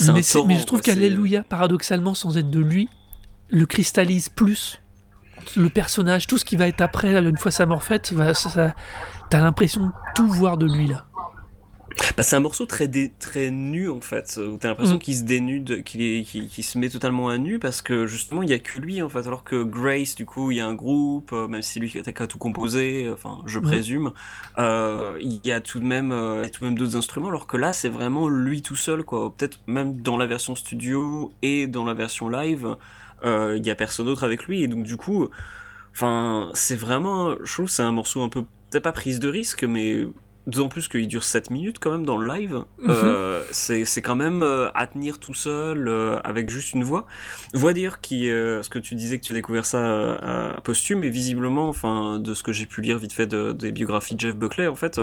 Mais, 0.00 0.22
mais 0.46 0.58
je 0.58 0.64
trouve 0.64 0.80
qu'Alléluia, 0.80 1.42
paradoxalement, 1.42 2.14
sans 2.14 2.38
être 2.38 2.48
de 2.50 2.60
lui, 2.60 2.88
le 3.50 3.66
cristallise 3.66 4.28
plus. 4.30 4.78
Le 5.56 5.68
personnage, 5.68 6.26
tout 6.28 6.38
ce 6.38 6.44
qui 6.44 6.56
va 6.56 6.68
être 6.68 6.80
après, 6.80 7.14
une 7.18 7.36
fois 7.36 7.50
sa 7.50 7.66
mort 7.66 7.82
faite, 7.82 8.12
va, 8.12 8.32
ça, 8.32 8.48
ça- 8.48 8.74
t'as 9.28 9.40
l'impression 9.40 9.86
de 9.86 9.92
tout 10.14 10.28
voir 10.28 10.56
de 10.56 10.66
lui 10.66 10.86
là. 10.86 11.04
Bah, 12.16 12.22
c'est 12.22 12.36
un 12.36 12.40
morceau 12.40 12.66
très, 12.66 12.88
dé- 12.88 13.12
très 13.18 13.50
nu 13.50 13.88
en 13.90 14.00
fait, 14.00 14.38
où 14.42 14.56
t'as 14.56 14.68
l'impression 14.68 14.96
Mm. 14.96 14.98
qu'il 14.98 15.16
se 15.16 15.22
dénude, 15.22 15.82
qu'il 15.84 16.00
est- 16.02 16.62
se 16.62 16.78
met 16.78 16.88
totalement 16.88 17.28
à 17.28 17.38
nu 17.38 17.58
parce 17.58 17.82
que 17.82 18.06
justement 18.06 18.42
il 18.42 18.50
y 18.50 18.52
a 18.54 18.58
que 18.58 18.80
lui 18.80 19.02
en 19.02 19.08
fait, 19.08 19.26
alors 19.26 19.44
que 19.44 19.62
Grace 19.62 20.14
du 20.14 20.24
coup 20.26 20.50
il 20.50 20.56
y 20.58 20.60
a 20.60 20.66
un 20.66 20.74
groupe, 20.74 21.32
euh, 21.32 21.48
même 21.48 21.62
si 21.62 21.80
lui 21.80 21.90
qui 21.90 21.98
a, 21.98 22.26
tout 22.26 22.38
composé, 22.38 23.10
enfin 23.12 23.42
je 23.46 23.58
Ouais. 23.58 23.62
présume, 23.62 24.12
euh, 24.58 25.16
il 25.20 25.40
y 25.44 25.52
a 25.52 25.60
tout 25.60 25.80
de 25.80 25.84
même, 25.84 26.12
euh, 26.12 26.48
tout 26.48 26.60
de 26.60 26.66
même 26.66 26.78
d'autres 26.78 26.96
instruments, 26.96 27.28
alors 27.28 27.46
que 27.46 27.56
là 27.56 27.72
c'est 27.72 27.88
vraiment 27.88 28.28
lui 28.28 28.62
tout 28.62 28.76
seul 28.76 29.02
quoi, 29.04 29.34
peut-être 29.36 29.60
même 29.66 30.00
dans 30.00 30.16
la 30.16 30.26
version 30.26 30.54
studio 30.54 31.32
et 31.42 31.66
dans 31.66 31.84
la 31.84 31.94
version 31.94 32.28
live, 32.28 32.76
euh, 33.24 33.56
il 33.58 33.66
y 33.66 33.70
a 33.70 33.74
personne 33.74 34.06
d'autre 34.06 34.24
avec 34.24 34.44
lui 34.46 34.62
et 34.62 34.68
donc 34.68 34.84
du 34.84 34.96
coup, 34.96 35.28
enfin 35.92 36.50
c'est 36.54 36.76
vraiment, 36.76 37.36
je 37.44 37.52
trouve 37.52 37.68
c'est 37.68 37.82
un 37.82 37.92
morceau 37.92 38.22
un 38.22 38.28
peu 38.28 38.42
peut-être 38.70 38.84
pas 38.84 38.92
prise 38.92 39.20
de 39.20 39.28
risque 39.28 39.64
mais 39.64 40.06
D'autant 40.44 40.68
plus 40.68 40.88
qu'il 40.88 41.06
dure 41.06 41.22
7 41.22 41.50
minutes 41.50 41.78
quand 41.78 41.92
même 41.92 42.04
dans 42.04 42.16
le 42.16 42.26
live. 42.26 42.64
Mhm. 42.80 42.90
Euh, 42.90 43.42
c'est 43.52 44.02
quand 44.02 44.16
même 44.16 44.42
euh, 44.42 44.70
à 44.74 44.88
tenir 44.88 45.20
tout 45.20 45.34
seul 45.34 45.86
euh, 45.86 46.18
avec 46.24 46.50
juste 46.50 46.72
une 46.72 46.82
voix. 46.82 47.06
Voix 47.54 47.72
dire 47.72 48.00
qui, 48.00 48.24
ce 48.24 48.68
que 48.68 48.80
tu 48.80 48.96
disais 48.96 49.20
que 49.20 49.24
tu 49.24 49.32
as 49.32 49.36
découvert 49.36 49.64
ça 49.64 50.14
à 50.16 50.60
posthume, 50.62 51.04
et 51.04 51.10
visiblement, 51.10 51.68
enfin, 51.68 52.18
de 52.18 52.34
ce 52.34 52.42
que 52.42 52.52
j'ai 52.52 52.66
pu 52.66 52.80
lire 52.80 52.98
vite 52.98 53.12
fait 53.12 53.28
de- 53.28 53.52
des 53.52 53.70
biographies 53.70 54.16
de 54.16 54.20
Jeff 54.20 54.34
Buckley, 54.34 54.66
en 54.66 54.74
fait, 54.74 55.00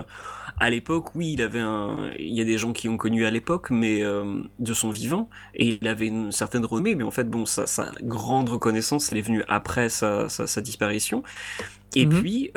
à 0.59 0.69
l'époque, 0.69 1.15
oui, 1.15 1.31
il 1.33 1.41
avait 1.41 1.59
un, 1.61 2.11
il 2.19 2.33
y 2.37 2.41
a 2.41 2.45
des 2.45 2.57
gens 2.57 2.73
qui 2.73 2.89
ont 2.89 2.97
connu 2.97 3.25
à 3.25 3.31
l'époque, 3.31 3.69
mais 3.69 4.01
de 4.01 4.73
son 4.73 4.89
vivant, 4.89 5.29
et 5.55 5.79
il 5.81 5.87
avait 5.87 6.07
une 6.07 6.33
certaine 6.33 6.65
renommée, 6.65 6.95
mais 6.95 7.03
en 7.05 7.11
fait, 7.11 7.29
bon, 7.29 7.45
sa, 7.45 7.65
sa 7.65 7.91
grande 8.01 8.49
reconnaissance, 8.49 9.11
elle 9.13 9.19
est 9.19 9.21
venue 9.21 9.43
après 9.47 9.87
sa, 9.87 10.27
sa, 10.27 10.47
sa 10.47 10.59
disparition. 10.61 11.23
Et 11.95 12.05
Mhm. 12.05 12.19
puis, 12.21 12.51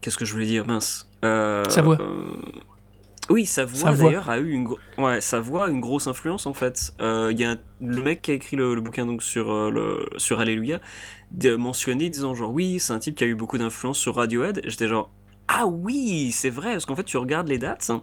qu'est-ce 0.00 0.16
que 0.16 0.24
je 0.24 0.32
voulais 0.32 0.46
dire, 0.46 0.66
mince. 0.66 1.08
Euh, 1.24 1.64
Sa 1.68 1.82
voix. 1.82 1.96
euh, 2.00 2.24
oui, 3.30 3.46
sa 3.46 3.64
voix 3.64 3.90
d'ailleurs 3.92 4.28
a 4.28 4.38
eu 4.38 4.50
une, 4.52 4.68
ouais, 4.98 5.20
sa 5.22 5.40
voix 5.40 5.66
a 5.66 5.68
une 5.70 5.80
grosse 5.80 6.06
influence 6.06 6.46
en 6.46 6.52
fait. 6.52 6.92
Euh, 7.00 7.30
Il 7.32 7.40
y 7.40 7.44
a 7.44 7.52
un- 7.52 7.58
le 7.80 8.02
mec 8.02 8.20
qui 8.22 8.30
a 8.32 8.34
écrit 8.34 8.56
le, 8.56 8.74
le 8.74 8.80
bouquin 8.82 9.06
donc 9.06 9.22
sur 9.22 9.50
euh, 9.50 9.70
le 9.70 10.06
sur 10.18 10.40
Alléluia, 10.40 10.78
de 11.30 11.56
mentionner 11.56 12.10
disant 12.10 12.34
genre 12.34 12.52
oui, 12.52 12.78
c'est 12.80 12.92
un 12.92 12.98
type 12.98 13.14
qui 13.16 13.24
a 13.24 13.26
eu 13.26 13.34
beaucoup 13.34 13.56
d'influence 13.56 13.98
sur 13.98 14.16
Radiohead. 14.16 14.60
J'étais 14.66 14.88
genre 14.88 15.10
ah 15.48 15.66
oui, 15.66 16.32
c'est 16.32 16.50
vrai 16.50 16.72
parce 16.72 16.84
qu'en 16.86 16.96
fait 16.96 17.04
tu 17.04 17.16
regardes 17.16 17.48
les 17.48 17.58
dates 17.58 17.88
hein, 17.90 18.02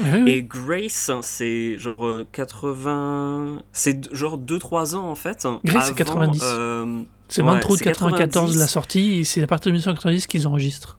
Oui, 0.00 0.06
oui. 0.24 0.30
et 0.30 0.42
Grace 0.42 1.10
hein, 1.10 1.20
c'est 1.22 1.76
genre 1.78 2.06
euh, 2.06 2.26
80, 2.32 3.62
c'est 3.72 4.14
genre 4.14 4.38
2-3 4.38 4.94
ans 4.94 5.08
en 5.10 5.14
fait. 5.14 5.44
hein, 5.44 5.60
Grace, 5.64 5.92
c'est 5.94 6.00
avant, 6.08 6.14
90. 6.20 6.40
euh, 6.44 7.02
C'est 7.28 7.42
ouais, 7.42 7.48
23 7.48 7.72
août 7.72 7.76
c'est 7.78 7.84
94 7.84 8.32
90. 8.52 8.58
la 8.58 8.66
sortie, 8.66 9.18
et 9.20 9.24
c'est 9.24 9.42
à 9.42 9.46
partir 9.46 9.70
de 9.70 9.74
1990 9.76 10.26
qu'ils 10.26 10.46
enregistrent. 10.48 10.98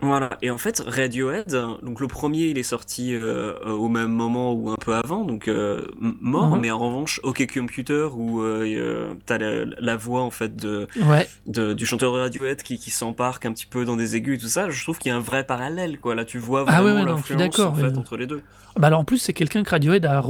Voilà, 0.00 0.30
et 0.42 0.50
en 0.50 0.58
fait, 0.58 0.82
Radiohead, 0.86 1.56
donc 1.82 2.00
le 2.00 2.08
premier, 2.08 2.46
il 2.48 2.58
est 2.58 2.62
sorti 2.62 3.14
euh, 3.14 3.54
euh, 3.64 3.70
au 3.70 3.88
même 3.88 4.10
moment 4.12 4.52
ou 4.52 4.68
un 4.70 4.74
peu 4.76 4.94
avant, 4.94 5.24
donc 5.24 5.48
euh, 5.48 5.86
mort, 5.98 6.56
Mhm. 6.56 6.60
mais 6.60 6.70
en 6.70 6.78
revanche, 6.78 7.20
OK 7.22 7.46
Computer, 7.52 8.08
où 8.14 8.42
euh, 8.42 9.14
t'as 9.24 9.38
la, 9.38 9.64
la 9.78 9.96
voix 9.96 10.22
en 10.22 10.30
fait 10.30 10.56
de, 10.56 10.86
Ouais. 11.08 11.26
de- 11.46 11.72
du 11.72 11.86
chanteur 11.86 12.12
de 12.12 12.18
Radiohead 12.18 12.62
qui, 12.62 12.78
qui 12.78 12.90
s'embarque 12.90 13.46
un 13.46 13.52
petit 13.52 13.66
peu 13.66 13.84
dans 13.86 13.96
des 13.96 14.14
aigus 14.16 14.36
et 14.36 14.38
tout 14.42 14.48
ça, 14.48 14.68
je 14.68 14.82
trouve 14.82 14.98
qu'il 14.98 15.10
y 15.10 15.12
a 15.12 15.16
un 15.16 15.20
vrai 15.20 15.44
parallèle, 15.44 15.98
quoi. 15.98 16.14
Là, 16.14 16.24
tu 16.26 16.38
vois 16.38 16.64
Ah 16.66 16.82
ouais, 16.84 16.90
vraiment 16.92 17.04
ouais, 17.04 17.16
l'influence 17.16 17.38
d'accord, 17.40 17.72
en 17.72 17.74
fait, 17.76 17.96
entre 17.96 18.16
les 18.18 18.26
deux. 18.26 18.42
Bah 18.76 18.88
alors 18.88 18.98
en 19.00 19.04
plus, 19.04 19.18
c'est 19.18 19.32
quelqu'un 19.32 19.62
que 19.62 19.70
Radiohead 19.70 20.04
a, 20.04 20.20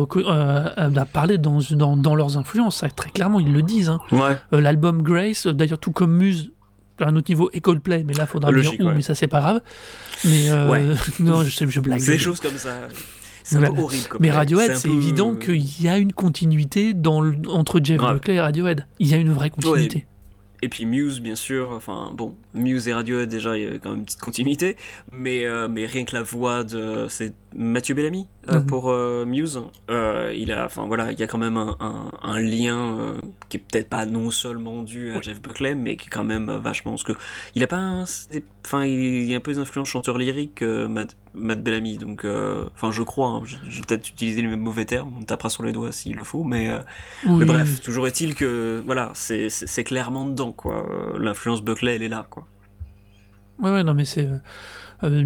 parlé 1.06 1.38
dans, 1.38 1.58
dans, 1.70 1.96
dans 1.96 2.14
leurs 2.14 2.36
influences, 2.36 2.84
très 2.94 3.10
clairement, 3.10 3.40
ils 3.40 3.52
le 3.52 3.62
disent. 3.62 3.88
hein. 3.88 3.98
L'album 4.52 5.02
Grace, 5.02 5.46
d'ailleurs 5.46 5.78
tout 5.78 5.92
comme 5.92 6.12
Muse, 6.12 6.52
à 7.00 7.08
un 7.08 7.16
autre 7.16 7.30
niveau, 7.30 7.50
et 7.52 7.60
Coldplay, 7.60 8.04
mais 8.04 8.14
là, 8.14 8.26
faudra 8.26 8.50
me 8.50 8.60
dire 8.60 8.64
Logique, 8.70 8.80
où, 8.82 8.86
ouais. 8.88 8.94
mais 8.94 9.02
ça, 9.02 9.14
c'est 9.14 9.26
pas 9.28 9.40
grave. 9.40 9.60
Mais 10.24 10.50
euh, 10.50 10.70
Ouais. 10.70 10.82
non, 11.20 11.42
je 11.42 11.50
sais, 11.50 11.66
je 11.68 11.80
blague. 11.80 12.00
C'est 12.00 12.12
des 12.12 12.18
choses 12.18 12.40
comme 12.40 12.56
ça. 12.56 12.88
C'est 13.42 13.56
un 13.56 13.58
Voilà. 13.58 13.74
peu 13.74 13.82
horrible. 13.82 14.04
Comme 14.08 14.22
Mais. 14.22 14.30
Radiohead, 14.30 14.74
c'est 14.76 14.88
peu- 14.88 14.94
évident 14.94 15.34
qu'il 15.34 15.82
y 15.82 15.88
a 15.88 15.98
une 15.98 16.12
continuité 16.14 16.94
dans 16.94 17.20
le- 17.20 17.36
entre 17.48 17.78
Jeff 17.82 18.00
Ouais. 18.00 18.12
Buckley 18.14 18.34
et 18.36 18.40
Radiohead. 18.40 18.86
Il 19.00 19.08
y 19.08 19.14
a 19.14 19.18
une 19.18 19.32
vraie 19.32 19.50
continuité. 19.50 20.06
Et 20.62 20.68
puis 20.70 20.86
Muse, 20.86 21.20
bien 21.20 21.34
sûr. 21.34 21.72
Enfin, 21.72 22.10
bon, 22.16 22.34
Muse 22.54 22.88
et 22.88 22.94
Radiohead, 22.94 23.28
déjà, 23.28 23.58
il 23.58 23.64
y 23.64 23.66
avait 23.66 23.78
quand 23.78 23.90
même 23.90 23.98
une 23.98 24.04
petite 24.06 24.20
continuité. 24.20 24.76
Mais, 25.12 25.44
euh, 25.44 25.68
mais 25.68 25.84
rien 25.84 26.06
que 26.06 26.16
la 26.16 26.22
voix 26.22 26.64
de. 26.64 27.04
C'est 27.10 27.34
Mathieu 27.56 27.94
Bellamy 27.94 28.26
euh, 28.50 28.58
Mhm. 28.60 28.66
pour 28.66 28.90
euh, 28.90 29.24
Muse. 29.24 29.60
Euh, 29.90 30.32
il 30.36 30.50
a. 30.52 30.64
Enfin, 30.66 30.86
voilà, 30.86 31.12
il 31.12 31.18
y 31.20 31.22
a 31.22 31.26
quand 31.26 31.38
même 31.38 31.56
un, 31.56 31.76
un, 31.80 32.10
un 32.22 32.40
lien 32.40 33.14
qui 33.48 33.58
est 33.58 33.60
peut-être 33.60 33.88
pas 33.88 34.06
non 34.06 34.30
seulement 34.30 34.82
dû 34.82 35.12
à 35.12 35.20
Jeff 35.20 35.40
Buckley, 35.40 35.74
mais 35.74 35.96
qui 35.96 36.06
est 36.08 36.10
quand 36.10 36.24
même 36.24 36.50
vachement. 36.50 36.92
Parce 36.92 37.04
que 37.04 37.12
il 37.54 37.62
a 37.62 37.66
pas 37.66 38.04
Enfin, 38.66 38.84
il 38.86 39.24
y 39.24 39.34
a 39.34 39.36
un 39.36 39.40
peu 39.40 39.52
des 39.52 39.58
influences 39.58 39.88
chanteur 39.88 40.18
lyrique, 40.18 40.62
euh, 40.62 40.88
Matt, 40.88 41.16
Matt 41.34 41.62
Bellamy. 41.62 41.98
Donc, 41.98 42.24
enfin, 42.74 42.90
je 42.90 43.02
crois. 43.02 43.28
hein, 43.28 43.42
vais 43.44 43.80
peut-être 43.86 44.08
utiliser 44.08 44.42
les 44.42 44.48
mêmes 44.48 44.60
mauvais 44.60 44.84
termes. 44.84 45.12
On 45.20 45.22
tapera 45.22 45.48
sur 45.50 45.62
les 45.62 45.72
doigts 45.72 45.92
s'il 45.92 46.16
le 46.16 46.24
faut. 46.24 46.44
Mais. 46.44 46.70
Oui. 47.26 47.36
mais 47.38 47.44
bref, 47.44 47.80
toujours 47.82 48.06
est-il 48.08 48.34
que 48.34 48.82
voilà, 48.84 49.12
c'est 49.14 49.84
clairement 49.84 50.26
dedans 50.26 50.52
quoi. 50.52 50.86
L'influence 51.18 51.62
Buckley, 51.62 51.96
elle 51.96 52.02
est 52.02 52.08
là 52.08 52.26
quoi. 52.28 52.46
Ouais, 53.60 53.70
ouais, 53.70 53.84
non, 53.84 53.94
mais 53.94 54.04
c'est. 54.04 54.28
Euh, 55.02 55.24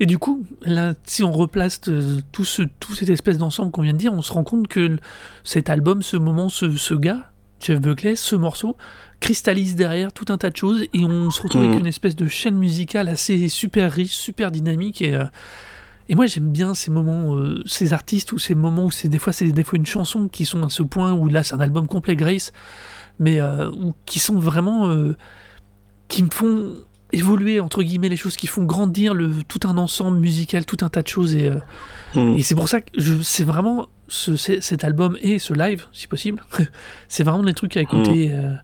et 0.00 0.06
du 0.06 0.18
coup, 0.18 0.44
là, 0.62 0.94
si 1.04 1.22
on 1.22 1.30
replace 1.30 1.80
euh, 1.86 2.18
tout, 2.32 2.44
ce, 2.44 2.62
tout 2.80 2.92
cette 2.94 3.08
espèce 3.08 3.38
d'ensemble 3.38 3.70
qu'on 3.70 3.82
vient 3.82 3.92
de 3.92 3.98
dire, 3.98 4.12
on 4.12 4.20
se 4.20 4.32
rend 4.32 4.42
compte 4.42 4.66
que 4.66 4.98
cet 5.44 5.70
album, 5.70 6.02
ce 6.02 6.16
moment, 6.16 6.48
ce, 6.48 6.76
ce 6.76 6.92
gars, 6.94 7.30
Jeff 7.60 7.80
Buckley, 7.80 8.16
ce 8.16 8.34
morceau, 8.34 8.76
cristallise 9.20 9.76
derrière 9.76 10.12
tout 10.12 10.24
un 10.30 10.38
tas 10.38 10.50
de 10.50 10.56
choses 10.56 10.82
et 10.92 11.04
on 11.04 11.30
se 11.30 11.40
retrouve 11.40 11.62
avec 11.62 11.78
une 11.78 11.86
espèce 11.86 12.16
de 12.16 12.26
chaîne 12.26 12.56
musicale 12.56 13.06
assez 13.08 13.48
super 13.48 13.92
riche, 13.92 14.12
super 14.14 14.50
dynamique 14.50 15.00
et. 15.02 15.14
euh, 15.14 15.24
et 16.08 16.16
moi 16.16 16.26
j'aime 16.26 16.50
bien 16.50 16.74
ces 16.74 16.90
moments, 16.90 17.36
euh, 17.36 17.62
ces 17.64 17.92
artistes 17.92 18.32
ou 18.32 18.38
ces 18.40 18.56
moments 18.56 18.86
où 18.86 18.90
c'est 18.90 19.08
des 19.08 19.20
fois 19.20 19.32
c'est 19.32 19.46
des 19.52 19.62
fois 19.62 19.78
une 19.78 19.86
chanson 19.86 20.26
qui 20.26 20.44
sont 20.44 20.64
à 20.64 20.68
ce 20.68 20.82
point 20.82 21.12
où 21.12 21.28
là 21.28 21.44
c'est 21.44 21.54
un 21.54 21.60
album 21.60 21.86
complet 21.86 22.16
Grace, 22.16 22.52
mais 23.20 23.40
euh, 23.40 23.70
où- 23.70 23.94
qui 24.04 24.18
sont 24.18 24.36
vraiment 24.40 24.92
qui 26.08 26.24
me 26.24 26.30
font 26.30 26.74
évoluer 27.12 27.60
entre 27.60 27.82
guillemets 27.82 28.08
les 28.08 28.16
choses 28.16 28.36
qui 28.36 28.46
font 28.46 28.64
grandir 28.64 29.14
le 29.14 29.30
tout 29.48 29.60
un 29.68 29.76
ensemble 29.78 30.18
musical 30.18 30.64
tout 30.64 30.78
un 30.82 30.88
tas 30.88 31.02
de 31.02 31.08
choses 31.08 31.34
et, 31.34 31.48
euh, 31.50 31.58
et 32.36 32.42
c'est 32.42 32.54
pour 32.54 32.68
ça 32.68 32.80
que 32.80 32.88
je 32.98 33.20
c'est 33.22 33.44
vraiment 33.44 33.88
ce, 34.08 34.36
cet 34.36 34.84
album 34.84 35.16
et 35.22 35.38
ce 35.38 35.52
live 35.54 35.86
si 35.92 36.06
possible 36.06 36.42
c'est 37.08 37.24
vraiment 37.24 37.42
des 37.44 37.54
trucs 37.54 37.76
à 37.76 37.80
écouter 37.80 38.30
euh, 38.32 38.54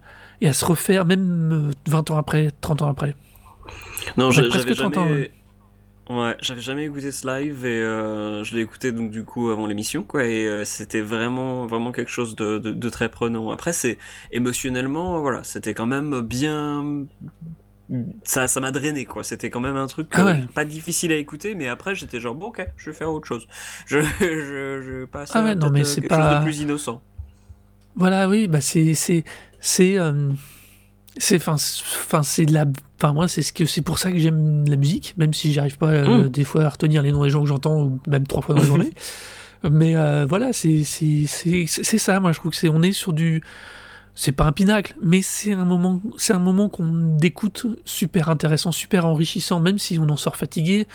et 0.41 0.49
à 0.49 0.53
se 0.53 0.65
refaire 0.65 1.05
même 1.05 1.71
euh, 1.71 1.71
20 1.91 2.11
ans 2.11 2.17
après 2.19 2.51
30 2.61 2.83
ans 2.83 2.89
après 2.89 3.15
Non, 4.17 4.27
Ouais, 4.29 4.33
j'a- 4.33 4.43
presque 4.49 4.69
j'avais 4.69 4.75
30 4.75 4.99
ans, 4.99 5.09
jamais. 5.09 5.31
Ouais, 6.11 6.37
j'avais 6.41 6.63
jamais 6.63 6.87
écouté 6.87 7.13
ce 7.13 7.27
live 7.27 7.67
et 7.67 7.83
euh, 7.83 8.43
je 8.43 8.55
l'ai 8.55 8.63
écouté 8.63 8.93
donc 8.93 9.11
du 9.11 9.25
coup 9.25 9.51
avant 9.51 9.67
l'émission 9.67 10.03
quoi 10.05 10.25
et 10.25 10.47
euh, 10.47 10.65
c'était 10.65 11.03
vraiment 11.03 11.67
vraiment 11.67 11.93
quelque 11.93 12.11
chose 12.11 12.35
de, 12.35 12.57
de, 12.59 12.71
de 12.73 12.89
très 12.89 13.11
prenant. 13.11 13.51
Après 13.51 13.75
c'est 13.75 13.99
émotionnellement 14.33 15.21
voilà 15.21 15.45
c'était 15.45 15.75
quand 15.75 15.85
même 15.87 16.23
bien 16.23 17.05
ça 18.25 18.49
ça 18.49 18.61
m'a 18.61 18.71
drainé 18.71 19.05
quoi. 19.07 19.25
C'était 19.25 19.51
quand 19.51 19.61
même 19.61 19.77
un 19.77 19.87
truc 19.87 20.09
Ah 20.13 20.21
euh, 20.21 20.25
ouais. 20.27 20.45
pas 20.55 20.65
difficile 20.65 21.11
à 21.13 21.17
écouter 21.17 21.55
mais 21.55 21.69
après 21.69 21.95
j'étais 21.95 22.21
genre 22.21 22.35
bon 22.35 22.47
ok 22.49 22.67
je 22.77 22.91
vais 22.91 22.97
faire 22.97 23.11
autre 23.11 23.27
chose. 23.27 23.47
Je 23.87 24.01
je, 24.21 24.83
je 24.83 25.05
passe 25.07 25.31
Ah 25.35 25.41
à 25.41 25.45
ouais, 25.45 25.55
non, 25.55 25.61
peut-être, 25.63 25.73
mais 25.73 25.85
c'est 25.85 26.01
quelque 26.03 26.15
chose 26.15 26.19
pas- 26.19 26.39
de 26.41 26.45
plus 26.45 26.61
innocent. 26.61 27.01
Voilà, 27.97 28.29
oui, 28.29 28.47
bah 28.49 28.61
c'est 28.61 28.95
c'est 28.95 29.25
c'est 29.61 29.99
euh, 29.99 30.31
c'est 31.17 31.37
enfin 31.37 31.57
c'est- 32.23 32.45
de 32.47 32.53
la 32.53 32.67
enfin 33.01 33.13
moi 33.13 33.27
c'est 33.27 33.43
ce 33.43 33.53
que 33.53 33.65
c'est 33.65 33.83
pour 33.83 33.99
ça 33.99 34.13
que 34.13 34.19
j'aime 34.19 34.69
la 34.69 34.77
musique, 34.77 35.15
même 35.17 35.33
si 35.35 35.53
j'arrive 35.53 35.79
pas 35.79 35.89
euh, 35.89 36.25
Mm. 36.25 36.29
des 36.29 36.45
fois 36.45 36.65
à 36.65 36.69
retenir 36.69 37.03
les 37.03 37.11
noms 37.13 37.25
des 37.25 37.31
gens 37.31 37.41
que 37.43 37.49
j'entends 37.49 37.83
ou 37.83 38.01
même 38.07 38.27
trois 38.27 38.43
fois 38.43 38.55
dans 38.55 38.61
la 38.61 38.67
journée. 38.69 38.93
Mais 39.69 39.97
euh, 39.97 40.27
voilà, 40.29 40.53
c'est 40.53 40.85
c'est 40.85 41.27
ça. 41.27 42.21
Moi, 42.21 42.31
je 42.33 42.39
trouve 42.39 42.53
que 42.53 42.57
c'est 42.57 42.69
on 42.69 42.83
est 42.83 42.93
sur 42.93 43.13
du 43.13 43.43
c'est 44.21 44.33
pas 44.33 44.47
un 44.47 44.53
pinacle, 44.53 44.97
mais 45.01 45.23
c'est 45.23 45.53
un 45.53 45.65
moment 45.65 46.03
c'est 46.17 46.33
un 46.33 46.41
moment 46.41 46.69
qu'on 46.69 46.89
d'écoute 47.17 47.67
super 47.85 48.29
intéressant, 48.31 48.73
super 48.73 49.07
enrichissant, 49.07 49.61
même 49.61 49.79
si 49.79 49.97
on 50.01 50.09
en 50.09 50.17
sort 50.17 50.35
fatigué. 50.35 50.89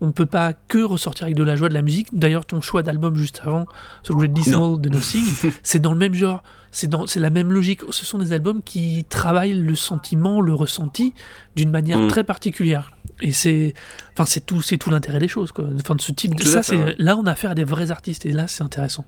On 0.00 0.06
ne 0.06 0.12
peut 0.12 0.24
pas 0.26 0.54
que 0.54 0.82
ressortir 0.82 1.24
avec 1.24 1.36
de 1.36 1.44
la 1.44 1.54
joie 1.54 1.68
de 1.68 1.74
la 1.74 1.82
musique. 1.82 2.08
D'ailleurs, 2.14 2.46
ton 2.46 2.62
choix 2.62 2.82
d'album 2.82 3.14
juste 3.14 3.42
avant, 3.44 3.66
The 4.04 4.12
Great 4.12 4.32
Dismal 4.32 4.80
de 4.80 4.88
Nothing, 4.88 5.22
c'est 5.62 5.80
dans 5.80 5.92
le 5.92 5.98
même 5.98 6.14
genre. 6.14 6.42
C'est 6.70 6.86
dans, 6.86 7.06
c'est 7.06 7.20
la 7.20 7.28
même 7.28 7.52
logique. 7.52 7.82
Ce 7.90 8.06
sont 8.06 8.18
des 8.18 8.32
albums 8.32 8.62
qui 8.62 9.04
travaillent 9.06 9.52
le 9.52 9.74
sentiment, 9.74 10.40
le 10.40 10.54
ressenti 10.54 11.12
d'une 11.54 11.70
manière 11.70 11.98
Mm. 11.98 12.08
très 12.08 12.24
particulière. 12.24 12.92
Et 13.20 13.32
c'est, 13.32 13.74
enfin, 14.14 14.24
c'est 14.24 14.46
tout, 14.46 14.62
c'est 14.62 14.78
tout 14.78 14.88
l'intérêt 14.88 15.18
des 15.18 15.28
choses, 15.28 15.52
quoi. 15.52 15.66
Enfin, 15.78 15.94
de 15.94 16.00
ce 16.00 16.10
type 16.12 16.34
de, 16.34 16.42
ça, 16.42 16.62
c'est, 16.62 16.96
là, 16.98 17.18
on 17.18 17.26
a 17.26 17.32
affaire 17.32 17.50
à 17.50 17.54
des 17.54 17.64
vrais 17.64 17.90
artistes, 17.90 18.24
et 18.24 18.32
là, 18.32 18.48
c'est 18.48 18.64
intéressant. 18.64 19.04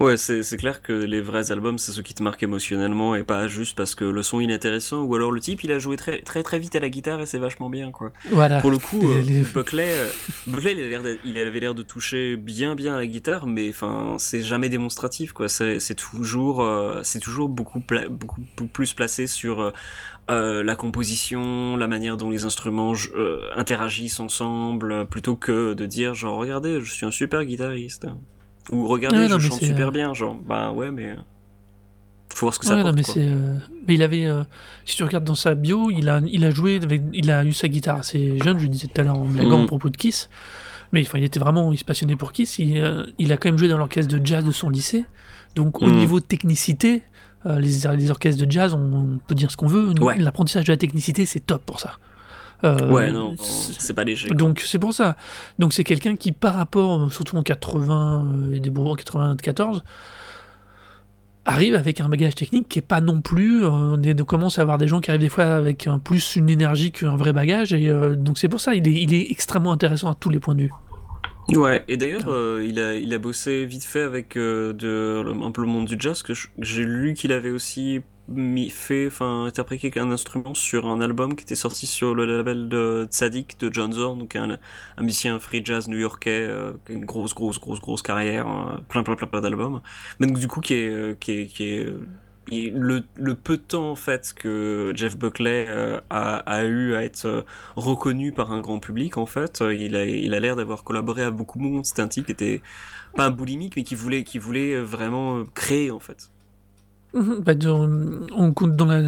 Ouais, 0.00 0.16
c'est 0.16 0.42
c'est 0.42 0.56
clair 0.56 0.82
que 0.82 0.92
les 0.92 1.20
vrais 1.20 1.50
albums, 1.52 1.78
c'est 1.78 1.92
ceux 1.92 2.02
qui 2.02 2.14
te 2.14 2.22
marquent 2.22 2.42
émotionnellement 2.42 3.14
et 3.14 3.24
pas 3.24 3.48
juste 3.48 3.76
parce 3.76 3.94
que 3.94 4.04
le 4.04 4.22
son 4.22 4.40
est 4.40 4.52
intéressant 4.52 5.02
ou 5.02 5.14
alors 5.14 5.30
le 5.32 5.40
type 5.40 5.64
il 5.64 5.72
a 5.72 5.78
joué 5.78 5.96
très 5.96 6.22
très 6.22 6.42
très 6.42 6.58
vite 6.58 6.74
à 6.76 6.80
la 6.80 6.88
guitare 6.88 7.20
et 7.20 7.26
c'est 7.26 7.38
vachement 7.38 7.68
bien 7.70 7.90
quoi. 7.90 8.12
Voilà. 8.30 8.60
Pour 8.60 8.70
le 8.70 8.78
coup, 8.78 9.10
euh, 9.10 9.22
les- 9.22 9.42
Buckley, 9.42 9.88
euh, 9.90 10.08
Buckley, 10.46 10.74
il, 11.24 11.38
avait 11.38 11.60
l'air 11.60 11.74
de 11.74 11.82
toucher 11.82 12.36
bien 12.36 12.74
bien 12.74 12.94
à 12.94 12.98
la 12.98 13.06
guitare, 13.06 13.46
mais 13.46 13.68
enfin 13.70 14.16
c'est 14.18 14.42
jamais 14.42 14.68
démonstratif 14.68 15.32
quoi. 15.32 15.48
C'est 15.48 15.80
c'est 15.80 15.94
toujours 15.96 16.62
euh, 16.62 17.00
c'est 17.02 17.20
toujours 17.20 17.48
beaucoup 17.48 17.80
pla- 17.80 18.08
beaucoup 18.08 18.40
beaucoup 18.56 18.68
plus 18.68 18.94
placé 18.94 19.26
sur 19.26 19.72
euh, 20.30 20.62
la 20.62 20.76
composition, 20.76 21.76
la 21.76 21.88
manière 21.88 22.16
dont 22.16 22.30
les 22.30 22.44
instruments 22.44 22.92
euh, 23.16 23.40
interagissent 23.56 24.20
ensemble, 24.20 25.06
plutôt 25.06 25.36
que 25.36 25.74
de 25.74 25.86
dire 25.86 26.14
genre 26.14 26.38
regardez, 26.38 26.80
je 26.80 26.92
suis 26.92 27.04
un 27.06 27.10
super 27.10 27.44
guitariste. 27.44 28.06
Ou 28.70 28.86
regardez, 28.86 29.18
Ouais, 29.18 29.28
je 29.28 29.32
non, 29.34 29.40
chante 29.40 29.60
super 29.60 29.88
euh, 29.88 29.90
bien, 29.90 30.14
genre 30.14 30.34
bah 30.36 30.70
ouais 30.72 30.90
mais 30.90 31.16
faut 32.32 32.46
voir 32.46 32.54
ce 32.54 32.58
que 32.60 32.66
ça 32.66 32.76
Ouais, 32.76 32.82
non, 32.84 32.92
mais 32.92 33.02
quoi. 33.02 33.14
euh, 33.18 33.58
mais 33.86 33.94
il 33.94 34.02
avait, 34.02 34.24
euh, 34.26 34.44
si 34.84 34.96
tu 34.96 35.04
regardes 35.04 35.24
dans 35.24 35.34
sa 35.34 35.54
bio, 35.54 35.90
il 35.90 36.08
a, 36.08 36.20
il 36.26 36.44
a 36.44 36.50
joué 36.50 36.76
avec, 36.82 37.02
il 37.12 37.30
a 37.30 37.44
eu 37.44 37.52
sa 37.52 37.68
guitare 37.68 37.98
assez 37.98 38.38
jeune, 38.38 38.58
je 38.58 38.64
le 38.64 38.68
disais 38.70 38.86
tout 38.88 39.00
à 39.00 39.04
l'heure 39.04 39.18
en 39.18 39.24
blaguant 39.26 39.58
Mhm. 39.58 39.64
à 39.64 39.66
propos 39.66 39.90
de 39.90 39.96
Kiss. 39.96 40.30
Mais 40.92 41.02
enfin, 41.02 41.18
il 41.18 41.24
était 41.24 41.40
vraiment, 41.40 41.72
il 41.72 41.78
se 41.78 41.84
passionnait 41.84 42.16
pour 42.16 42.32
Kiss. 42.32 42.58
Il, 42.58 42.76
euh, 42.78 43.06
il 43.18 43.32
a 43.32 43.36
quand 43.38 43.48
même 43.48 43.58
joué 43.58 43.68
dans 43.68 43.78
l'orchestre 43.78 44.14
de 44.16 44.24
jazz 44.26 44.44
de 44.44 44.50
son 44.52 44.68
lycée. 44.70 45.04
Donc, 45.54 45.82
au 45.82 45.86
Mhm. 45.86 45.96
niveau 45.96 46.20
technicité, 46.20 47.02
euh, 47.46 47.58
les, 47.58 47.88
les 47.96 48.10
orchestres 48.10 48.44
de 48.46 48.50
jazz, 48.50 48.74
on, 48.74 48.78
on 49.14 49.18
peut 49.26 49.34
dire 49.34 49.50
ce 49.50 49.56
qu'on 49.56 49.66
veut. 49.66 49.92
Ouais. 50.00 50.18
L'apprentissage 50.18 50.64
de 50.66 50.72
la 50.72 50.76
technicité, 50.76 51.24
c'est 51.26 51.40
top 51.40 51.64
pour 51.64 51.80
ça. 51.80 51.98
Euh, 52.64 52.90
Ouais, 52.90 53.10
non, 53.10 53.34
c'est- 53.38 53.92
pas 53.92 54.04
léger. 54.04 54.28
donc 54.30 54.60
c'est 54.60 54.78
pour 54.78 54.94
ça. 54.94 55.16
Donc 55.58 55.72
c'est 55.72 55.84
quelqu'un 55.84 56.16
qui, 56.16 56.32
par 56.32 56.54
rapport, 56.54 57.12
surtout 57.12 57.36
en 57.36 57.42
80 57.42 58.24
euh, 58.50 58.54
et 58.54 58.60
des 58.60 58.70
en 58.78 58.94
94, 58.96 59.82
arrive 61.44 61.74
avec 61.74 62.00
un 62.00 62.08
bagage 62.08 62.34
technique 62.36 62.68
qui 62.68 62.78
est 62.78 62.82
pas 62.82 63.00
non 63.00 63.20
plus. 63.20 63.64
euh, 63.64 63.68
on, 63.70 64.02
est- 64.02 64.20
on 64.20 64.24
commence 64.24 64.58
à 64.58 64.62
avoir 64.62 64.78
des 64.78 64.86
gens 64.88 65.00
qui 65.00 65.10
arrivent 65.10 65.20
des 65.22 65.28
fois 65.28 65.44
avec 65.44 65.86
un 65.86 65.98
plus 65.98 66.36
une 66.36 66.48
énergie 66.48 66.92
qu'un 66.92 67.16
vrai 67.16 67.32
bagage. 67.32 67.72
Et 67.72 67.88
euh, 67.88 68.14
donc 68.14 68.38
c'est 68.38 68.48
pour 68.48 68.60
ça, 68.60 68.74
il 68.74 68.86
est, 68.86 68.92
il 69.02 69.12
est 69.14 69.30
extrêmement 69.30 69.72
intéressant 69.72 70.10
à 70.10 70.14
tous 70.14 70.30
les 70.30 70.38
points 70.38 70.54
de 70.54 70.62
vue. 70.62 70.72
Ouais, 71.48 71.84
et 71.88 71.96
d'ailleurs, 71.96 72.28
euh, 72.28 72.64
il 72.64 72.78
a, 72.78 72.94
il 72.94 73.12
a 73.12 73.18
bossé 73.18 73.66
vite 73.66 73.82
fait 73.82 74.02
avec 74.02 74.36
euh, 74.36 74.72
de, 74.72 75.24
un 75.44 75.50
peu 75.50 75.62
le 75.62 75.66
monde 75.66 75.86
du 75.86 75.96
jazz, 75.98 76.22
que 76.22 76.32
j'ai 76.60 76.84
lu 76.84 77.14
qu'il 77.14 77.32
avait 77.32 77.50
aussi 77.50 78.00
mis, 78.28 78.70
fait, 78.70 79.06
enfin, 79.08 79.44
interprété 79.46 79.92
un 79.98 80.10
instrument 80.10 80.54
sur 80.54 80.86
un 80.86 81.00
album 81.00 81.34
qui 81.36 81.42
était 81.44 81.54
sorti 81.56 81.86
sur 81.86 82.14
le 82.14 82.24
label 82.24 82.68
de 82.68 83.06
Tzadik 83.10 83.58
de 83.60 83.72
John 83.72 83.92
Zorn, 83.92 84.18
donc 84.18 84.36
un, 84.36 84.58
un 84.96 85.02
musicien 85.02 85.38
free 85.40 85.62
jazz 85.64 85.88
new-yorkais, 85.88 86.46
euh, 86.48 86.72
une 86.88 87.04
grosse, 87.04 87.34
grosse, 87.34 87.60
grosse, 87.60 87.80
grosse 87.80 88.02
carrière, 88.02 88.48
euh, 88.48 88.78
plein, 88.88 89.02
plein, 89.02 89.16
plein, 89.16 89.26
plein 89.26 89.40
d'albums. 89.40 89.80
Mais 90.20 90.26
donc, 90.26 90.38
du 90.38 90.48
coup, 90.48 90.60
qui 90.60 90.74
est, 90.74 90.88
euh, 90.88 91.14
qui 91.18 91.32
est, 91.32 91.46
qui 91.46 91.64
est, 91.70 91.86
euh, 91.86 92.00
le, 92.50 93.04
le 93.14 93.34
peu 93.34 93.56
de 93.56 93.62
temps 93.62 93.90
en 93.92 93.94
fait 93.96 94.32
que 94.34 94.92
Jeff 94.96 95.16
Buckley 95.16 95.68
a, 96.10 96.36
a 96.38 96.64
eu 96.64 96.94
à 96.94 97.04
être 97.04 97.44
reconnu 97.76 98.32
par 98.32 98.52
un 98.52 98.60
grand 98.60 98.80
public 98.80 99.16
en 99.16 99.26
fait, 99.26 99.62
il 99.62 99.94
a 99.96 100.04
il 100.04 100.34
a 100.34 100.40
l'air 100.40 100.56
d'avoir 100.56 100.82
collaboré 100.84 101.22
à 101.22 101.30
beaucoup 101.30 101.58
de 101.58 101.64
monde. 101.64 101.86
C'était 101.86 102.02
un 102.02 102.08
type 102.08 102.26
qui 102.26 102.32
était 102.32 102.62
pas 103.14 103.26
un 103.26 103.30
boulimique 103.30 103.76
mais 103.76 103.84
qui 103.84 103.94
voulait 103.94 104.24
qui 104.24 104.38
voulait 104.38 104.80
vraiment 104.80 105.44
créer 105.54 105.90
en 105.92 106.00
fait. 106.00 106.30
Bah, 107.14 107.54
dans, 107.54 107.88
on 108.36 108.52
compte 108.52 108.74
dans 108.76 108.86
la 108.86 109.02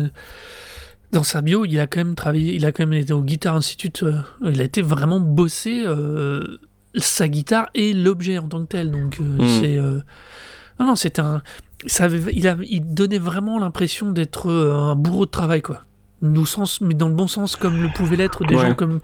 dans 1.12 1.22
sa 1.22 1.42
bio, 1.42 1.64
il 1.64 1.78
a 1.78 1.86
quand 1.86 2.00
même 2.00 2.16
travaillé, 2.16 2.55
il 2.55 2.66
a 2.66 2.72
quand 2.72 2.84
même 2.86 2.92
été 2.98 3.12
au 3.12 3.22
Guitar 3.22 3.55
Institute, 3.55 4.02
euh, 4.02 4.18
il 4.44 4.61
a 4.61 4.64
été 4.64 4.82
vraiment 4.82 5.20
bossé 5.20 5.84
euh, 5.86 6.59
sa 6.96 7.28
guitare 7.28 7.68
et 7.74 7.92
l'objet 7.94 8.36
en 8.38 8.48
tant 8.48 8.61
que 8.62 8.68
tel. 8.68 8.90
Donc 8.90 9.18
euh, 9.20 9.24
Mm. 9.24 9.61
c'est 9.61 9.78
euh, 9.78 10.00
non 10.80 10.86
non, 10.86 10.96
c'est 10.96 11.18
un 11.20 11.42
ça 11.86 12.05
avait- 12.05 12.32
il 12.34 12.48
a 12.48 12.57
il 12.68 12.94
donnait 12.94 13.18
vraiment 13.18 13.59
l'impression 13.59 14.11
d'être 14.11 14.50
un 14.50 14.96
bourreau 14.96 15.24
de 15.26 15.30
travail 15.30 15.62
quoi. 15.62 15.84
Sens 16.46 16.80
mais 16.80 16.94
dans 16.94 17.09
le 17.09 17.14
bon 17.14 17.26
sens 17.28 17.55
comme 17.57 17.80
le 17.82 17.88
pouvaient 17.94 18.16
l'être 18.16 18.44
des 18.44 18.55
Ouais. 18.57 18.68
gens 18.68 18.74
comme 18.74 19.00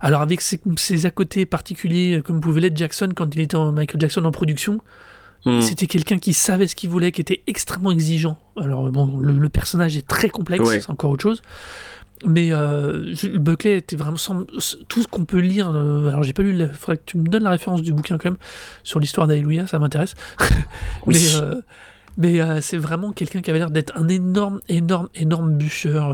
alors 0.00 0.20
avec 0.20 0.40
ses, 0.42 0.60
ses 0.76 1.04
à 1.06 1.10
côté 1.10 1.46
particuliers 1.46 2.22
comme 2.24 2.40
pouvait 2.40 2.60
l'être 2.60 2.76
Jackson 2.76 3.08
quand 3.16 3.34
il 3.34 3.40
était 3.40 3.56
en 3.56 3.72
Michael 3.72 4.00
Jackson 4.00 4.24
en 4.24 4.30
production, 4.30 4.80
Hmm. 5.46 5.60
c'était 5.62 5.86
quelqu'un 5.86 6.18
qui 6.18 6.34
savait 6.34 6.66
ce 6.66 6.74
qu'il 6.76 6.90
voulait, 6.90 7.12
qui 7.12 7.20
était 7.22 7.42
extrêmement 7.46 7.90
exigeant. 7.92 8.38
Alors 8.60 8.90
bon, 8.90 9.18
le, 9.18 9.32
le 9.32 9.48
personnage 9.48 9.96
est 9.96 10.06
très 10.06 10.28
complexe, 10.28 10.68
Ouais. 10.68 10.80
c'est 10.80 10.90
encore 10.90 11.10
autre 11.10 11.22
chose. 11.22 11.40
Mais 12.26 12.48
euh, 12.52 13.14
Buckley 13.36 13.78
était 13.78 13.96
vraiment 13.96 14.18
sans- 14.18 14.44
tout 14.88 15.02
ce 15.02 15.08
qu'on 15.08 15.24
peut 15.24 15.38
lire. 15.38 15.70
euh, 15.74 16.08
alors 16.08 16.22
j'ai 16.22 16.34
pas 16.34 16.42
lu, 16.42 16.54
il 16.54 16.68
faudrait 16.74 16.98
que 16.98 17.04
tu 17.06 17.16
me 17.16 17.26
donnes 17.26 17.44
la 17.44 17.50
référence 17.50 17.80
du 17.80 17.94
bouquin 17.94 18.18
quand 18.18 18.28
même 18.28 18.38
sur 18.82 19.00
l'histoire 19.00 19.26
d'Alléluia, 19.26 19.66
ça 19.66 19.78
m'intéresse. 19.78 20.14
Oui. 21.06 21.14
mais 21.14 21.40
euh, 21.42 21.60
mais 22.18 22.40
euh, 22.42 22.60
c'est 22.60 22.76
vraiment 22.76 23.12
quelqu'un 23.12 23.40
qui 23.40 23.48
avait 23.48 23.60
l'air 23.60 23.70
d'être 23.70 23.96
un 23.96 24.08
énorme, 24.08 24.60
énorme, 24.68 25.08
énorme 25.14 25.56
bûcheur, 25.56 26.12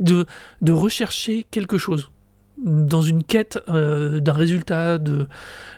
de, 0.00 0.26
de 0.62 0.72
rechercher 0.72 1.44
quelque 1.50 1.76
chose 1.78 2.10
dans 2.58 3.02
une 3.02 3.24
quête 3.24 3.58
d'un 3.68 4.32
résultat, 4.32 4.96
de, 4.98 5.26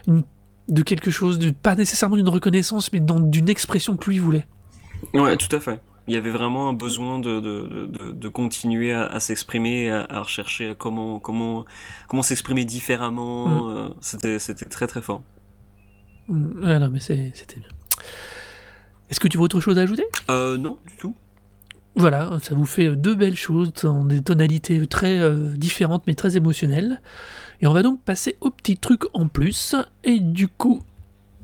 une- 0.07 0.23
de 0.67 0.81
quelque 0.81 1.11
chose, 1.11 1.39
de, 1.39 1.51
pas 1.51 1.75
nécessairement 1.75 2.15
d'une 2.15 2.29
reconnaissance, 2.29 2.91
mais 2.93 2.99
d'une 3.01 3.49
expression 3.49 3.97
que 3.97 4.09
lui 4.09 4.19
voulait. 4.19 4.45
Ouais, 5.13 5.37
tout 5.37 5.53
à 5.55 5.59
fait. 5.59 5.79
Il 6.07 6.13
y 6.13 6.17
avait 6.17 6.29
vraiment 6.29 6.69
un 6.69 6.73
besoin 6.73 7.17
de, 7.19 7.39
de, 7.39 7.87
de, 8.11 8.27
continuer 8.29 8.93
à, 8.93 9.05
à 9.05 9.19
s'exprimer, 9.19 9.89
à, 9.89 10.05
à 10.09 10.19
rechercher 10.21 10.75
comment, 10.77 11.19
comment, 11.19 11.65
comment 12.07 12.21
s'exprimer 12.21 12.63
différemment. 12.65 13.69
euh, 13.71 13.89
C'était, 14.01 14.37
c'était 14.39 14.65
très 14.65 14.85
très 14.87 15.01
fort. 15.01 15.23
Mm, 16.27 16.63
Ouais, 16.63 16.79
non, 16.79 16.89
mais 16.89 16.99
c'était 16.99 17.31
bien. 17.57 17.69
Est-ce 19.09 19.19
que 19.19 19.27
tu 19.27 19.37
vois 19.37 19.45
autre 19.45 19.59
chose 19.59 19.77
à 19.77 19.81
ajouter? 19.81 20.05
Euh, 20.29 20.57
non, 20.57 20.77
du 20.87 20.95
tout. 20.97 21.15
Voilà, 21.95 22.37
ça 22.41 22.55
vous 22.55 22.65
fait 22.65 22.95
deux 22.95 23.15
belles 23.15 23.37
choses 23.37 23.71
dans 23.81 24.03
des 24.03 24.21
tonalités 24.21 24.85
très 24.87 25.19
euh, 25.19 25.53
différentes 25.55 26.03
mais 26.07 26.13
très 26.15 26.35
émotionnelles. 26.37 27.01
Et 27.65 27.67
on 27.67 27.73
va 27.73 27.81
donc 27.81 27.99
passer 28.03 28.37
au 28.41 28.51
petit 28.51 28.77
truc 28.77 29.05
en 29.15 29.27
plus. 29.27 29.75
Et 30.03 30.19
du 30.19 30.47
coup, 30.47 30.83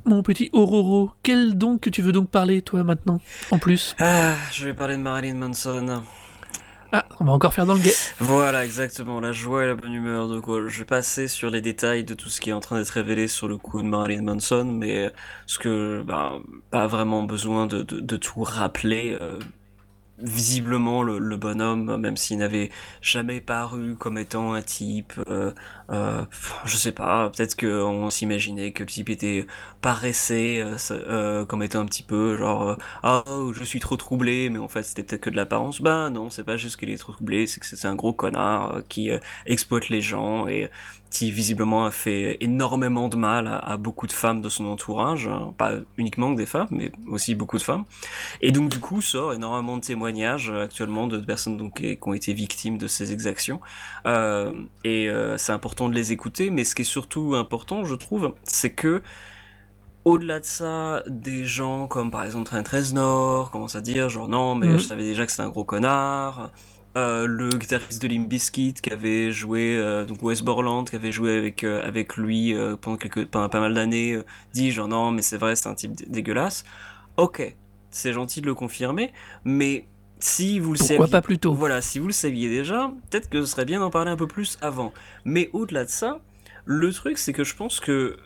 mon 0.05 0.21
petit 0.21 0.51
Auroro, 0.53 1.09
quel 1.23 1.57
donc 1.57 1.81
que 1.81 1.89
tu 1.89 2.03
veux 2.03 2.11
donc 2.11 2.29
parler 2.29 2.61
toi 2.61 2.83
maintenant 2.83 3.19
en 3.49 3.57
plus? 3.57 3.95
Ah, 3.97 4.35
je 4.51 4.65
vais 4.65 4.75
parler 4.75 4.97
de 4.97 5.01
Marilyn 5.01 5.33
Manson. 5.33 6.03
Ah, 6.91 7.05
on 7.19 7.25
va 7.25 7.31
encore 7.31 7.55
faire 7.55 7.65
dans 7.65 7.73
le 7.73 7.79
guet. 7.79 7.95
Voilà, 8.19 8.63
exactement, 8.63 9.19
la 9.19 9.31
joie 9.31 9.63
et 9.63 9.67
la 9.67 9.73
bonne 9.73 9.93
humeur. 9.93 10.27
Donc, 10.27 10.47
euh, 10.47 10.67
je 10.67 10.77
vais 10.77 10.85
passer 10.85 11.27
sur 11.27 11.49
les 11.49 11.61
détails 11.61 12.03
de 12.03 12.13
tout 12.13 12.29
ce 12.29 12.39
qui 12.39 12.51
est 12.51 12.53
en 12.53 12.59
train 12.59 12.77
d'être 12.77 12.89
révélé 12.89 13.27
sur 13.27 13.47
le 13.47 13.57
coup 13.57 13.81
de 13.81 13.87
Marilyn 13.87 14.21
Manson, 14.21 14.65
mais 14.65 15.11
ce 15.47 15.57
que, 15.57 16.03
bah, 16.05 16.33
pas 16.69 16.85
vraiment 16.85 17.23
besoin 17.23 17.65
de, 17.65 17.81
de, 17.81 17.99
de 17.99 18.17
tout 18.17 18.43
rappeler. 18.43 19.17
euh, 19.19 19.39
visiblement, 20.21 21.03
le, 21.03 21.37
bonhomme, 21.37 21.97
même 21.97 22.17
s'il 22.17 22.37
n'avait 22.37 22.69
jamais 23.01 23.41
paru 23.41 23.95
comme 23.95 24.17
étant 24.17 24.53
un 24.53 24.61
type, 24.61 25.13
euh, 25.29 25.51
euh, 25.91 26.23
je 26.65 26.77
sais 26.77 26.91
pas, 26.91 27.29
peut-être 27.29 27.55
qu'on 27.59 28.09
s'imaginait 28.09 28.71
que 28.71 28.83
le 28.83 28.89
type 28.89 29.09
était 29.09 29.45
paraissait 29.81 30.61
euh, 30.61 30.77
euh, 30.91 31.45
comme 31.45 31.63
étant 31.63 31.79
un 31.81 31.85
petit 31.85 32.03
peu 32.03 32.37
genre 32.37 32.69
euh, 32.69 32.75
ah 33.03 33.23
oh, 33.27 33.51
je 33.53 33.63
suis 33.63 33.79
trop 33.79 33.97
troublé 33.97 34.49
mais 34.49 34.59
en 34.59 34.67
fait 34.67 34.83
c'était 34.83 35.03
peut-être 35.03 35.21
que 35.21 35.29
de 35.29 35.35
l'apparence. 35.35 35.81
Bah 35.81 36.09
non 36.09 36.29
c'est 36.29 36.43
pas 36.43 36.57
juste 36.57 36.77
qu'il 36.77 36.89
est 36.89 36.97
trop 36.97 37.13
troublé 37.13 37.47
c'est 37.47 37.59
que 37.59 37.65
c'est 37.65 37.87
un 37.87 37.95
gros 37.95 38.13
connard 38.13 38.81
qui 38.89 39.09
exploite 39.45 39.89
les 39.89 40.01
gens 40.01 40.47
et 40.47 40.69
qui 41.11 41.31
visiblement 41.31 41.85
a 41.85 41.91
fait 41.91 42.37
énormément 42.41 43.09
de 43.09 43.17
mal 43.17 43.47
à, 43.47 43.57
à 43.59 43.77
beaucoup 43.77 44.07
de 44.07 44.13
femmes 44.13 44.41
de 44.41 44.49
son 44.49 44.65
entourage 44.65 45.27
hein. 45.27 45.53
pas 45.57 45.73
uniquement 45.97 46.33
que 46.33 46.37
des 46.37 46.47
femmes 46.47 46.67
mais 46.71 46.91
aussi 47.07 47.35
beaucoup 47.35 47.57
de 47.57 47.63
femmes 47.63 47.85
et 48.41 48.51
donc 48.51 48.69
du 48.69 48.79
coup 48.79 49.01
sort 49.01 49.33
énormément 49.33 49.77
de 49.77 49.83
témoignages 49.83 50.49
euh, 50.51 50.63
actuellement 50.63 51.07
de 51.07 51.19
personnes 51.19 51.57
donc 51.57 51.75
qui 51.77 51.97
qui 51.97 52.07
ont 52.09 52.13
été 52.13 52.33
victimes 52.33 52.77
de 52.77 52.87
ces 52.87 53.13
exactions 53.13 53.61
euh, 54.07 54.53
et 54.83 55.09
euh, 55.09 55.37
c'est 55.37 55.53
important 55.53 55.89
de 55.89 55.95
les 55.95 56.11
écouter 56.13 56.49
mais 56.49 56.63
ce 56.63 56.75
qui 56.75 56.83
est 56.83 56.85
surtout 56.85 57.35
important 57.35 57.83
je 57.85 57.95
trouve 57.95 58.33
c'est 58.43 58.71
que 58.73 59.01
au-delà 60.05 60.39
de 60.39 60.45
ça, 60.45 61.03
des 61.07 61.45
gens 61.45 61.87
comme 61.87 62.09
par 62.11 62.23
exemple 62.23 62.45
Trent 62.49 62.63
Reznor 62.71 63.51
commencent 63.51 63.75
à 63.75 63.81
dire 63.81 64.09
genre 64.09 64.27
non 64.27 64.55
mais 64.55 64.67
Mhm. 64.67 64.79
je 64.79 64.85
savais 64.85 65.03
déjà 65.03 65.25
que 65.25 65.31
c'était 65.31 65.43
un 65.43 65.49
gros 65.49 65.63
connard. 65.65 66.51
Euh, 66.97 67.25
le 67.25 67.49
guitariste 67.49 68.01
de 68.01 68.07
Limp 68.09 68.27
Bizkit 68.27 68.73
qui 68.73 68.91
avait 68.91 69.31
joué 69.31 69.77
euh, 69.77 70.03
donc 70.05 70.21
Wes 70.23 70.41
Borland 70.41 70.83
qui 70.83 70.97
avait 70.97 71.13
joué 71.13 71.37
avec 71.37 71.63
euh, 71.63 71.81
avec 71.87 72.17
lui 72.17 72.53
pendant 72.81 72.97
quelques 72.97 73.27
pendant 73.27 73.47
pas 73.47 73.61
mal 73.61 73.73
d'années 73.73 74.19
dit 74.53 74.71
genre 74.71 74.89
non 74.89 75.11
mais 75.11 75.21
c'est 75.21 75.37
vrai 75.37 75.55
c'est 75.55 75.69
un 75.69 75.75
type 75.75 75.93
dé- 75.95 76.05
dégueulasse. 76.09 76.65
Ok, 77.17 77.55
c'est 77.91 78.13
gentil 78.13 78.41
de 78.41 78.47
le 78.47 78.55
confirmer, 78.55 79.13
mais 79.45 79.85
si 80.19 80.59
vous 80.59 80.71
le 80.73 80.77
Pourquoi 80.77 81.07
saviez, 81.07 81.09
pas 81.09 81.21
plus 81.21 81.39
tôt? 81.39 81.57
voilà, 81.57 81.81
si 81.81 81.99
vous 81.99 82.07
le 82.07 82.13
saviez 82.13 82.49
déjà, 82.49 82.91
peut-être 83.09 83.29
que 83.29 83.41
ce 83.41 83.47
serait 83.51 83.65
bien 83.65 83.79
d'en 83.81 83.89
parler 83.91 84.11
un 84.11 84.17
peu 84.17 84.27
plus 84.27 84.57
avant. 84.61 84.93
Mais 85.25 85.49
au-delà 85.53 85.85
de 85.85 85.89
ça, 85.89 86.19
le 86.65 86.91
truc, 86.93 87.17
c'est 87.17 87.33
que 87.33 87.43
je 87.43 87.55
pense 87.55 87.79
que 87.79 88.17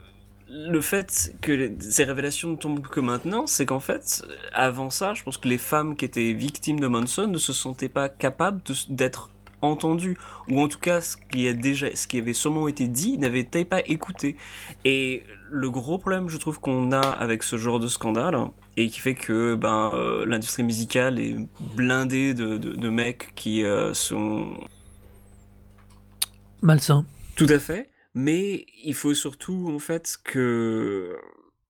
le 0.48 0.82
fait 0.82 1.34
que 1.42 1.52
les- 1.52 1.76
ces 1.80 2.04
révélations 2.04 2.50
ne 2.52 2.56
tombent 2.56 2.82
que 2.88 3.00
maintenant, 3.00 3.48
c'est 3.48 3.66
qu'en 3.66 3.80
fait, 3.80 4.24
avant 4.54 4.90
ça, 4.90 5.14
je 5.14 5.24
pense 5.24 5.38
que 5.38 5.48
les 5.48 5.58
femmes 5.58 5.96
qui 5.96 6.06
étaient 6.06 6.34
victimes 6.34 6.80
de 6.80 6.88
Manson 6.88 7.28
ne 7.28 7.38
se 7.38 7.54
sentaient 7.54 7.90
pas 7.90 8.10
capables 8.10 8.62
d'être 8.90 9.32
entendues, 9.62 10.18
ou 10.50 10.62
en 10.62 10.68
tout 10.68 10.78
cas, 10.80 11.02
ce 11.02 11.18
qui, 11.18 11.48
a 11.48 11.54
déjà, 11.54 11.96
ce 11.96 12.08
qui 12.08 12.20
avait 12.20 12.34
sûrement 12.34 12.68
été 12.68 12.88
dit 12.88 13.18
n'avait 13.18 13.40
été 13.40 13.66
pas 13.66 13.82
écouté. 13.88 14.38
Et 14.84 15.24
le 15.50 15.72
gros 15.72 15.98
problème, 15.98 16.30
je 16.30 16.38
trouve, 16.38 16.60
qu'on 16.60 16.92
a 16.92 17.00
avec 17.02 17.42
ce 17.44 17.58
genre 17.58 17.80
de 17.80 17.88
scandale, 17.88 18.38
et 18.78 18.90
qui 18.90 19.00
fait 19.00 19.16
que 19.16 19.56
ben, 19.56 19.92
euh, 19.96 20.26
l'industrie 20.28 20.64
musicale 20.64 21.20
est 21.20 21.38
blindée 21.60 22.34
de, 22.36 22.58
de, 22.58 22.74
de 22.74 22.90
mecs 22.90 23.34
qui 23.36 23.64
euh, 23.64 23.94
sont 23.94 24.54
Malsain. 26.62 27.06
tout 27.36 27.48
à 27.50 27.60
fait, 27.60 27.90
mais 28.16 28.66
il 28.84 28.96
faut 28.96 29.14
surtout 29.14 29.70
en 29.74 29.80
fait 29.80 30.18
que 30.24 31.18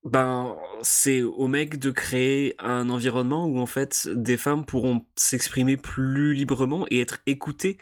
ben 0.04 0.56
c'est 0.84 1.24
aux 1.24 1.48
mecs 1.48 1.80
de 1.80 1.90
créer 1.92 2.56
un 2.60 2.90
environnement 2.90 3.48
où 3.48 3.60
en 3.60 3.66
fait 3.66 4.08
des 4.14 4.38
femmes 4.38 4.64
pourront 4.66 5.06
s'exprimer 5.16 5.78
plus 5.78 6.34
librement 6.36 6.86
et 6.92 7.02
être 7.02 7.20
écoutées. 7.26 7.78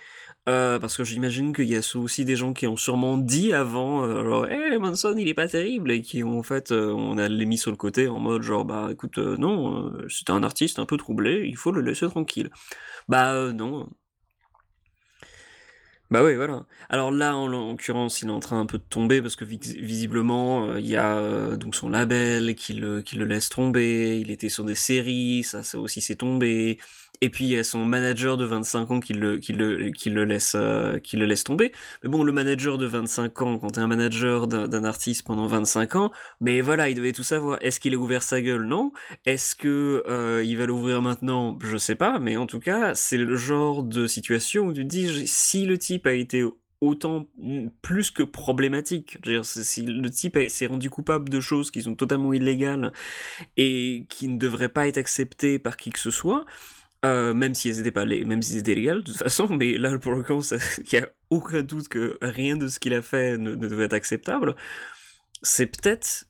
Euh, 0.50 0.78
parce 0.78 0.98
que 0.98 1.06
j'imagine 1.06 1.54
qu'il 1.54 1.70
y 1.70 1.76
a 1.78 1.82
aussi 1.96 2.26
des 2.26 2.36
gens 2.36 2.52
qui 2.52 2.68
ont 2.68 2.76
sûrement 2.76 3.18
dit 3.18 3.54
avant, 3.54 4.04
euh, 4.06 4.46
hey, 4.46 4.78
Manson, 4.78 5.16
il 5.18 5.30
est 5.30 5.34
pas 5.34 5.48
terrible, 5.48 5.90
et 5.92 6.02
qui 6.02 6.22
ont 6.22 6.38
en 6.38 6.44
fait, 6.44 6.72
euh, 6.74 6.92
on 6.92 7.18
a 7.18 7.30
les 7.30 7.46
mis 7.46 7.58
sur 7.58 7.72
le 7.72 7.78
côté 7.78 8.10
en 8.10 8.20
mode 8.20 8.42
genre, 8.42 8.66
bah 8.66 8.90
écoute, 8.92 9.20
euh, 9.20 9.38
non, 9.38 9.94
c'est 10.10 10.30
un 10.30 10.44
artiste 10.44 10.80
un 10.80 10.86
peu 10.86 10.98
troublé, 10.98 11.48
il 11.48 11.56
faut 11.56 11.72
le 11.72 11.80
laisser 11.82 12.08
tranquille. 12.10 12.50
Bah 13.08 13.54
non, 13.54 13.90
bah 16.14 16.24
oui, 16.24 16.36
voilà. 16.36 16.66
Alors 16.90 17.12
là, 17.12 17.36
en 17.36 17.48
l'occurrence, 17.48 18.22
il 18.22 18.28
est 18.30 18.32
en 18.32 18.40
train 18.40 18.60
un 18.60 18.66
peu 18.68 18.78
de 18.78 18.84
tomber 18.84 19.22
parce 19.22 19.36
que 19.36 19.46
vis- 19.46 19.60
visiblement, 19.82 20.70
euh, 20.70 20.80
il 20.80 20.86
y 20.88 20.96
a 20.96 21.18
euh, 21.18 21.58
donc 21.58 21.76
son 21.76 21.90
label 21.90 22.56
qui 22.56 22.74
le, 22.74 23.02
qui 23.02 23.16
le 23.16 23.26
laisse 23.26 23.50
tomber. 23.50 24.20
Il 24.20 24.30
était 24.32 24.50
sur 24.50 24.64
des 24.64 24.76
séries, 24.76 25.44
ça, 25.44 25.64
ça 25.64 25.80
aussi 25.80 26.02
s'est 26.02 26.16
tombé. 26.16 26.80
Et 27.24 27.30
puis 27.30 27.46
il 27.46 27.52
y 27.52 27.58
a 27.58 27.64
son 27.64 27.86
manager 27.86 28.36
de 28.36 28.44
25 28.44 28.92
ans 28.92 29.00
qui 29.00 29.14
le, 29.14 29.38
qui 29.38 29.54
le, 29.54 29.92
qui 29.92 30.10
le, 30.10 30.26
laisse, 30.26 30.56
euh, 30.60 31.00
qui 31.00 31.16
le 31.16 31.26
laisse 31.26 31.46
tomber. 31.46 31.72
Mais 32.04 32.10
bon, 32.10 32.22
le 32.22 32.34
manager 32.34 32.78
de 32.78 32.86
25 32.86 33.42
ans, 33.44 33.60
quand 33.60 33.70
t'es 33.70 33.80
un 33.80 33.88
manager 33.88 34.46
d'un 34.46 34.84
artiste 34.84 35.24
pendant 35.26 35.48
25 35.48 35.96
ans, 35.96 36.12
mais 36.42 36.60
voilà, 36.60 36.90
il 36.90 36.96
devait 36.96 37.14
tout 37.14 37.24
savoir. 37.24 37.60
Est-ce 37.62 37.80
qu'il 37.80 37.94
a 37.94 37.98
ouvert 37.98 38.24
sa 38.24 38.42
gueule? 38.42 38.66
Non. 38.66 38.92
Est-ce 39.26 39.56
que 39.56 40.04
euh, 40.06 40.44
il 40.44 40.58
va 40.58 40.66
l'ouvrir 40.66 41.02
maintenant? 41.02 41.58
Je 41.64 41.78
sais 41.78 41.96
pas. 41.96 42.20
Mais 42.20 42.36
en 42.36 42.46
tout 42.46 42.60
cas, 42.60 42.94
c'est 42.94 43.16
le 43.16 43.38
genre 43.38 43.84
de 43.84 44.06
situation 44.06 44.66
où 44.66 44.74
tu 44.74 44.84
te 44.84 44.90
dis, 44.90 45.26
si 45.26 45.66
le 45.66 45.78
type 45.78 46.06
a 46.08 46.14
été 46.14 46.44
autant 46.82 47.30
plus 47.82 48.12
que 48.12 48.24
problématique. 48.24 49.18
si 49.44 49.84
le 49.84 50.10
type 50.10 50.38
s'est 50.50 50.66
rendu 50.66 50.90
coupable 50.90 51.30
de 51.30 51.40
choses 51.40 51.72
qui 51.72 51.84
sont 51.84 51.96
totalement 51.96 52.34
illégales 52.34 52.92
et 53.56 54.06
qui 54.10 54.28
ne 54.28 54.38
devraient 54.38 54.68
pas 54.68 54.90
être 54.90 54.98
acceptées 54.98 55.58
par 55.58 55.78
qui 55.78 55.92
que 55.92 56.00
ce 56.00 56.12
soit, 56.12 56.44
euh, 57.06 57.34
même 57.34 57.54
si 57.54 57.70
elles 57.70 57.80
étaient 57.80 57.92
pas 57.92 58.06
les, 58.06 58.24
même 58.26 58.42
si 58.42 58.58
étaient 58.58 58.76
légales 58.76 59.04
de 59.04 59.12
toute 59.12 59.18
façon, 59.18 59.48
mais 59.50 59.78
là 59.78 59.98
pour 60.00 60.14
le 60.14 60.24
coup, 60.24 60.42
il 60.52 60.84
n'y 60.94 61.00
a 61.00 61.10
aucun 61.30 61.62
doute 61.64 61.88
que 61.90 62.18
rien 62.22 62.56
de 62.58 62.68
ce 62.68 62.80
qu'il 62.80 62.94
a 62.94 63.02
fait 63.02 63.38
ne 63.38 63.56
devait 63.56 63.86
être 63.86 63.94
acceptable. 63.94 64.56
C'est 65.42 65.68
peut-être 65.68 66.26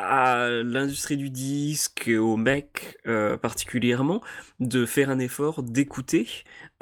à 0.00 0.48
l'industrie 0.64 1.18
du 1.18 1.28
disque 1.28 2.10
aux 2.18 2.38
mecs 2.38 2.96
euh, 3.06 3.36
particulièrement 3.36 4.22
de 4.58 4.86
faire 4.86 5.10
un 5.10 5.18
effort 5.18 5.62
d'écouter, 5.62 6.26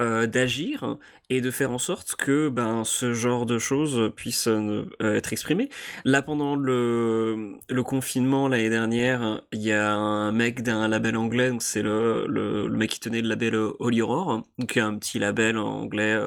euh, 0.01 0.25
d'agir 0.25 0.97
et 1.29 1.41
de 1.41 1.51
faire 1.51 1.71
en 1.71 1.79
sorte 1.79 2.15
que 2.15 2.47
ben 2.47 2.85
ce 2.85 3.13
genre 3.13 3.45
de 3.45 3.59
choses 3.59 4.13
puissent 4.15 4.47
euh, 4.47 4.85
être 5.01 5.33
exprimées. 5.33 5.69
Là 6.05 6.21
pendant 6.21 6.55
le, 6.55 7.57
confinement 7.85 8.47
l'année 8.47 8.69
dernière, 8.69 9.41
il 9.51 9.61
y 9.61 9.73
a 9.73 9.93
un 9.93 10.31
mec 10.31 10.63
d'un 10.63 10.87
label 10.87 11.17
anglais, 11.17 11.51
c'est 11.59 11.81
le, 11.81 12.25
le, 12.27 12.69
mec 12.69 12.91
qui 12.91 12.99
tenait 13.01 13.21
le 13.21 13.27
label 13.27 13.55
Holy 13.79 14.01
Aurore, 14.01 14.43
donc 14.57 14.77
un 14.77 14.97
petit 14.97 15.19
label 15.19 15.57
anglais 15.57 16.17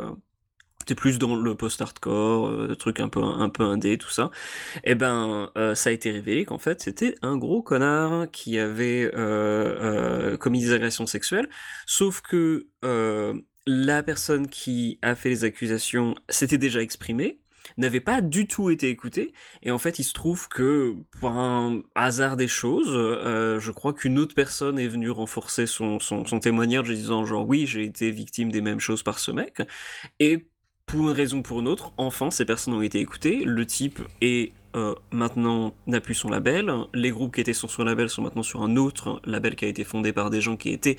c'était 0.83 0.97
plus 0.97 1.19
dans 1.19 1.37
le 1.37 1.55
post-hardcore, 1.55 2.49
euh, 2.49 2.75
truc 2.75 2.99
un 2.99 3.09
peu 3.09 3.23
un 3.23 3.49
peu 3.49 3.63
indé, 3.63 3.99
tout 3.99 4.11
ça. 4.11 4.31
Et 4.85 4.93
eh 4.93 4.95
ben, 4.97 5.51
euh, 5.57 5.77
ça 5.77 5.91
a 5.91 5.93
été 5.93 6.11
révélé 6.11 6.45
qu'en 6.45 6.59
fait 6.59 6.81
c'était 6.81 7.15
un 7.23 7.37
gros 7.37 7.63
connard 7.63 8.29
qui 8.33 8.59
avait 8.59 9.11
euh, 9.15 10.33
euh, 10.33 10.37
commis 10.37 10.61
des 10.61 10.73
agressions 10.73 11.07
sexuelles. 11.07 11.49
Sauf 11.87 12.21
que 12.21 12.67
la 13.65 14.03
personne 14.03 14.49
qui 14.49 14.99
a 15.03 15.15
fait 15.15 15.29
les 15.29 15.45
accusations 15.45 16.17
s'était 16.29 16.59
déjà 16.59 16.83
exprimée 16.83 17.39
n'avait 17.79 18.01
pas 18.01 18.21
du 18.21 18.49
tout 18.49 18.71
été 18.71 18.89
écoutée 18.89 19.33
et 19.63 19.71
en 19.71 19.79
fait 19.79 20.01
il 20.01 20.05
se 20.05 20.13
trouve 20.13 20.49
que 20.49 20.97
par 21.21 21.39
un 21.39 21.83
hasard 21.95 22.37
des 22.37 22.49
choses 22.49 22.89
je 22.91 23.71
crois 23.71 23.93
qu'une 23.93 24.19
autre 24.19 24.35
personne 24.35 24.81
est 24.81 24.89
venue 24.89 25.11
renforcer 25.11 25.67
son, 25.67 26.01
son, 26.01 26.27
son 26.27 26.41
témoignage 26.41 26.91
en 26.91 26.93
disant 26.93 27.25
genre 27.25 27.47
oui 27.49 27.69
j'ai 27.69 27.85
été 27.85 28.11
victime 28.11 28.51
des 28.51 28.61
mêmes 28.61 28.81
choses 28.81 29.05
par 29.05 29.21
ce 29.21 29.31
mec 29.31 29.63
et 30.19 30.49
pour 30.93 31.09
une 31.09 31.17
raison 31.17 31.39
ou 31.39 31.43
pour 31.43 31.61
une 31.61 31.69
autre, 31.69 31.91
enfin, 31.97 32.31
ces 32.31 32.45
personnes 32.45 32.75
ont 32.75 32.83
été 32.83 33.01
écoutées. 33.01 33.45
Le 33.47 33.65
type 33.65 34.01
est 34.21 34.53
euh, 34.77 34.95
maintenant 35.11 35.75
n'a 35.87 36.03
plus 36.03 36.15
son 36.15 36.29
label. 36.29 36.71
Les 36.93 37.11
groupes 37.11 37.35
qui 37.35 37.41
étaient 37.41 37.55
sur 37.55 37.71
son 37.71 37.85
label 37.85 38.11
sont 38.11 38.21
maintenant 38.21 38.43
sur 38.43 38.63
un 38.63 38.77
autre 38.77 39.23
label 39.25 39.57
qui 39.57 39.65
a 39.65 39.69
été 39.69 39.85
fondé 39.85 40.13
par 40.13 40.29
des 40.29 40.43
gens 40.43 40.57
qui 40.57 40.69
étaient 40.69 40.99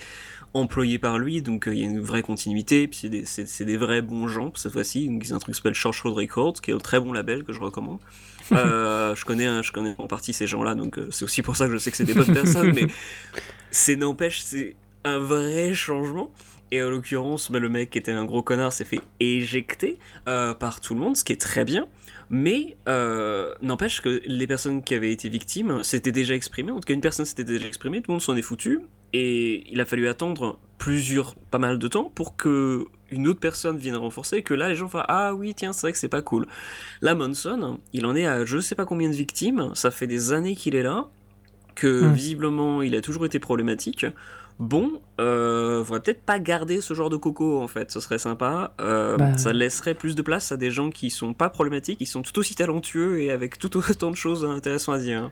employés 0.55 0.97
par 0.97 1.19
lui. 1.19 1.43
Donc 1.43 1.67
euh, 1.67 1.75
il 1.75 1.81
y 1.81 1.83
a 1.83 1.85
une 1.85 1.99
vraie 1.99 2.23
continuité. 2.23 2.87
Puis 2.87 3.07
c'est 3.25 3.65
des, 3.65 3.77
vrais 3.77 4.01
bons 4.01 4.27
gens 4.27 4.51
cette 4.55 4.73
fois-ci. 4.73 5.07
Donc 5.07 5.25
c'est 5.25 5.33
un 5.33 5.37
truc 5.37 5.53
qui 5.53 5.59
s'appelle 5.59 5.75
Church 5.75 6.01
Road 6.01 6.15
Records, 6.15 6.53
qui 6.53 6.71
est 6.71 6.73
un 6.73 6.79
très 6.79 6.99
bon 6.99 7.13
label 7.13 7.43
que 7.43 7.53
je 7.53 7.59
recommande. 7.59 7.99
Euh, 8.51 9.15
je 9.15 9.23
connais, 9.23 9.63
je 9.63 9.71
connais 9.71 9.95
en 9.97 10.07
partie 10.07 10.33
ces 10.33 10.47
gens-là, 10.47 10.75
donc 10.75 10.99
c'est 11.11 11.23
aussi 11.23 11.41
pour 11.41 11.55
ça 11.55 11.65
que 11.65 11.71
je 11.71 11.77
sais 11.77 11.91
que 11.91 11.97
c'est 11.97 12.03
des 12.03 12.13
bonnes 12.13 12.33
personnes. 12.33 12.73
Mais 12.75 12.87
c'est 13.71 13.95
n'empêche, 13.95 14.41
c'est 14.41 14.75
un 15.05 15.17
vrai 15.17 15.73
changement. 15.73 16.29
Et 16.71 16.81
en 16.81 16.89
l'occurrence, 16.89 17.51
bah, 17.51 17.59
le 17.59 17.69
mec 17.69 17.91
qui 17.91 17.97
était 17.97 18.11
un 18.11 18.25
gros 18.25 18.41
connard 18.41 18.73
s'est 18.73 18.85
fait 18.85 19.01
éjecter 19.19 19.99
euh, 20.27 20.53
par 20.53 20.81
tout 20.81 20.93
le 20.95 20.99
monde, 20.99 21.15
ce 21.15 21.23
qui 21.23 21.33
est 21.33 21.41
très 21.41 21.65
bien. 21.65 21.87
Mais 22.29 22.77
euh, 22.87 23.53
n'empêche 23.61 24.01
que 24.01 24.21
les 24.25 24.47
personnes 24.47 24.83
qui 24.83 24.95
avaient 24.95 25.11
été 25.11 25.29
victimes 25.29 25.83
s'étaient 25.83 26.11
déjà 26.11 26.33
exprimées. 26.33 26.71
En 26.71 26.79
tout 26.79 26.87
cas, 26.87 26.93
une 26.93 27.01
personne 27.01 27.25
s'était 27.25 27.43
déjà 27.43 27.67
exprimée, 27.67 28.01
tout 28.01 28.09
le 28.09 28.13
monde 28.13 28.21
s'en 28.21 28.35
est 28.35 28.41
foutu. 28.41 28.79
Et 29.13 29.71
il 29.71 29.79
a 29.79 29.85
fallu 29.85 30.07
attendre 30.07 30.57
plusieurs, 30.79 31.35
pas 31.35 31.59
mal 31.59 31.77
de 31.77 31.87
temps 31.87 32.11
pour 32.15 32.35
que 32.35 32.87
une 33.11 33.27
autre 33.27 33.39
personne 33.39 33.77
vienne 33.77 33.95
renforcer. 33.95 34.37
Et 34.37 34.41
que 34.41 34.55
là, 34.55 34.69
les 34.69 34.75
gens 34.75 34.87
font 34.87 35.03
Ah 35.07 35.35
oui, 35.35 35.53
tiens, 35.53 35.73
c'est 35.73 35.81
vrai 35.81 35.91
que 35.91 35.99
c'est 35.99 36.09
pas 36.09 36.23
cool. 36.23 36.47
Là, 37.01 37.13
Monson, 37.13 37.79
il 37.93 38.07
en 38.07 38.15
est 38.15 38.25
à 38.25 38.45
je 38.45 38.57
sais 38.57 38.73
pas 38.73 38.85
combien 38.85 39.09
de 39.09 39.13
victimes. 39.13 39.69
Ça 39.75 39.91
fait 39.91 40.07
des 40.07 40.31
années 40.31 40.55
qu'il 40.55 40.75
est 40.75 40.83
là. 40.83 41.07
Que 41.75 42.03
hmm. 42.03 42.13
visiblement, 42.13 42.81
il 42.81 42.95
a 42.95 43.01
toujours 43.01 43.25
été 43.25 43.39
problématique 43.39 44.05
bon, 44.63 45.01
euh, 45.21 45.83
faudrait 45.83 46.01
peut-être 46.01 46.23
pas 46.23 46.39
garder 46.39 46.81
ce 46.81 46.93
genre 46.93 47.09
de 47.09 47.17
coco 47.17 47.61
en 47.61 47.67
fait, 47.67 47.91
ce 47.91 47.99
serait 47.99 48.17
sympa. 48.17 48.73
Euh, 48.81 49.17
bah. 49.17 49.37
Ça 49.37 49.53
laisserait 49.53 49.93
plus 49.93 50.15
de 50.15 50.21
place 50.21 50.51
à 50.51 50.57
des 50.57 50.71
gens 50.71 50.89
qui 50.89 51.09
sont 51.09 51.33
pas 51.33 51.49
problématiques, 51.49 51.99
qui 51.99 52.05
sont 52.05 52.21
tout 52.21 52.37
aussi 52.39 52.55
talentueux 52.55 53.21
et 53.21 53.31
avec 53.31 53.59
tout 53.59 53.77
autant 53.89 54.09
de 54.09 54.15
choses 54.15 54.45
intéressantes 54.45 54.95
à 54.95 54.99
dire. 54.99 55.31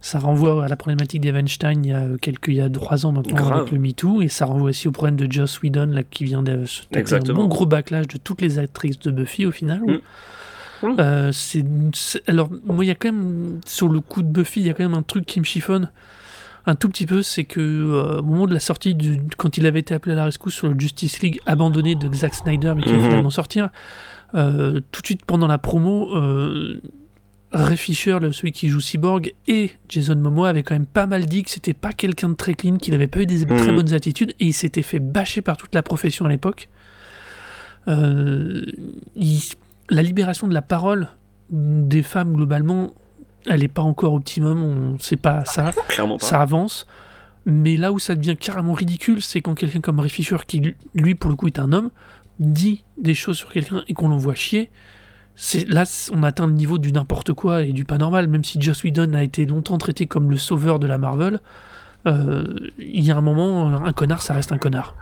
Ça 0.00 0.18
renvoie 0.18 0.64
à 0.64 0.68
la 0.68 0.74
problématique 0.74 1.20
d'Evenstein 1.20 1.84
il 1.84 1.90
y 1.90 1.94
a 1.94 2.06
quelques, 2.20 2.48
il 2.48 2.54
y 2.54 2.60
a 2.60 2.68
trois 2.68 3.06
ans 3.06 3.12
maintenant 3.12 3.52
avec 3.52 3.70
le 3.70 3.78
MeToo, 3.78 4.20
et 4.20 4.26
ça 4.26 4.46
renvoie 4.46 4.70
aussi 4.70 4.88
au 4.88 4.90
problème 4.90 5.14
de 5.14 5.30
Joss 5.30 5.62
Whedon 5.62 5.86
là, 5.86 6.02
qui 6.02 6.24
vient 6.24 6.42
de 6.42 6.64
se 6.66 6.82
taper 6.82 7.14
un 7.14 7.32
bon 7.32 7.46
gros 7.46 7.66
backlash 7.66 8.08
de 8.08 8.18
toutes 8.18 8.40
les 8.40 8.58
actrices 8.58 8.98
de 8.98 9.12
Buffy 9.12 9.46
au 9.46 9.52
final. 9.52 9.80
Mm. 9.80 10.96
Euh, 10.98 11.30
c'est, 11.32 11.64
alors 12.26 12.50
moi 12.64 12.84
il 12.84 12.88
y 12.88 12.90
a 12.90 12.96
quand 12.96 13.12
même 13.12 13.60
sur 13.64 13.88
le 13.88 14.00
coup 14.00 14.22
de 14.22 14.26
Buffy 14.26 14.60
il 14.60 14.66
y 14.66 14.70
a 14.70 14.74
quand 14.74 14.82
même 14.82 14.94
un 14.94 15.02
truc 15.02 15.24
qui 15.24 15.38
me 15.38 15.44
chiffonne 15.44 15.88
un 16.66 16.74
tout 16.74 16.88
petit 16.88 17.06
peu, 17.06 17.22
c'est 17.22 17.44
que 17.44 17.60
euh, 17.60 18.20
au 18.20 18.22
moment 18.22 18.46
de 18.46 18.54
la 18.54 18.60
sortie, 18.60 18.94
du, 18.94 19.20
quand 19.36 19.58
il 19.58 19.66
avait 19.66 19.80
été 19.80 19.94
appelé 19.94 20.12
à 20.12 20.16
la 20.16 20.24
rescousse 20.26 20.54
sur 20.54 20.68
le 20.68 20.78
Justice 20.78 21.20
League 21.20 21.40
abandonné 21.46 21.94
de 21.94 22.12
Zack 22.14 22.34
Snyder, 22.34 22.74
mais 22.76 22.82
qui 22.82 22.92
va 22.92 22.98
mhm. 22.98 23.04
finalement 23.04 23.30
sortir, 23.30 23.70
euh, 24.34 24.80
tout 24.92 25.00
de 25.00 25.06
suite 25.06 25.24
pendant 25.24 25.48
la 25.48 25.58
promo, 25.58 26.14
euh, 26.16 26.80
Ray 27.52 27.76
Fisher, 27.76 28.18
celui 28.32 28.52
qui 28.52 28.68
joue 28.68 28.80
Cyborg, 28.80 29.34
et 29.48 29.72
Jason 29.88 30.14
Momoa 30.16 30.50
avaient 30.50 30.62
quand 30.62 30.74
même 30.74 30.86
pas 30.86 31.06
mal 31.06 31.26
dit 31.26 31.42
que 31.42 31.50
c'était 31.50 31.74
pas 31.74 31.92
quelqu'un 31.92 32.28
de 32.30 32.34
très 32.34 32.54
clean, 32.54 32.76
qu'il 32.76 32.94
avait 32.94 33.08
pas 33.08 33.20
eu 33.20 33.26
des 33.26 33.44
très 33.44 33.70
mhm. 33.70 33.76
bonnes 33.76 33.92
attitudes, 33.92 34.34
et 34.38 34.46
il 34.46 34.54
s'était 34.54 34.82
fait 34.82 35.00
bâcher 35.00 35.42
par 35.42 35.56
toute 35.56 35.74
la 35.74 35.82
profession 35.82 36.26
à 36.26 36.28
l'époque. 36.28 36.68
la 37.86 38.62
libération 39.90 40.46
de 40.46 40.54
la 40.54 40.62
parole 40.62 41.08
des 41.50 42.02
femmes 42.02 42.32
globalement 42.34 42.94
elle 43.46 43.60
n'est 43.60 43.68
pas 43.68 43.82
encore 43.82 44.14
optimum, 44.14 44.62
on 44.62 44.98
sait 44.98 45.16
pas 45.16 45.44
ça. 45.44 45.72
Clairement 45.88 46.18
Ça 46.18 46.40
avance. 46.40 46.86
Mais 47.44 47.76
là 47.76 47.92
où 47.92 47.98
ça 47.98 48.14
devient 48.14 48.36
carrément 48.36 48.72
ridicule, 48.72 49.20
c'est 49.20 49.40
quand 49.40 49.54
quelqu'un 49.54 49.80
comme 49.80 49.98
Ray 49.98 50.10
Fisher, 50.10 50.36
qui 50.46 50.74
lui 50.94 51.14
pour 51.14 51.30
le 51.30 51.36
coup 51.36 51.48
est 51.48 51.58
un 51.58 51.72
homme, 51.72 51.90
dit 52.38 52.84
des 52.98 53.14
choses 53.14 53.36
sur 53.36 53.52
quelqu'un 53.52 53.82
et 53.88 53.94
qu'on 53.94 54.08
l'envoie 54.08 54.34
chier. 54.34 54.70
C'est 55.34 55.68
là 55.68 55.84
on 56.12 56.22
atteint 56.22 56.46
le 56.46 56.52
niveau 56.52 56.78
du 56.78 56.92
n'importe 56.92 57.32
quoi 57.32 57.62
et 57.62 57.72
du 57.72 57.84
pas 57.84 57.98
normal. 57.98 58.28
Même 58.28 58.44
si 58.44 58.60
Joss 58.60 58.84
Whedon 58.84 59.14
a 59.14 59.22
été 59.22 59.44
longtemps 59.46 59.78
traité 59.78 60.06
comme 60.06 60.30
le 60.30 60.36
sauveur 60.36 60.78
de 60.78 60.86
la 60.86 60.98
Marvel, 60.98 61.40
euh, 62.06 62.44
il 62.78 63.04
y 63.04 63.10
a 63.10 63.16
un 63.16 63.20
moment, 63.20 63.84
un 63.84 63.92
connard, 63.92 64.22
ça 64.22 64.34
reste 64.34 64.52
un 64.52 64.58
connard. 64.58 64.94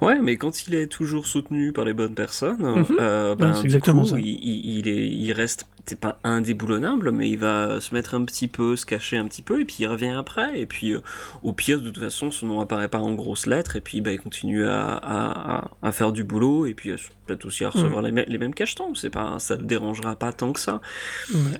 Ouais, 0.00 0.18
mais 0.20 0.36
quand 0.36 0.66
il 0.66 0.74
est 0.74 0.86
toujours 0.86 1.26
soutenu 1.26 1.72
par 1.72 1.84
les 1.84 1.94
bonnes 1.94 2.14
personnes, 2.14 2.62
mhm. 2.62 2.96
euh, 3.00 3.34
ben, 3.34 3.60
exactement 3.62 4.04
ça. 4.04 4.18
Il, 4.18 4.26
il, 4.26 4.88
est, 4.88 5.08
il 5.08 5.32
reste 5.32 5.66
c'est 5.86 6.00
pas 6.00 6.18
indéboulonnable, 6.24 7.12
mais 7.12 7.30
il 7.30 7.38
va 7.38 7.80
se 7.80 7.94
mettre 7.94 8.14
un 8.14 8.24
petit 8.24 8.48
peu, 8.48 8.74
se 8.76 8.84
cacher 8.84 9.16
un 9.16 9.26
petit 9.26 9.42
peu, 9.42 9.60
et 9.60 9.64
puis 9.64 9.76
il 9.80 9.86
revient 9.86 10.14
après. 10.18 10.58
Et 10.58 10.66
puis, 10.66 10.92
euh, 10.92 11.00
au 11.42 11.52
pire, 11.52 11.80
de 11.80 11.90
toute 11.90 12.02
façon, 12.02 12.30
son 12.30 12.46
nom 12.46 12.60
apparaît 12.60 12.88
pas 12.88 12.98
en 12.98 13.14
grosses 13.14 13.46
lettres, 13.46 13.76
et 13.76 13.80
puis 13.80 14.00
bah, 14.00 14.12
il 14.12 14.18
continue 14.18 14.66
à, 14.66 14.96
à, 14.96 15.70
à 15.82 15.92
faire 15.92 16.12
du 16.12 16.24
boulot, 16.24 16.66
et 16.66 16.74
puis 16.74 16.92
peut-être 17.26 17.44
aussi 17.44 17.64
à 17.64 17.70
recevoir 17.70 18.02
mm. 18.02 18.06
les, 18.08 18.24
les, 18.26 18.38
mêmes 18.38 18.54
cachetons. 18.54 18.94
C'est 18.94 19.10
pas, 19.10 19.38
ça 19.38 19.56
ne 19.56 19.62
dérangera 19.62 20.16
pas 20.16 20.32
tant 20.32 20.52
que 20.52 20.60
ça. 20.60 20.80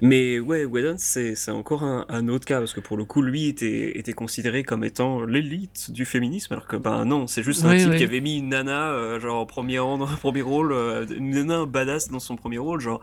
Mais 0.01 0.41
ouais, 0.41 0.65
Whedon, 0.65 0.97
c'est 0.99 1.51
encore 1.51 1.85
un, 1.85 2.05
un, 2.09 2.29
autre 2.29 2.47
cas, 2.47 2.59
parce 2.59 2.73
que 2.73 2.81
pour 2.81 2.97
le 2.97 3.05
coup, 3.05 3.23
lui 3.23 3.47
était, 3.47 3.99
était 3.99 4.13
considéré 4.13 4.65
comme 4.65 4.83
étant 4.83 5.25
l'élite 5.25 5.91
du 5.91 6.05
féminisme, 6.05 6.53
alors 6.55 6.67
que 6.67 6.77
bah 6.77 7.05
non, 7.05 7.27
c'est 7.27 7.43
juste 7.43 7.65
un 7.65 7.77
type 7.77 7.96
qui 7.97 8.05
avait 8.05 8.21
mis 8.21 8.39
une 8.39 8.49
nana, 8.51 8.91
euh, 8.91 9.21
genre, 9.21 9.41
en 9.41 9.47
premier, 9.47 9.79
rang, 9.79 9.99
premier 10.21 10.43
rôle, 10.43 10.73
euh, 10.73 11.07
une 11.07 11.31
nana 11.31 11.67
badass 11.67 12.11
dans 12.11 12.21
son 12.21 12.37
premier 12.37 12.59
rôle, 12.59 12.81
genre 12.81 13.01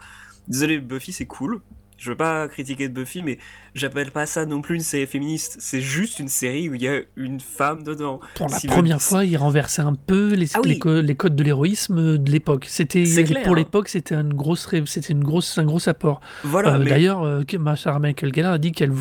Désolé, 0.47 0.79
Buffy 0.79 1.13
c'est 1.13 1.25
cool. 1.25 1.61
Je 2.03 2.09
veux 2.09 2.17
pas 2.17 2.49
critiquer 2.49 2.89
de 2.89 2.93
Buffy, 2.93 3.23
mais 3.23 3.37
j'appelle 3.75 4.11
pas 4.11 4.25
ça 4.25 4.45
non 4.45 4.61
plus 4.61 4.75
une 4.75 4.81
série 4.81 5.07
féministe. 5.07 5.55
C'est 5.59 5.79
juste 5.79 6.19
une 6.19 6.27
série 6.27 6.67
où 6.67 6.73
il 6.73 6.81
y 6.81 6.87
a 6.89 6.99
une 7.15 7.39
femme 7.39 7.83
dedans. 7.83 8.19
Pour 8.35 8.49
la 8.49 8.59
première 8.67 9.01
fois, 9.01 9.23
il 9.23 9.37
renversait 9.37 9.83
un 9.83 9.95
peu 9.95 10.33
les, 10.33 10.47
ah 10.53 10.59
les, 10.65 11.15
codes 11.15 11.37
de 11.37 11.43
l'héroïsme 11.43 12.17
de 12.17 12.29
l'époque. 12.29 12.65
C'était 12.67 13.05
pour 13.45 13.55
l'époque, 13.55 13.87
c'était 13.87 14.15
une 14.15 14.33
grosse, 14.33 14.67
c'était 14.85 15.13
une 15.13 15.23
grosse, 15.23 15.57
un 15.57 15.63
gros 15.63 15.87
apport. 15.87 16.19
Voilà. 16.43 16.75
Euh, 16.75 16.83
d'ailleurs, 16.83 17.23
euh, 17.23 17.43
Sarah 17.77 17.99
Michael 17.99 18.35
Gellar 18.35 18.51
a 18.51 18.57
dit 18.57 18.73
qu'elle 18.73 18.91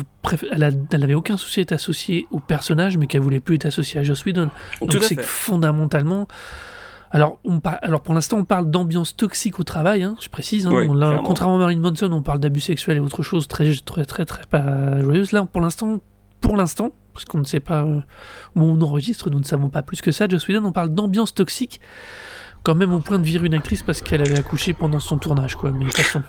elle, 0.53 1.03
avait 1.03 1.13
aucun 1.13 1.35
souci 1.35 1.59
d'être 1.59 1.73
associée 1.73 2.25
au 2.31 2.39
personnage, 2.39 2.97
mais 2.97 3.07
qu'elle 3.07 3.19
voulait 3.19 3.41
plus 3.41 3.55
être 3.55 3.65
associée 3.65 3.99
à 3.99 4.03
Joss 4.03 4.23
Whedon. 4.23 4.49
Donc 4.79 5.03
c'est 5.03 5.21
fondamentalement 5.21 6.25
alors, 7.13 7.39
on 7.45 7.59
alors 7.81 8.01
pour 8.01 8.13
l'instant, 8.13 8.37
on 8.39 8.43
parle 8.45 8.69
d'ambiance 8.69 9.15
toxique 9.15 9.59
au 9.59 9.63
travail, 9.63 10.03
hein, 10.03 10.15
je 10.19 10.29
précise. 10.29 10.65
Hein. 10.67 10.71
contrairement 11.23 11.55
à 11.55 11.59
Marine 11.59 11.79
Manson, 11.79 12.11
on 12.11 12.21
parle 12.21 12.39
d'abus 12.39 12.59
sexuels 12.59 12.97
et 12.97 12.99
autre 12.99 13.21
chose 13.23 13.47
très, 13.47 13.71
très, 13.85 14.03
très, 14.05 14.25
très, 14.25 14.45
pas 14.49 14.99
joyeuse. 14.99 15.31
Là, 15.31 15.45
pour 15.45 15.61
l'instant, 15.61 16.01
pour 16.41 16.57
l'instant, 16.57 16.91
parce 17.13 17.25
qu'on 17.25 17.37
ne 17.37 17.43
sait 17.45 17.59
pas 17.59 17.83
euh, 17.83 18.01
où 18.55 18.61
on 18.63 18.81
enregistre, 18.81 19.29
nous 19.29 19.39
ne 19.39 19.43
savons 19.45 19.69
pas 19.69 19.83
plus 19.83 20.01
que 20.01 20.11
ça. 20.11 20.27
Joss 20.27 20.47
Whedon, 20.47 20.65
on 20.65 20.71
parle 20.71 20.89
d'ambiance 20.89 21.33
toxique, 21.33 21.79
quand 22.63 22.75
même 22.75 22.91
au 22.91 22.99
point 22.99 23.19
de 23.19 23.23
virer 23.23 23.45
une 23.45 23.53
actrice 23.53 23.83
parce 23.83 24.01
qu'elle 24.01 24.21
avait 24.21 24.39
accouché 24.39 24.73
pendant 24.73 24.99
son 24.99 25.17
tournage, 25.19 25.55
quoi. 25.55 25.71
Mais 25.71 25.85
de 25.85 25.89
toute 25.91 25.97
façon. 25.97 26.23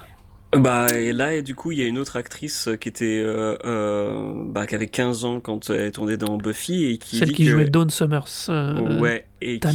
Bah 0.56 0.86
et 0.94 1.12
là 1.12 1.34
et 1.34 1.42
du 1.42 1.56
coup 1.56 1.72
il 1.72 1.80
y 1.80 1.82
a 1.82 1.86
une 1.88 1.98
autre 1.98 2.14
actrice 2.14 2.68
qui 2.80 2.88
était 2.88 3.20
euh, 3.20 3.56
euh, 3.64 4.34
bah, 4.46 4.68
qui 4.68 4.76
avait 4.76 4.86
15 4.86 5.24
ans 5.24 5.40
quand 5.40 5.68
elle 5.70 5.90
tournée 5.90 6.16
dans 6.16 6.36
Buffy 6.36 6.84
et 6.84 6.98
qui 6.98 7.18
Celle 7.18 7.30
dit 7.30 7.34
qui 7.34 7.44
que- 7.46 7.50
jouait 7.50 7.64
Dawn 7.64 7.90
Summers. 7.90 8.28
euh, 8.50 9.00
ouais 9.00 9.26
et 9.40 9.58
qui. 9.58 9.66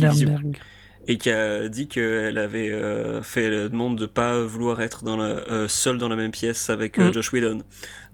Et 1.07 1.17
qui 1.17 1.31
a 1.31 1.67
dit 1.69 1.87
qu'elle 1.87 2.37
avait 2.37 2.69
euh, 2.71 3.21
fait 3.23 3.49
la 3.49 3.69
demande 3.69 3.97
de 3.97 4.05
pas 4.05 4.41
vouloir 4.41 4.81
être 4.81 5.03
dans 5.03 5.17
la, 5.17 5.25
euh, 5.25 5.67
seule 5.67 5.97
dans 5.97 6.09
la 6.09 6.15
même 6.15 6.31
pièce 6.31 6.69
avec 6.69 6.99
euh, 6.99 7.09
Mm. 7.09 7.13
Josh 7.13 7.33
Whedon. 7.33 7.59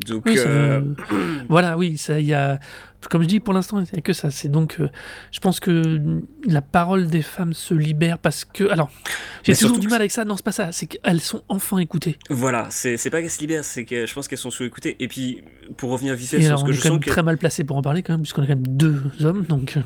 Donc 0.08 0.24
Oui, 0.26 0.36
euh, 0.38 0.82
Voilà, 1.50 1.78
oui, 1.78 1.98
ça, 1.98 2.20
il 2.20 2.28
y 2.28 2.34
a, 2.34 2.60
comme 3.10 3.24
je 3.24 3.28
dis, 3.28 3.40
pour 3.40 3.54
l'instant, 3.54 3.80
il 3.80 3.84
n'y 3.84 4.00
a 4.00 4.02
que 4.02 4.14
ça. 4.14 4.32
C'est 4.32 4.50
donc, 4.50 4.78
euh, 4.80 4.90
je 5.32 5.40
pense 5.40 5.60
que 5.60 6.22
la 6.46 6.62
parole 6.62 7.08
des 7.08 7.22
femmes 7.22 7.54
se 7.54 7.74
libère 7.74 8.18
parce 8.20 8.46
que, 8.46 8.70
alors, 8.70 8.90
j'ai 9.44 9.56
toujours 9.56 9.80
du 9.80 9.88
mal 9.88 10.02
avec 10.02 10.12
ça. 10.12 10.26
Non, 10.26 10.36
c'est 10.38 10.46
pas 10.46 10.52
ça. 10.52 10.72
C'est 10.72 10.88
qu'elles 10.88 11.22
sont 11.22 11.44
enfin 11.50 11.78
écoutées. 11.78 12.18
voilà, 12.30 12.68
c'est 12.70 12.98
pas 13.10 13.22
qu'elles 13.22 13.30
se 13.30 13.40
libèrent, 13.40 13.64
c'est 13.66 13.86
que 13.86 14.06
je 14.06 14.14
pense 14.14 14.28
qu'elles 14.28 14.38
sont 14.40 14.52
sous-écoutées. 14.52 14.96
Et 15.00 15.08
puis 15.08 15.44
pour 15.78 15.92
revenir 15.92 16.16
vite 16.16 16.30
fait 16.30 16.42
sur 16.42 16.60
ce 16.60 16.64
on 16.64 16.68
que 16.68 16.72
est 16.72 16.74
je 16.74 16.82
quand 16.82 16.90
sens 16.90 16.92
même 16.94 17.04
que 17.04 17.10
très 17.10 17.24
mal 17.24 17.38
placé 17.38 17.64
pour 17.64 17.78
en 17.78 17.82
parler 17.82 18.04
quand 18.04 18.14
même, 18.14 18.22
puisqu'on 18.22 18.44
a 18.44 18.48
quand 18.48 18.56
même 18.56 18.68
deux 18.68 19.02
hommes. 19.24 19.44
Donc, 19.44 19.78
euh, 19.78 19.82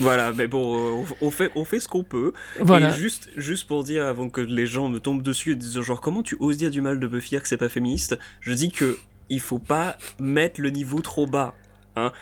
voilà, 0.00 0.32
mais 0.32 0.46
bon, 0.46 0.76
euh, 0.76 1.04
on 1.20 1.26
on 1.26 1.30
fait 1.30 1.50
on 1.54 1.64
fait 1.64 1.80
ce 1.80 1.88
qu'on 1.88 2.04
peut. 2.04 2.32
voilà. 2.60 2.90
Et 2.90 2.98
juste, 2.98 3.30
juste 3.36 3.66
pour 3.66 3.84
dire, 3.84 4.06
avant 4.06 4.28
que 4.28 4.40
les 4.40 4.66
gens 4.66 4.88
me 4.88 5.00
tombent 5.00 5.22
dessus 5.22 5.52
et 5.52 5.56
disent 5.56 5.80
genre 5.80 6.00
comment 6.00 6.22
tu 6.22 6.36
oses 6.40 6.56
dire 6.56 6.70
du 6.70 6.80
mal 6.80 7.00
de 7.00 7.06
Buffy 7.06 7.40
que 7.40 7.48
c'est 7.48 7.56
pas 7.56 7.68
féministe, 7.68 8.18
je 8.40 8.52
dis 8.52 8.70
que 8.70 8.98
il 9.30 9.40
faut 9.40 9.58
pas 9.58 9.96
mettre 10.20 10.60
le 10.60 10.70
niveau 10.70 11.00
trop 11.00 11.26
bas. 11.26 11.54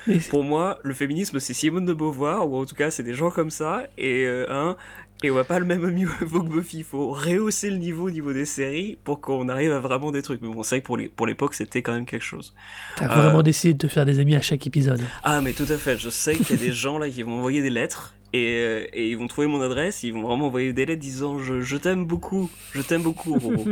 Mais- 0.06 0.18
Pour 0.30 0.44
moi, 0.44 0.78
le 0.82 0.94
féminisme 0.94 1.40
c'est 1.40 1.54
Simone 1.54 1.86
de 1.86 1.92
Beauvoir, 1.94 2.48
ou 2.50 2.56
en 2.58 2.64
tout 2.66 2.74
cas 2.74 2.90
c'est 2.90 3.02
des 3.02 3.14
gens 3.14 3.30
comme 3.30 3.50
ça, 3.50 3.84
et 3.98 4.24
euh, 4.26 4.46
hein, 4.50 4.76
et 5.24 5.30
on 5.30 5.34
va 5.34 5.44
pas 5.44 5.58
le 5.60 5.64
même 5.64 5.88
niveau 5.94 6.12
que 6.42 6.48
Buffy, 6.48 6.78
il 6.78 6.84
faut 6.84 7.10
rehausser 7.12 7.70
le 7.70 7.76
niveau 7.76 8.08
au 8.08 8.10
niveau 8.10 8.32
des 8.32 8.44
séries 8.44 8.98
pour 9.04 9.20
qu'on 9.20 9.48
arrive 9.48 9.70
à 9.72 9.78
vraiment 9.78 10.10
des 10.10 10.20
trucs. 10.20 10.42
Mais 10.42 10.48
bon, 10.52 10.62
c'est 10.64 10.76
vrai 10.76 10.80
que 10.82 10.86
pour 10.86 10.96
les- 10.96 11.08
pour 11.08 11.26
l'époque 11.26 11.54
c'était 11.54 11.80
quand 11.80 11.92
même 11.92 12.06
quelque 12.06 12.24
chose. 12.24 12.54
T'as 12.96 13.04
euh, 13.04 13.22
vraiment 13.22 13.42
décidé 13.42 13.72
de 13.74 13.78
te 13.78 13.86
faire 13.88 14.04
des 14.04 14.18
amis 14.18 14.34
à 14.36 14.40
chaque 14.42 14.66
épisode. 14.66 15.00
Ah 15.22 15.40
mais 15.40 15.52
tout 15.52 15.66
à 15.68 15.76
fait, 15.76 15.96
je 15.98 16.10
sais 16.10 16.34
qu'il 16.36 16.50
y 16.56 16.58
a 16.58 16.62
des 16.62 16.72
gens 16.84 16.98
là 16.98 17.08
qui 17.08 17.22
vont 17.22 17.30
m'envoyer 17.36 17.62
des 17.62 17.70
lettres 17.70 18.14
et, 18.34 18.56
euh, 18.60 18.84
et 18.92 19.10
ils 19.10 19.16
vont 19.16 19.26
trouver 19.28 19.46
mon 19.46 19.60
adresse, 19.62 20.02
ils 20.02 20.12
vont 20.12 20.22
vraiment 20.22 20.46
envoyer 20.48 20.72
des 20.72 20.86
lettres 20.86 21.00
disant 21.00 21.38
je, 21.38 21.60
je 21.60 21.76
t'aime 21.76 22.04
beaucoup, 22.04 22.50
je 22.72 22.82
t'aime 22.82 23.02
beaucoup 23.02 23.34
Roro. 23.38 23.64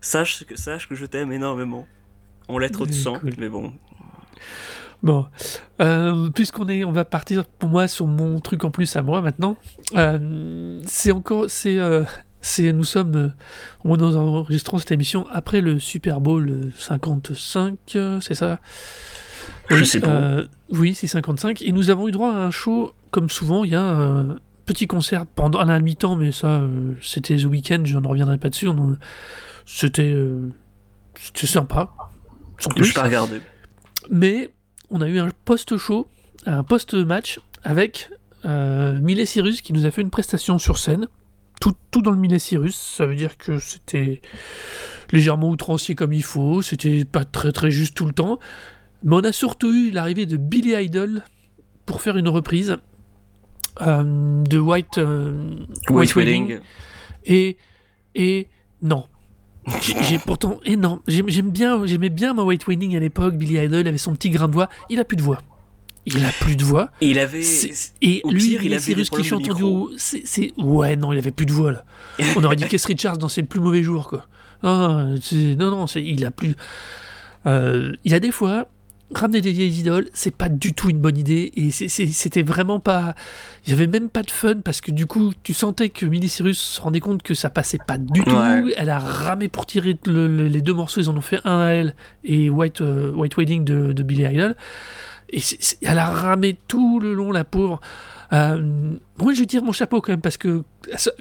sache, 0.00 0.44
que, 0.46 0.56
sache 0.56 0.88
que 0.88 0.94
je 0.94 1.04
t'aime 1.06 1.32
énormément. 1.32 1.86
En 2.48 2.58
lettres 2.58 2.86
de 2.86 2.92
sang, 2.92 3.18
Cool. 3.18 3.32
mais 3.38 3.48
bon. 3.48 3.72
Bon, 5.06 5.26
euh, 5.80 6.30
puisqu'on 6.30 6.68
est, 6.68 6.82
on 6.84 6.90
va 6.90 7.04
partir 7.04 7.44
pour 7.44 7.68
moi 7.68 7.86
sur 7.86 8.06
mon 8.08 8.40
truc 8.40 8.64
en 8.64 8.70
plus 8.72 8.96
à 8.96 9.02
moi 9.02 9.20
maintenant. 9.22 9.56
Euh, 9.94 10.80
c'est 10.84 11.12
encore, 11.12 11.44
c'est, 11.48 11.78
euh, 11.78 12.02
c'est, 12.40 12.72
nous 12.72 12.82
sommes, 12.82 13.32
on 13.84 13.96
nous 13.96 14.16
enregistrons 14.16 14.78
cette 14.78 14.90
émission 14.90 15.24
après 15.32 15.60
le 15.60 15.78
Super 15.78 16.20
Bowl 16.20 16.50
euh, 16.50 16.70
55, 16.76 17.78
euh, 17.94 18.20
c'est 18.20 18.34
ça? 18.34 18.58
Je 19.70 19.76
Oui, 19.76 19.86
sais 19.86 20.00
pas. 20.00 20.38
oui, 20.70 20.94
c'est 20.94 21.06
55. 21.06 21.62
Et 21.62 21.70
nous 21.70 21.90
avons 21.90 22.08
eu 22.08 22.10
droit 22.10 22.32
à 22.32 22.38
un 22.38 22.50
show, 22.50 22.92
comme 23.12 23.30
souvent, 23.30 23.62
il 23.62 23.70
y 23.70 23.76
a 23.76 23.82
un 23.84 24.36
petit 24.64 24.88
concert 24.88 25.24
pendant 25.24 25.60
à 25.60 25.64
la 25.66 25.78
mi-temps, 25.78 26.16
mais 26.16 26.32
ça, 26.32 26.62
c'était 27.00 27.36
The 27.36 27.44
Weeknd, 27.44 27.82
je 27.84 27.96
ne 27.96 28.06
reviendrai 28.08 28.38
pas 28.38 28.48
dessus. 28.50 28.66
on- 28.66 28.96
C'était, 29.66 30.16
c'était 31.14 31.46
sympa. 31.46 31.90
sans 32.58 32.70
Je 32.70 32.74
plus. 32.82 32.92
pas 32.92 33.04
regardé. 33.04 33.40
Mais 34.10 34.50
on 34.90 35.00
a 35.00 35.08
eu 35.08 35.18
un 35.18 35.30
post-show, 35.44 36.06
un 36.46 36.62
post-match 36.62 37.40
avec 37.64 38.10
euh, 38.44 38.98
Miley 39.00 39.26
Cyrus 39.26 39.60
qui 39.60 39.72
nous 39.72 39.86
a 39.86 39.90
fait 39.90 40.02
une 40.02 40.10
prestation 40.10 40.58
sur 40.58 40.78
scène. 40.78 41.08
Tout, 41.60 41.74
tout 41.90 42.02
dans 42.02 42.10
le 42.10 42.18
Miley 42.18 42.38
Cyrus, 42.38 42.76
ça 42.76 43.06
veut 43.06 43.16
dire 43.16 43.38
que 43.38 43.58
c'était 43.58 44.20
légèrement 45.10 45.48
outrancier 45.48 45.94
comme 45.94 46.12
il 46.12 46.22
faut, 46.22 46.62
c'était 46.62 47.04
pas 47.04 47.24
très 47.24 47.52
très 47.52 47.70
juste 47.70 47.96
tout 47.96 48.06
le 48.06 48.12
temps. 48.12 48.38
Mais 49.02 49.16
on 49.16 49.20
a 49.20 49.32
surtout 49.32 49.72
eu 49.72 49.90
l'arrivée 49.90 50.26
de 50.26 50.36
Billy 50.36 50.74
Idol 50.74 51.22
pour 51.86 52.02
faire 52.02 52.16
une 52.16 52.28
reprise 52.28 52.76
euh, 53.80 54.42
de 54.44 54.58
White, 54.58 54.98
euh, 54.98 55.66
White 55.88 56.14
Wedding. 56.14 56.60
et, 57.24 57.56
et 58.14 58.48
non. 58.82 59.06
J'ai 59.80 60.18
pourtant 60.18 60.60
non, 60.78 61.00
j'aime 61.08 61.50
bien, 61.50 61.84
j'aimais 61.86 62.08
bien 62.08 62.34
ma 62.34 62.42
White 62.42 62.66
Wedding 62.66 62.96
à 62.96 63.00
l'époque. 63.00 63.34
Billy 63.34 63.58
Idol 63.58 63.86
avait 63.86 63.98
son 63.98 64.14
petit 64.14 64.30
grain 64.30 64.48
de 64.48 64.52
voix. 64.52 64.68
Il 64.90 65.00
a 65.00 65.04
plus 65.04 65.16
de 65.16 65.22
voix. 65.22 65.42
Il 66.06 66.24
a 66.24 66.30
plus 66.30 66.54
de 66.54 66.62
voix. 66.62 66.90
Et 67.00 67.10
il 67.10 67.18
avait. 67.18 67.42
Et 68.00 68.20
au 68.22 68.30
lui, 68.30 68.50
pire, 68.50 68.62
il 68.62 68.72
avait 68.72 68.80
Cyrus 68.80 69.10
qui 69.10 69.24
chante 69.24 69.50
en 69.50 69.88
c'est 69.96 70.52
ouais 70.56 70.94
non, 70.94 71.12
il 71.12 71.18
avait 71.18 71.32
plus 71.32 71.46
de 71.46 71.52
voix 71.52 71.72
là. 71.72 71.84
On 72.36 72.44
aurait 72.44 72.56
dit 72.56 72.64
Keith 72.68 72.84
Richards 72.84 73.18
dans 73.18 73.28
ses 73.28 73.42
plus 73.42 73.60
mauvais 73.60 73.82
jours 73.82 74.08
quoi. 74.08 74.26
Ah, 74.62 75.06
non 75.32 75.70
non, 75.70 75.86
il 75.86 76.24
a 76.24 76.30
plus. 76.30 76.54
Euh, 77.46 77.92
il 78.04 78.14
a 78.14 78.20
des 78.20 78.30
fois 78.30 78.68
ramener 79.14 79.40
des 79.40 79.52
vieilles 79.52 79.78
idoles, 79.80 80.08
c'est 80.12 80.34
pas 80.34 80.48
du 80.48 80.72
tout 80.74 80.90
une 80.90 80.98
bonne 80.98 81.16
idée 81.16 81.52
et 81.56 81.70
c'était 81.70 82.42
vraiment 82.42 82.80
pas. 82.80 83.14
Il 83.64 83.70
y 83.70 83.72
avait 83.72 83.86
même 83.86 84.08
pas 84.08 84.22
de 84.22 84.30
fun 84.30 84.56
parce 84.64 84.80
que 84.80 84.90
du 84.90 85.06
coup, 85.06 85.32
tu 85.42 85.54
sentais 85.54 85.88
que 85.90 86.06
Miley 86.06 86.28
Cyrus 86.28 86.58
se 86.58 86.80
rendait 86.80 87.00
compte 87.00 87.22
que 87.22 87.34
ça 87.34 87.48
passait 87.50 87.78
pas 87.86 87.98
du 87.98 88.22
tout. 88.24 88.30
Ouais. 88.30 88.74
Elle 88.76 88.90
a 88.90 88.98
ramé 88.98 89.48
pour 89.48 89.64
tirer 89.66 89.96
le- 90.06 90.26
le- 90.28 90.48
les 90.48 90.60
deux 90.60 90.74
morceaux, 90.74 91.00
ils 91.00 91.08
en 91.08 91.16
ont 91.16 91.20
fait 91.20 91.40
un 91.44 91.60
à 91.60 91.68
elle 91.70 91.94
et 92.24 92.50
White, 92.50 92.80
euh, 92.80 93.12
White 93.12 93.36
Wedding 93.36 93.64
de, 93.64 93.92
de 93.92 94.02
Billy 94.02 94.24
Idol. 94.24 94.56
Et 95.30 95.40
elle 95.82 95.98
a 95.98 96.06
ramé 96.10 96.56
tout 96.68 97.00
le 97.00 97.14
long, 97.14 97.32
la 97.32 97.44
pauvre. 97.44 97.80
Euh, 98.32 98.60
moi, 99.18 99.34
je 99.34 99.44
dire 99.44 99.62
mon 99.62 99.72
chapeau 99.72 100.00
quand 100.00 100.12
même, 100.12 100.20
parce 100.20 100.36
que 100.36 100.62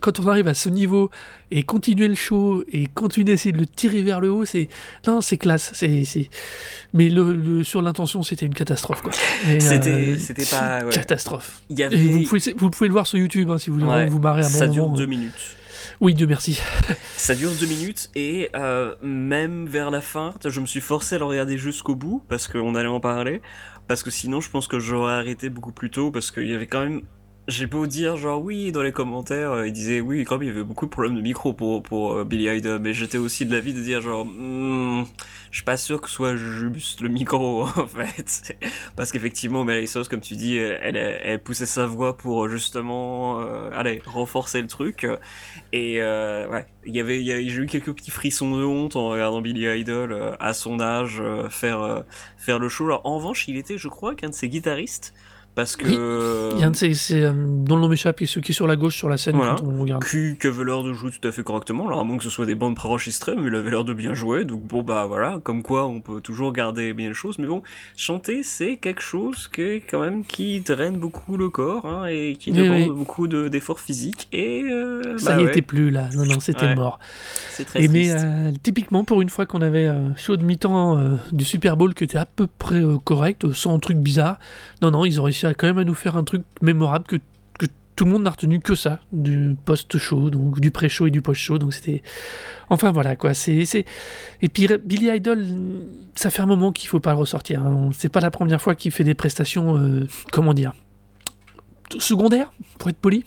quand 0.01 0.19
on 0.19 0.27
arrive 0.27 0.47
à 0.47 0.53
ce 0.53 0.69
niveau 0.69 1.09
et 1.51 1.63
continuer 1.63 2.07
le 2.07 2.15
show 2.15 2.63
et 2.71 2.87
continuer 2.87 3.25
d'essayer 3.25 3.51
de 3.51 3.57
le 3.59 3.67
tirer 3.67 4.01
vers 4.01 4.19
le 4.19 4.31
haut, 4.31 4.45
c'est 4.45 4.69
non, 5.07 5.21
c'est 5.21 5.37
classe. 5.37 5.71
C'est, 5.73 6.03
c'est... 6.05 6.29
Mais 6.93 7.09
le, 7.09 7.33
le- 7.33 7.63
sur 7.63 7.81
l'intention, 7.81 8.23
c'était 8.23 8.45
une 8.45 8.53
catastrophe. 8.55 9.01
Quoi. 9.01 9.11
Et, 9.49 9.59
C'était- 9.59 9.89
euh, 9.91 10.17
c'était 10.17 10.45
pas- 10.45 10.83
ouais. 10.83 10.91
catastrophe. 10.91 11.61
Y 11.69 11.83
avait. 11.83 11.95
vous, 11.97 12.23
pouvez, 12.23 12.53
vous 12.57 12.69
pouvez 12.69 12.87
le 12.87 12.93
voir 12.93 13.05
sur 13.07 13.17
YouTube 13.19 13.49
hein, 13.51 13.57
si 13.57 13.69
vous 13.69 13.77
voulez 13.79 13.87
Ouais, 13.91 14.05
vous 14.07 14.19
marrer 14.19 14.41
à 14.41 14.43
ça 14.43 14.67
dure 14.67 14.83
moment. 14.85 14.97
deux 14.97 15.05
minutes. 15.05 15.33
Oui, 16.01 16.13
Dieu 16.13 16.27
merci. 16.27 16.59
Ça 17.15 17.35
dure 17.35 17.51
deux 17.57 17.67
minutes 17.67 18.09
et 18.15 18.49
euh, 18.53 18.95
même 19.01 19.65
vers 19.65 19.91
la 19.91 20.01
fin, 20.01 20.33
je 20.43 20.59
me 20.59 20.65
suis 20.65 20.81
forcé 20.81 21.15
à 21.15 21.19
le 21.19 21.23
regarder 21.25 21.57
jusqu'au 21.57 21.95
bout 21.95 22.21
parce 22.27 22.49
qu'on 22.49 22.75
allait 22.75 22.89
en 22.89 22.99
parler. 22.99 23.41
Parce 23.88 24.03
que 24.03 24.09
sinon, 24.09 24.41
je 24.41 24.49
pense 24.49 24.67
que 24.67 24.79
j'aurais 24.79 25.13
arrêté 25.13 25.49
beaucoup 25.49 25.71
plus 25.71 25.91
tôt 25.91 26.11
parce 26.11 26.31
qu'il 26.31 26.47
y 26.47 26.55
avait 26.55 26.67
quand 26.67 26.83
même. 26.83 27.03
J'ai 27.47 27.67
beau 27.67 27.85
dire, 27.85 28.17
genre, 28.17 28.41
oui, 28.41 28.71
dans 28.71 28.81
les 28.81 28.91
commentaires, 28.91 29.51
euh, 29.51 29.67
ils 29.67 29.73
disaient, 29.73 30.01
oui, 30.01 30.23
quand 30.23 30.39
même, 30.39 30.43
il 30.43 30.47
y 30.47 30.51
avait 30.51 30.63
beaucoup 30.63 30.85
de 30.85 30.89
problèmes 30.89 31.15
de 31.15 31.21
micro 31.21 31.53
pour, 31.53 31.83
pour 31.83 32.13
euh, 32.13 32.23
Billy 32.23 32.47
Idol, 32.57 32.79
mais 32.79 32.93
j'étais 32.93 33.19
aussi 33.19 33.45
de 33.45 33.53
l'avis 33.53 33.73
de 33.73 33.81
dire, 33.81 34.01
genre, 34.01 34.25
Hmm, 34.25 35.03
je 35.51 35.57
suis 35.57 35.63
pas 35.63 35.77
sûr 35.77 36.01
que 36.01 36.09
ce 36.09 36.15
soit 36.15 36.35
juste 36.35 37.01
le 37.01 37.09
micro, 37.09 37.63
en 37.77 37.87
fait. 37.87 38.55
Parce 38.95 39.11
qu'effectivement, 39.11 39.63
Mary 39.63 39.87
Sauce, 39.87 40.07
comme 40.07 40.21
tu 40.21 40.35
dis, 40.35 40.57
elle, 40.57 40.97
elle, 40.97 41.39
poussait 41.41 41.67
sa 41.67 41.85
voix 41.85 42.17
pour 42.17 42.49
justement, 42.49 43.39
euh, 43.41 43.69
allez, 43.73 44.01
renforcer 44.05 44.61
le 44.61 44.67
truc. 44.67 45.05
Et 45.71 46.01
euh, 46.01 46.47
ouais, 46.47 46.65
il 46.85 46.95
y 46.95 46.99
avait, 46.99 47.21
il 47.21 47.49
j'ai 47.49 47.61
eu 47.61 47.65
quelques 47.67 47.93
petits 47.93 48.11
frissons 48.11 48.57
de 48.57 48.63
honte 48.63 48.95
en 48.95 49.09
regardant 49.09 49.41
Billy 49.41 49.65
Idol 49.79 50.11
euh, 50.11 50.35
à 50.39 50.53
son 50.53 50.79
âge 50.79 51.17
euh, 51.19 51.49
faire 51.49 51.81
euh, 51.81 52.01
faire 52.37 52.59
le 52.59 52.69
show. 52.69 52.91
En 53.03 53.17
revanche, 53.17 53.47
il 53.47 53.57
était, 53.57 53.77
je 53.77 53.87
crois, 53.87 54.15
qu'un 54.15 54.29
de 54.29 54.33
ses 54.33 54.49
guitaristes 54.49 55.13
parce 55.55 55.75
que 55.75 55.85
Il 56.53 56.59
y 56.59 56.63
a 56.63 56.67
un 56.67 56.71
de 56.71 56.75
ces, 56.75 56.93
c'est, 56.93 57.23
euh, 57.23 57.31
dont 57.33 57.75
le 57.75 57.81
nom 57.81 57.87
m'échappe, 57.87 58.21
et 58.21 58.25
ceux 58.25 58.41
qui 58.41 58.51
est 58.51 58.55
sur 58.55 58.67
la 58.67 58.75
gauche 58.75 58.95
sur 58.95 59.09
la 59.09 59.17
scène 59.17 59.35
Voilà. 59.37 59.55
quand 59.59 59.65
on 59.67 59.81
regarde. 59.81 60.03
Q 60.03 60.37
qui 60.39 60.47
avait 60.47 60.63
l'air 60.65 60.83
de 60.83 60.93
jouer 60.93 61.11
tout 61.11 61.27
à 61.27 61.31
fait 61.31 61.43
correctement, 61.43 61.87
alors 61.87 61.99
à 61.99 62.03
moins 62.03 62.17
que 62.17 62.23
ce 62.23 62.29
soit 62.29 62.45
des 62.45 62.55
bandes 62.55 62.75
préenregistrées, 62.75 63.35
mais 63.37 63.47
il 63.47 63.55
avait 63.55 63.71
l'air 63.71 63.83
de 63.85 63.93
bien 63.93 64.13
jouer, 64.13 64.45
donc 64.45 64.61
bon 64.63 64.83
bah 64.83 65.05
voilà, 65.07 65.39
comme 65.43 65.63
quoi 65.63 65.87
on 65.87 66.01
peut 66.01 66.21
toujours 66.21 66.51
garder 66.53 66.93
bien 66.93 67.07
les 67.09 67.13
choses, 67.13 67.39
mais 67.39 67.47
bon, 67.47 67.63
chanter 67.97 68.43
c'est 68.43 68.77
quelque 68.77 69.01
chose 69.01 69.47
que 69.47 69.77
quand 69.89 69.99
même 70.01 70.25
qui 70.25 70.59
draine 70.61 70.97
beaucoup 70.97 71.37
le 71.37 71.49
corps, 71.49 71.85
hein, 71.85 72.05
et 72.07 72.35
qui 72.39 72.51
Oui, 72.51 72.57
demande 72.57 72.81
oui. 72.81 72.89
beaucoup 72.89 73.27
de- 73.27 73.47
d'efforts 73.47 73.79
physiques, 73.79 74.27
et 74.31 74.63
euh, 74.63 75.17
Ça 75.17 75.31
bah 75.31 75.37
n'y 75.37 75.43
ouais, 75.45 75.49
était 75.51 75.61
plus 75.61 75.89
là. 75.91 76.09
Non, 76.15 76.25
non, 76.25 76.39
c'était 76.39 76.65
Ouais. 76.65 76.75
mort. 76.75 76.99
c'est 77.51 77.65
très 77.65 77.83
Et 77.83 77.87
mais 77.87 78.11
euh, 78.11 78.51
typiquement 78.63 79.03
pour 79.03 79.21
une 79.21 79.29
fois 79.29 79.45
qu'on 79.45 79.61
avait 79.61 79.85
un 79.87 80.15
show 80.17 80.35
de 80.37 80.43
mi-temps 80.43 80.97
euh, 80.97 81.15
du 81.31 81.45
Super 81.45 81.77
Bowl 81.77 81.93
qui 81.93 82.03
était 82.03 82.17
à 82.17 82.25
peu 82.25 82.47
près 82.47 82.81
euh, 82.81 82.97
correct, 82.97 83.45
euh, 83.45 83.53
sans 83.53 83.77
truc 83.79 83.97
bizarre, 83.97 84.37
non 84.82 84.91
non, 84.91 85.05
ils 85.05 85.19
ont 85.19 85.23
réussi 85.23 85.45
à, 85.45 85.53
quand 85.53 85.67
même 85.67 85.78
à 85.78 85.84
nous 85.84 85.93
faire 85.93 86.17
un 86.17 86.23
truc 86.23 86.43
mémorable 86.61 87.05
que, 87.05 87.15
que 87.59 87.65
tout 87.95 88.05
le 88.05 88.11
monde 88.11 88.23
n'a 88.23 88.32
retenu 88.32 88.59
que 88.59 88.76
ça 88.76 88.99
du 89.11 89.55
post-show, 89.65 90.30
donc 90.30 90.59
du 90.59 90.71
pré-show 90.71 91.07
et 91.07 91.11
du 91.11 91.21
post-show, 91.21 91.57
donc 91.57 91.73
c'était 91.73 92.03
enfin 92.69 92.91
voilà 92.91 93.15
quoi. 93.15 93.34
C'est 93.34 93.65
c'est 93.65 93.86
et 94.41 94.49
puis 94.49 94.67
Billy 94.84 95.09
Idol, 95.15 95.45
ça 96.15 96.30
fait 96.30 96.41
un 96.41 96.45
moment 96.47 96.71
qu'il 96.71 96.89
faut 96.89 96.99
pas 96.99 97.11
le 97.13 97.19
ressortir. 97.19 97.65
hein. 97.65 97.89
C'est 97.93 98.09
pas 98.09 98.19
la 98.21 98.32
première 98.32 98.61
fois 98.61 98.76
qu'il 98.76 98.91
fait 98.91 99.03
des 99.05 99.15
prestations, 99.15 99.78
euh, 99.78 100.07
comment 100.32 100.53
dire, 100.53 100.73
secondaires 101.99 102.51
pour 102.80 102.89
être 102.89 102.97
poli. 102.97 103.23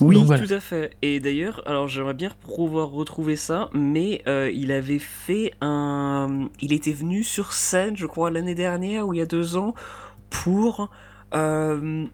Oui, 0.00 0.14
Donc 0.14 0.24
voilà. 0.24 0.46
tout 0.46 0.54
à 0.54 0.60
fait. 0.60 0.96
Et 1.02 1.20
d'ailleurs, 1.20 1.62
alors 1.66 1.86
j'aimerais 1.86 2.14
bien 2.14 2.30
pouvoir 2.46 2.88
retrouver 2.88 3.36
ça, 3.36 3.68
mais 3.74 4.22
euh, 4.26 4.50
il 4.54 4.72
avait 4.72 4.98
fait 4.98 5.52
un... 5.60 6.48
Il 6.62 6.72
était 6.72 6.94
venu 6.94 7.22
sur 7.22 7.52
scène, 7.52 7.94
je 7.94 8.06
crois, 8.06 8.30
l'année 8.30 8.54
dernière 8.54 9.06
ou 9.06 9.12
il 9.12 9.18
y 9.18 9.20
a 9.20 9.26
deux 9.26 9.58
ans, 9.58 9.74
pour 10.30 10.90
euh, 11.34 12.06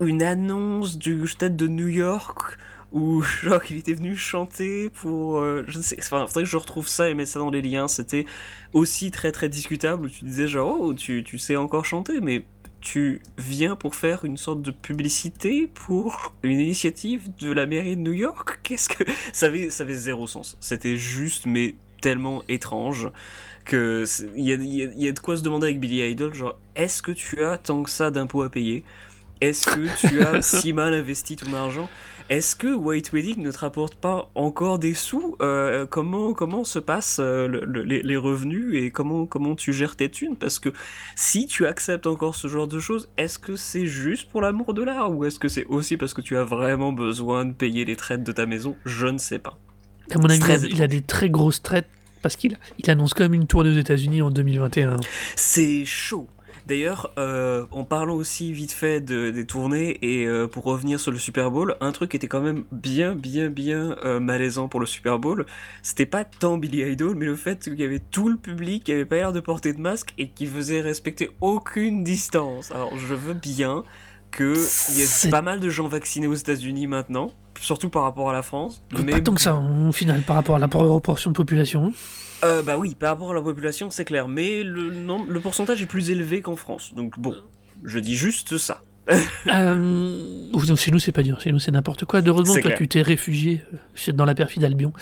une 0.00 0.22
annonce 0.22 0.98
du 0.98 1.26
stade 1.26 1.56
de 1.56 1.66
New 1.66 1.88
York 1.88 2.58
où 2.92 3.22
genre 3.42 3.60
il 3.70 3.78
était 3.78 3.94
venu 3.94 4.16
chanter 4.16 4.90
pour 4.90 5.38
euh, 5.38 5.64
je 5.68 5.80
sais 5.80 5.96
enfin 6.00 6.26
faudrait 6.26 6.44
que 6.44 6.50
je 6.50 6.56
retrouve 6.56 6.88
ça 6.88 7.08
et 7.08 7.14
mettre 7.14 7.30
ça 7.30 7.38
dans 7.38 7.50
les 7.50 7.62
liens. 7.62 7.88
C'était 7.88 8.26
aussi 8.72 9.10
très 9.10 9.32
très 9.32 9.48
discutable 9.48 10.10
tu 10.10 10.24
disais 10.24 10.48
genre 10.48 10.76
oh 10.80 10.94
tu, 10.94 11.24
tu 11.24 11.38
sais 11.38 11.56
encore 11.56 11.84
chanter 11.84 12.20
mais 12.20 12.44
tu 12.80 13.20
viens 13.36 13.76
pour 13.76 13.94
faire 13.94 14.24
une 14.24 14.36
sorte 14.36 14.62
de 14.62 14.70
publicité 14.70 15.66
pour 15.66 16.34
une 16.42 16.58
initiative 16.58 17.28
de 17.38 17.52
la 17.52 17.66
mairie 17.66 17.96
de 17.96 18.00
New 18.00 18.12
York? 18.12 18.60
Qu'est-ce 18.62 18.88
que 18.88 19.04
ça 19.32 19.46
avait 19.46 19.70
ça 19.70 19.84
avait 19.84 19.94
zéro 19.94 20.26
sens. 20.26 20.56
C'était 20.60 20.96
juste 20.96 21.46
mais 21.46 21.74
tellement 22.00 22.42
étrange 22.48 23.10
que 23.64 24.04
il 24.36 24.44
y 24.44 24.52
a, 24.52 24.56
y 24.56 25.08
a, 25.08 25.12
de 25.12 25.18
quoi 25.18 25.36
se 25.36 25.42
demander 25.42 25.68
avec 25.68 25.80
Billy 25.80 26.08
Idol 26.10 26.34
genre 26.34 26.58
est-ce 26.74 27.02
que 27.02 27.12
tu 27.12 27.44
as 27.44 27.58
tant 27.58 27.82
que 27.82 27.90
ça 27.90 28.10
d'impôts 28.10 28.42
à 28.42 28.50
payer? 28.50 28.84
Est-ce 29.40 29.66
que 29.66 30.06
tu 30.06 30.20
as 30.22 30.42
si 30.60 30.72
mal 30.72 30.94
investi 30.94 31.36
ton 31.36 31.52
argent? 31.54 31.88
Est-ce 32.30 32.54
que 32.54 32.72
White 32.72 33.12
Wedding 33.12 33.42
ne 33.42 33.50
te 33.50 33.58
rapporte 33.58 33.96
pas 33.96 34.30
encore 34.36 34.78
des 34.78 34.94
sous? 34.94 35.34
Euh, 35.42 35.84
comment, 35.84 36.32
comment 36.32 36.62
se 36.62 36.78
passent 36.78 37.18
euh, 37.18 37.48
les, 37.84 38.02
les, 38.02 38.16
revenus 38.16 38.80
et 38.80 38.92
comment, 38.92 39.26
comment 39.26 39.56
tu 39.56 39.72
gères 39.72 39.96
tes 39.96 40.08
thunes? 40.08 40.36
Parce 40.36 40.60
que 40.60 40.68
si 41.16 41.48
tu 41.48 41.66
acceptes 41.66 42.06
encore 42.06 42.36
ce 42.36 42.46
genre 42.46 42.68
de 42.68 42.78
choses, 42.78 43.08
est-ce 43.16 43.40
que 43.40 43.56
c'est 43.56 43.86
juste 43.86 44.30
pour 44.30 44.42
l'amour 44.42 44.74
de 44.74 44.84
l'art? 44.84 45.10
Ou 45.10 45.24
est-ce 45.24 45.40
que 45.40 45.48
c'est 45.48 45.66
aussi 45.66 45.96
parce 45.96 46.14
que 46.14 46.20
tu 46.20 46.36
as 46.36 46.44
vraiment 46.44 46.92
besoin 46.92 47.44
de 47.44 47.52
payer 47.52 47.84
les 47.84 47.96
traites 47.96 48.22
de 48.22 48.30
ta 48.30 48.46
maison? 48.46 48.76
Je 48.84 49.08
ne 49.08 49.18
sais 49.18 49.40
pas. 49.40 49.58
À 50.12 50.18
mon 50.18 50.30
avis, 50.30 50.68
il 50.70 50.82
a 50.82 50.86
des 50.86 51.02
très 51.02 51.30
grosses 51.30 51.62
traites 51.62 51.88
parce 52.22 52.36
qu'il 52.36 52.58
il 52.78 52.90
annonce 52.90 53.14
quand 53.14 53.24
même 53.24 53.34
une 53.34 53.46
tournée 53.46 53.70
aux 53.70 53.78
États-Unis 53.78 54.22
en 54.22 54.30
2021. 54.30 54.96
C'est 55.36 55.84
chaud. 55.84 56.28
D'ailleurs, 56.66 57.12
euh, 57.18 57.66
en 57.72 57.84
parlant 57.84 58.14
aussi 58.14 58.52
vite 58.52 58.70
fait 58.70 59.00
de, 59.00 59.30
des 59.30 59.44
tournées 59.44 59.98
et 60.02 60.26
euh, 60.26 60.46
pour 60.46 60.64
revenir 60.64 61.00
sur 61.00 61.10
le 61.10 61.18
Super 61.18 61.50
Bowl, 61.50 61.76
un 61.80 61.90
truc 61.90 62.12
qui 62.12 62.16
était 62.16 62.28
quand 62.28 62.42
même 62.42 62.62
bien, 62.70 63.14
bien, 63.14 63.50
bien 63.50 63.96
euh, 64.04 64.20
malaisant 64.20 64.68
pour 64.68 64.78
le 64.78 64.86
Super 64.86 65.18
Bowl, 65.18 65.46
c'était 65.82 66.06
pas 66.06 66.24
tant 66.24 66.58
Billy 66.58 66.88
Idol, 66.88 67.16
mais 67.16 67.26
le 67.26 67.34
fait 67.34 67.64
qu'il 67.64 67.80
y 67.80 67.82
avait 67.82 67.98
tout 67.98 68.28
le 68.28 68.36
public 68.36 68.84
qui 68.84 68.92
avait 68.92 69.04
pas 69.04 69.16
l'air 69.16 69.32
de 69.32 69.40
porter 69.40 69.72
de 69.72 69.80
masque 69.80 70.14
et 70.16 70.28
qui 70.28 70.46
faisait 70.46 70.80
respecter 70.80 71.30
aucune 71.40 72.04
distance. 72.04 72.70
Alors, 72.70 72.96
je 72.96 73.14
veux 73.14 73.34
bien 73.34 73.82
qu'il 74.30 74.54
y 74.96 75.02
ait 75.02 75.30
pas 75.30 75.42
mal 75.42 75.58
de 75.58 75.68
gens 75.70 75.88
vaccinés 75.88 76.28
aux 76.28 76.34
États-Unis 76.34 76.86
maintenant, 76.86 77.32
surtout 77.60 77.90
par 77.90 78.02
rapport 78.02 78.30
à 78.30 78.32
la 78.32 78.42
France. 78.42 78.82
Mais 79.04 79.12
pas 79.12 79.20
tant 79.20 79.34
que 79.34 79.40
ça, 79.40 79.54
au 79.54 79.92
final, 79.92 80.22
par 80.22 80.36
rapport 80.36 80.56
à 80.56 80.58
la 80.58 80.68
proportion 80.68 81.30
de 81.30 81.36
population. 81.36 81.92
Euh, 82.42 82.62
bah 82.62 82.78
oui, 82.78 82.94
par 82.94 83.10
rapport 83.10 83.30
à 83.30 83.34
la 83.34 83.42
population, 83.42 83.90
c'est 83.90 84.04
clair, 84.04 84.26
mais 84.26 84.62
le, 84.62 84.90
non, 84.94 85.24
le 85.28 85.40
pourcentage 85.40 85.82
est 85.82 85.86
plus 85.86 86.10
élevé 86.10 86.40
qu'en 86.40 86.56
France. 86.56 86.94
Donc 86.94 87.18
bon, 87.18 87.34
je 87.84 87.98
dis 87.98 88.16
juste 88.16 88.56
ça. 88.56 88.82
euh, 89.48 90.76
chez 90.76 90.90
nous, 90.90 90.98
c'est 90.98 91.12
pas 91.12 91.22
dur. 91.22 91.40
Chez 91.40 91.52
nous, 91.52 91.58
c'est 91.58 91.72
n'importe 91.72 92.04
quoi. 92.04 92.22
Heureusement, 92.24 92.56
toi, 92.60 92.70
tu 92.72 92.88
t'es 92.88 93.02
réfugié 93.02 93.62
euh, 94.08 94.12
dans 94.12 94.24
la 94.24 94.34
perfide 94.34 94.64
Albion. 94.64 94.92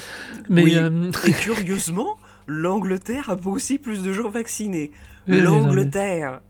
Mais 0.48 0.64
oui. 0.64 0.76
euh... 0.76 1.12
Et 1.26 1.32
curieusement, 1.40 2.16
l'Angleterre 2.46 3.30
a 3.30 3.36
aussi 3.46 3.78
plus 3.78 4.02
de 4.02 4.12
gens 4.12 4.30
vaccinés. 4.30 4.90
L'Angleterre. 5.26 6.40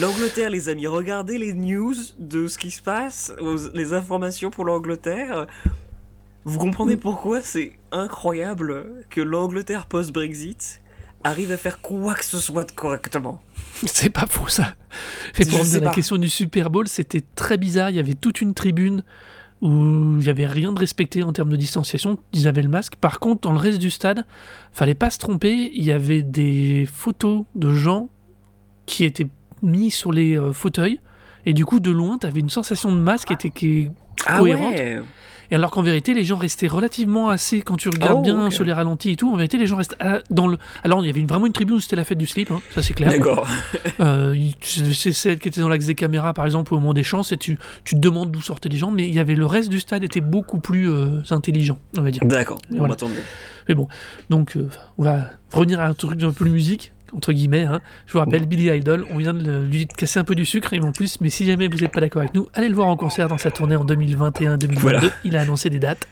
L'Angleterre, 0.00 0.50
les 0.50 0.68
amis, 0.68 0.86
regardez 0.86 1.38
les 1.38 1.52
news 1.52 1.94
de 2.18 2.48
ce 2.48 2.58
qui 2.58 2.70
se 2.70 2.82
passe, 2.82 3.32
les 3.74 3.92
informations 3.92 4.50
pour 4.50 4.64
l'Angleterre. 4.64 5.46
Vous 6.44 6.58
comprenez 6.58 6.96
pourquoi? 6.96 7.40
C'est 7.40 7.72
incroyable 7.92 9.04
que 9.10 9.20
l'Angleterre 9.20 9.86
post-Brexit 9.86 10.80
arrive 11.24 11.50
à 11.52 11.56
faire 11.56 11.80
quoi 11.80 12.14
que 12.14 12.24
ce 12.24 12.38
soit 12.38 12.72
correctement 12.74 13.42
C'est 13.86 14.10
pas 14.10 14.26
faux 14.26 14.48
ça. 14.48 14.74
Et 15.38 15.44
pour 15.44 15.58
revenir 15.58 15.82
à 15.82 15.84
la 15.86 15.90
question 15.90 16.16
du 16.16 16.28
Super 16.28 16.70
Bowl, 16.70 16.88
c'était 16.88 17.22
très 17.34 17.58
bizarre. 17.58 17.90
Il 17.90 17.96
y 17.96 18.00
avait 18.00 18.14
toute 18.14 18.40
une 18.40 18.54
tribune 18.54 19.02
où 19.60 19.68
il 19.68 20.18
n'y 20.18 20.28
avait 20.28 20.46
rien 20.46 20.72
de 20.72 20.78
respecté 20.78 21.22
en 21.22 21.32
termes 21.32 21.50
de 21.50 21.56
distanciation. 21.56 22.18
Ils 22.32 22.46
avaient 22.46 22.62
le 22.62 22.68
masque. 22.68 22.96
Par 22.96 23.20
contre, 23.20 23.42
dans 23.42 23.52
le 23.52 23.58
reste 23.58 23.78
du 23.78 23.90
stade, 23.90 24.24
fallait 24.72 24.94
pas 24.94 25.10
se 25.10 25.18
tromper. 25.18 25.70
Il 25.74 25.84
y 25.84 25.92
avait 25.92 26.22
des 26.22 26.88
photos 26.92 27.44
de 27.54 27.72
gens 27.72 28.08
qui 28.84 29.04
étaient 29.04 29.28
mis 29.66 29.90
sur 29.90 30.12
les 30.12 30.38
euh, 30.38 30.52
fauteuils. 30.52 31.00
Et 31.44 31.52
du 31.52 31.64
coup, 31.64 31.78
de 31.80 31.90
loin, 31.90 32.18
tu 32.18 32.26
avais 32.26 32.40
une 32.40 32.50
sensation 32.50 32.90
de 32.90 32.98
masque 32.98 33.28
qui 33.28 33.34
était 33.34 33.50
qui 33.50 33.78
est 33.82 33.90
ah 34.26 34.38
cohérente. 34.38 34.74
Ouais. 34.74 35.00
Et 35.52 35.54
alors 35.54 35.70
qu'en 35.70 35.82
vérité, 35.82 36.12
les 36.12 36.24
gens 36.24 36.36
restaient 36.38 36.66
relativement 36.66 37.28
assez, 37.28 37.60
quand 37.60 37.76
tu 37.76 37.88
regardes 37.88 38.18
Oh, 38.18 38.22
bien 38.22 38.50
sur 38.50 38.64
les 38.64 38.72
ralentis 38.72 39.10
et 39.12 39.16
tout, 39.16 39.32
en 39.32 39.36
vérité, 39.36 39.58
les 39.58 39.68
gens 39.68 39.76
restent 39.76 39.94
à- 40.00 40.18
dans 40.28 40.48
le. 40.48 40.58
Alors, 40.82 41.04
il 41.04 41.06
y 41.06 41.10
avait 41.10 41.20
une- 41.20 41.28
vraiment 41.28 41.46
une 41.46 41.52
tribune 41.52 41.76
où 41.76 41.80
c'était 41.80 41.94
la 41.94 42.02
fête 42.02 42.18
du 42.18 42.26
slip, 42.26 42.50
hein, 42.50 42.60
ça 42.74 42.82
c'est 42.82 42.94
clair. 42.94 43.10
D'accord. 43.10 43.46
Euh, 44.00 44.34
c'est 44.60 45.12
celle 45.12 45.38
qui 45.38 45.48
était 45.48 45.60
dans 45.62 45.68
l'axe 45.70 45.86
des 45.86 45.94
caméras, 45.94 46.34
par 46.34 46.44
exemple, 46.44 46.74
au 46.74 46.78
moment 46.78 46.92
des 46.92 47.02
chants, 47.04 47.22
c'est 47.22 47.38
tu, 47.38 47.58
tu 47.84 47.94
te 47.94 48.00
demandes 48.00 48.30
d'où 48.30 48.42
sortaient 48.42 48.68
les 48.68 48.76
gens, 48.76 48.90
mais 48.90 49.08
il 49.08 49.14
y 49.14 49.18
avait 49.20 49.34
le 49.34 49.46
reste 49.46 49.70
du 49.70 49.80
stade 49.80 50.04
était 50.04 50.20
beaucoup 50.20 50.58
plus 50.58 50.90
euh, 50.90 51.22
intelligent, 51.30 51.78
on 51.96 52.02
va 52.02 52.10
dire. 52.10 52.22
D'accord. 52.24 52.58
On 52.74 52.86
va 52.86 52.92
attendre. 52.92 53.14
Mais 53.68 53.74
bon, 53.74 53.88
donc 54.28 54.56
euh, 54.56 54.68
on 54.98 55.04
va 55.04 55.30
revenir 55.52 55.80
à 55.80 55.86
un 55.86 55.94
truc 55.94 56.22
un 56.22 56.32
peu 56.32 56.44
de 56.44 56.50
musique, 56.50 56.92
entre 57.12 57.32
guillemets. 57.32 57.64
hein. 57.64 57.80
Je 58.06 58.12
vous 58.12 58.18
rappelle, 58.18 58.46
Billy 58.46 58.68
Idol, 58.76 59.06
on 59.10 59.18
vient 59.18 59.34
de 59.34 59.44
le- 59.44 59.64
lui 59.64 59.86
casser 59.86 60.18
un 60.18 60.24
peu 60.24 60.34
du 60.34 60.44
sucre, 60.44 60.72
et 60.72 60.80
en 60.80 60.92
plus, 60.92 61.20
mais 61.20 61.30
si 61.30 61.44
jamais 61.46 61.68
vous 61.68 61.78
n'êtes 61.78 61.92
pas 61.92 62.00
d'accord 62.00 62.22
avec 62.22 62.34
nous, 62.34 62.48
allez 62.54 62.68
le 62.68 62.74
voir 62.74 62.88
en 62.88 62.96
concert 62.96 63.28
dans 63.28 63.38
sa 63.38 63.50
tournée 63.50 63.76
en 63.76 63.84
2021-2022. 63.84 64.78
Voilà. 64.78 65.00
Il 65.24 65.36
a 65.36 65.40
annoncé 65.42 65.70
des 65.70 65.78
dates. 65.78 66.06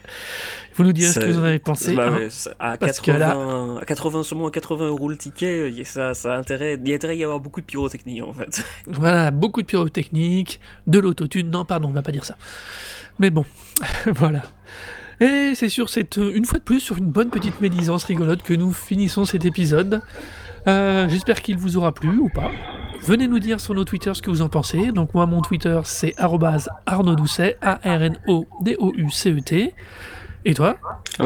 Vous 0.77 0.83
nous 0.83 0.93
direz 0.93 1.13
ce 1.13 1.21
que 1.21 1.27
vous 1.27 1.39
en 1.39 1.45
avez 1.45 1.61
pensé. 1.61 1.95
Bah 1.95 2.09
hein. 2.09 2.17
ouais, 2.17 2.29
à, 2.59 2.77
Parce 2.77 2.99
80, 2.99 3.15
que 3.15 3.21
là- 3.21 3.79
à 3.81 3.85
80, 3.85 4.23
seulement 4.25 4.49
à 4.49 4.51
80 4.51 4.89
euros 4.89 5.09
le 5.09 5.17
ticket, 5.17 5.73
ça, 5.85 6.15
ça 6.15 6.35
a 6.35 6.37
intérêt, 6.39 6.77
il 6.83 6.89
y 6.89 6.93
a 6.93 6.97
intérêt 6.97 7.13
à 7.13 7.17
y 7.17 7.23
avoir 7.23 7.39
beaucoup 7.39 7.61
de 7.61 7.67
pyrotechnie 7.67 8.23
en 8.23 8.33
fait. 8.33 8.65
Voilà, 8.89 9.31
beaucoup 9.31 9.63
de 9.63 9.67
pyrotechnique, 9.67 10.59
de 10.89 10.99
l'autotune. 10.99 11.49
Non, 11.51 11.65
pardon, 11.65 11.89
on 11.91 11.93
va 11.93 12.03
pas 12.03 12.11
dire 12.11 12.25
ça. 12.25 12.37
Mais 13.21 13.31
bon, 13.31 13.45
voilà. 14.07 14.43
Et 15.21 15.53
c'est 15.55 15.69
sur 15.69 15.91
cette, 15.91 16.17
une 16.17 16.45
fois 16.45 16.59
de 16.59 16.65
plus, 16.65 16.81
sur 16.81 16.99
une 16.99 17.07
bonne 17.09 17.31
petite 17.31 17.61
médisance 17.61 18.03
rigolote 18.03 18.43
que 18.43 18.53
nous 18.53 18.73
finissons 18.73 19.25
cet 19.25 19.45
épisode. 19.45 20.03
Euh, 20.67 21.09
J'espère 21.09 21.43
qu'il 21.43 21.57
vous 21.59 21.77
aura 21.77 21.93
plu 21.93 22.19
ou 22.19 22.29
pas. 22.29 22.51
Venez 23.03 23.29
nous 23.29 23.39
dire 23.39 23.61
sur 23.61 23.75
nos 23.75 23.85
Twitter 23.85 24.13
ce 24.15 24.23
que 24.23 24.31
vous 24.31 24.41
en 24.43 24.49
pensez. 24.49 24.91
Donc 24.93 25.13
moi, 25.15 25.27
mon 25.27 25.43
Twitter, 25.43 25.79
c'est 25.85 26.15
arrobase 26.19 26.69
Arnaud 26.87 27.15
Doucet, 27.17 27.59
A-R-N-O-D-O-U-C-E-T. 27.61 29.75
Et 30.47 30.53
toi 30.55 30.77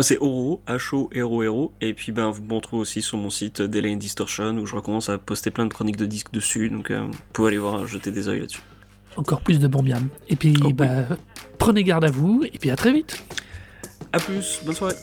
c'est 0.01 0.17
Oro, 0.19 0.61
H-O, 0.69 1.11
Hero, 1.13 1.43
Hero, 1.43 1.73
et 1.81 1.93
puis 1.93 2.13
ben 2.13 2.31
vous 2.31 2.45
me 2.45 2.55
retrouvez 2.55 2.83
aussi 2.83 3.03
sur 3.03 3.19
mon 3.19 3.31
site 3.31 3.61
Delay 3.61 3.93
and 3.93 3.97
Distortion 3.97 4.57
où 4.59 4.65
je 4.67 4.77
recommence 4.77 5.09
à 5.09 5.19
poster 5.19 5.51
plein 5.51 5.67
de 5.67 5.73
chroniques 5.73 5.97
de 5.97 6.07
disques 6.07 6.31
dessus, 6.31 6.69
donc 6.69 6.93
euh, 6.93 7.01
vous 7.01 7.19
pouvez 7.33 7.49
aller 7.49 7.59
voir, 7.59 7.85
jeter 7.89 8.13
des 8.13 8.29
yeux 8.29 8.39
là-dessus. 8.39 8.61
Encore 9.17 9.41
plus 9.41 9.59
de 9.59 9.67
bon. 9.67 9.83
Et 10.29 10.37
puis, 10.37 10.55
Oh 10.63 10.67
oui. 10.67 10.73
bah, 10.73 10.87
prenez 11.59 11.83
garde 11.83 12.05
à 12.05 12.13
vous, 12.13 12.45
et 12.45 12.59
puis 12.59 12.71
à 12.71 12.77
très 12.77 12.93
vite. 12.93 13.25
A 14.13 14.21
plus, 14.21 14.61
bonne 14.65 14.77
soirée 14.77 14.95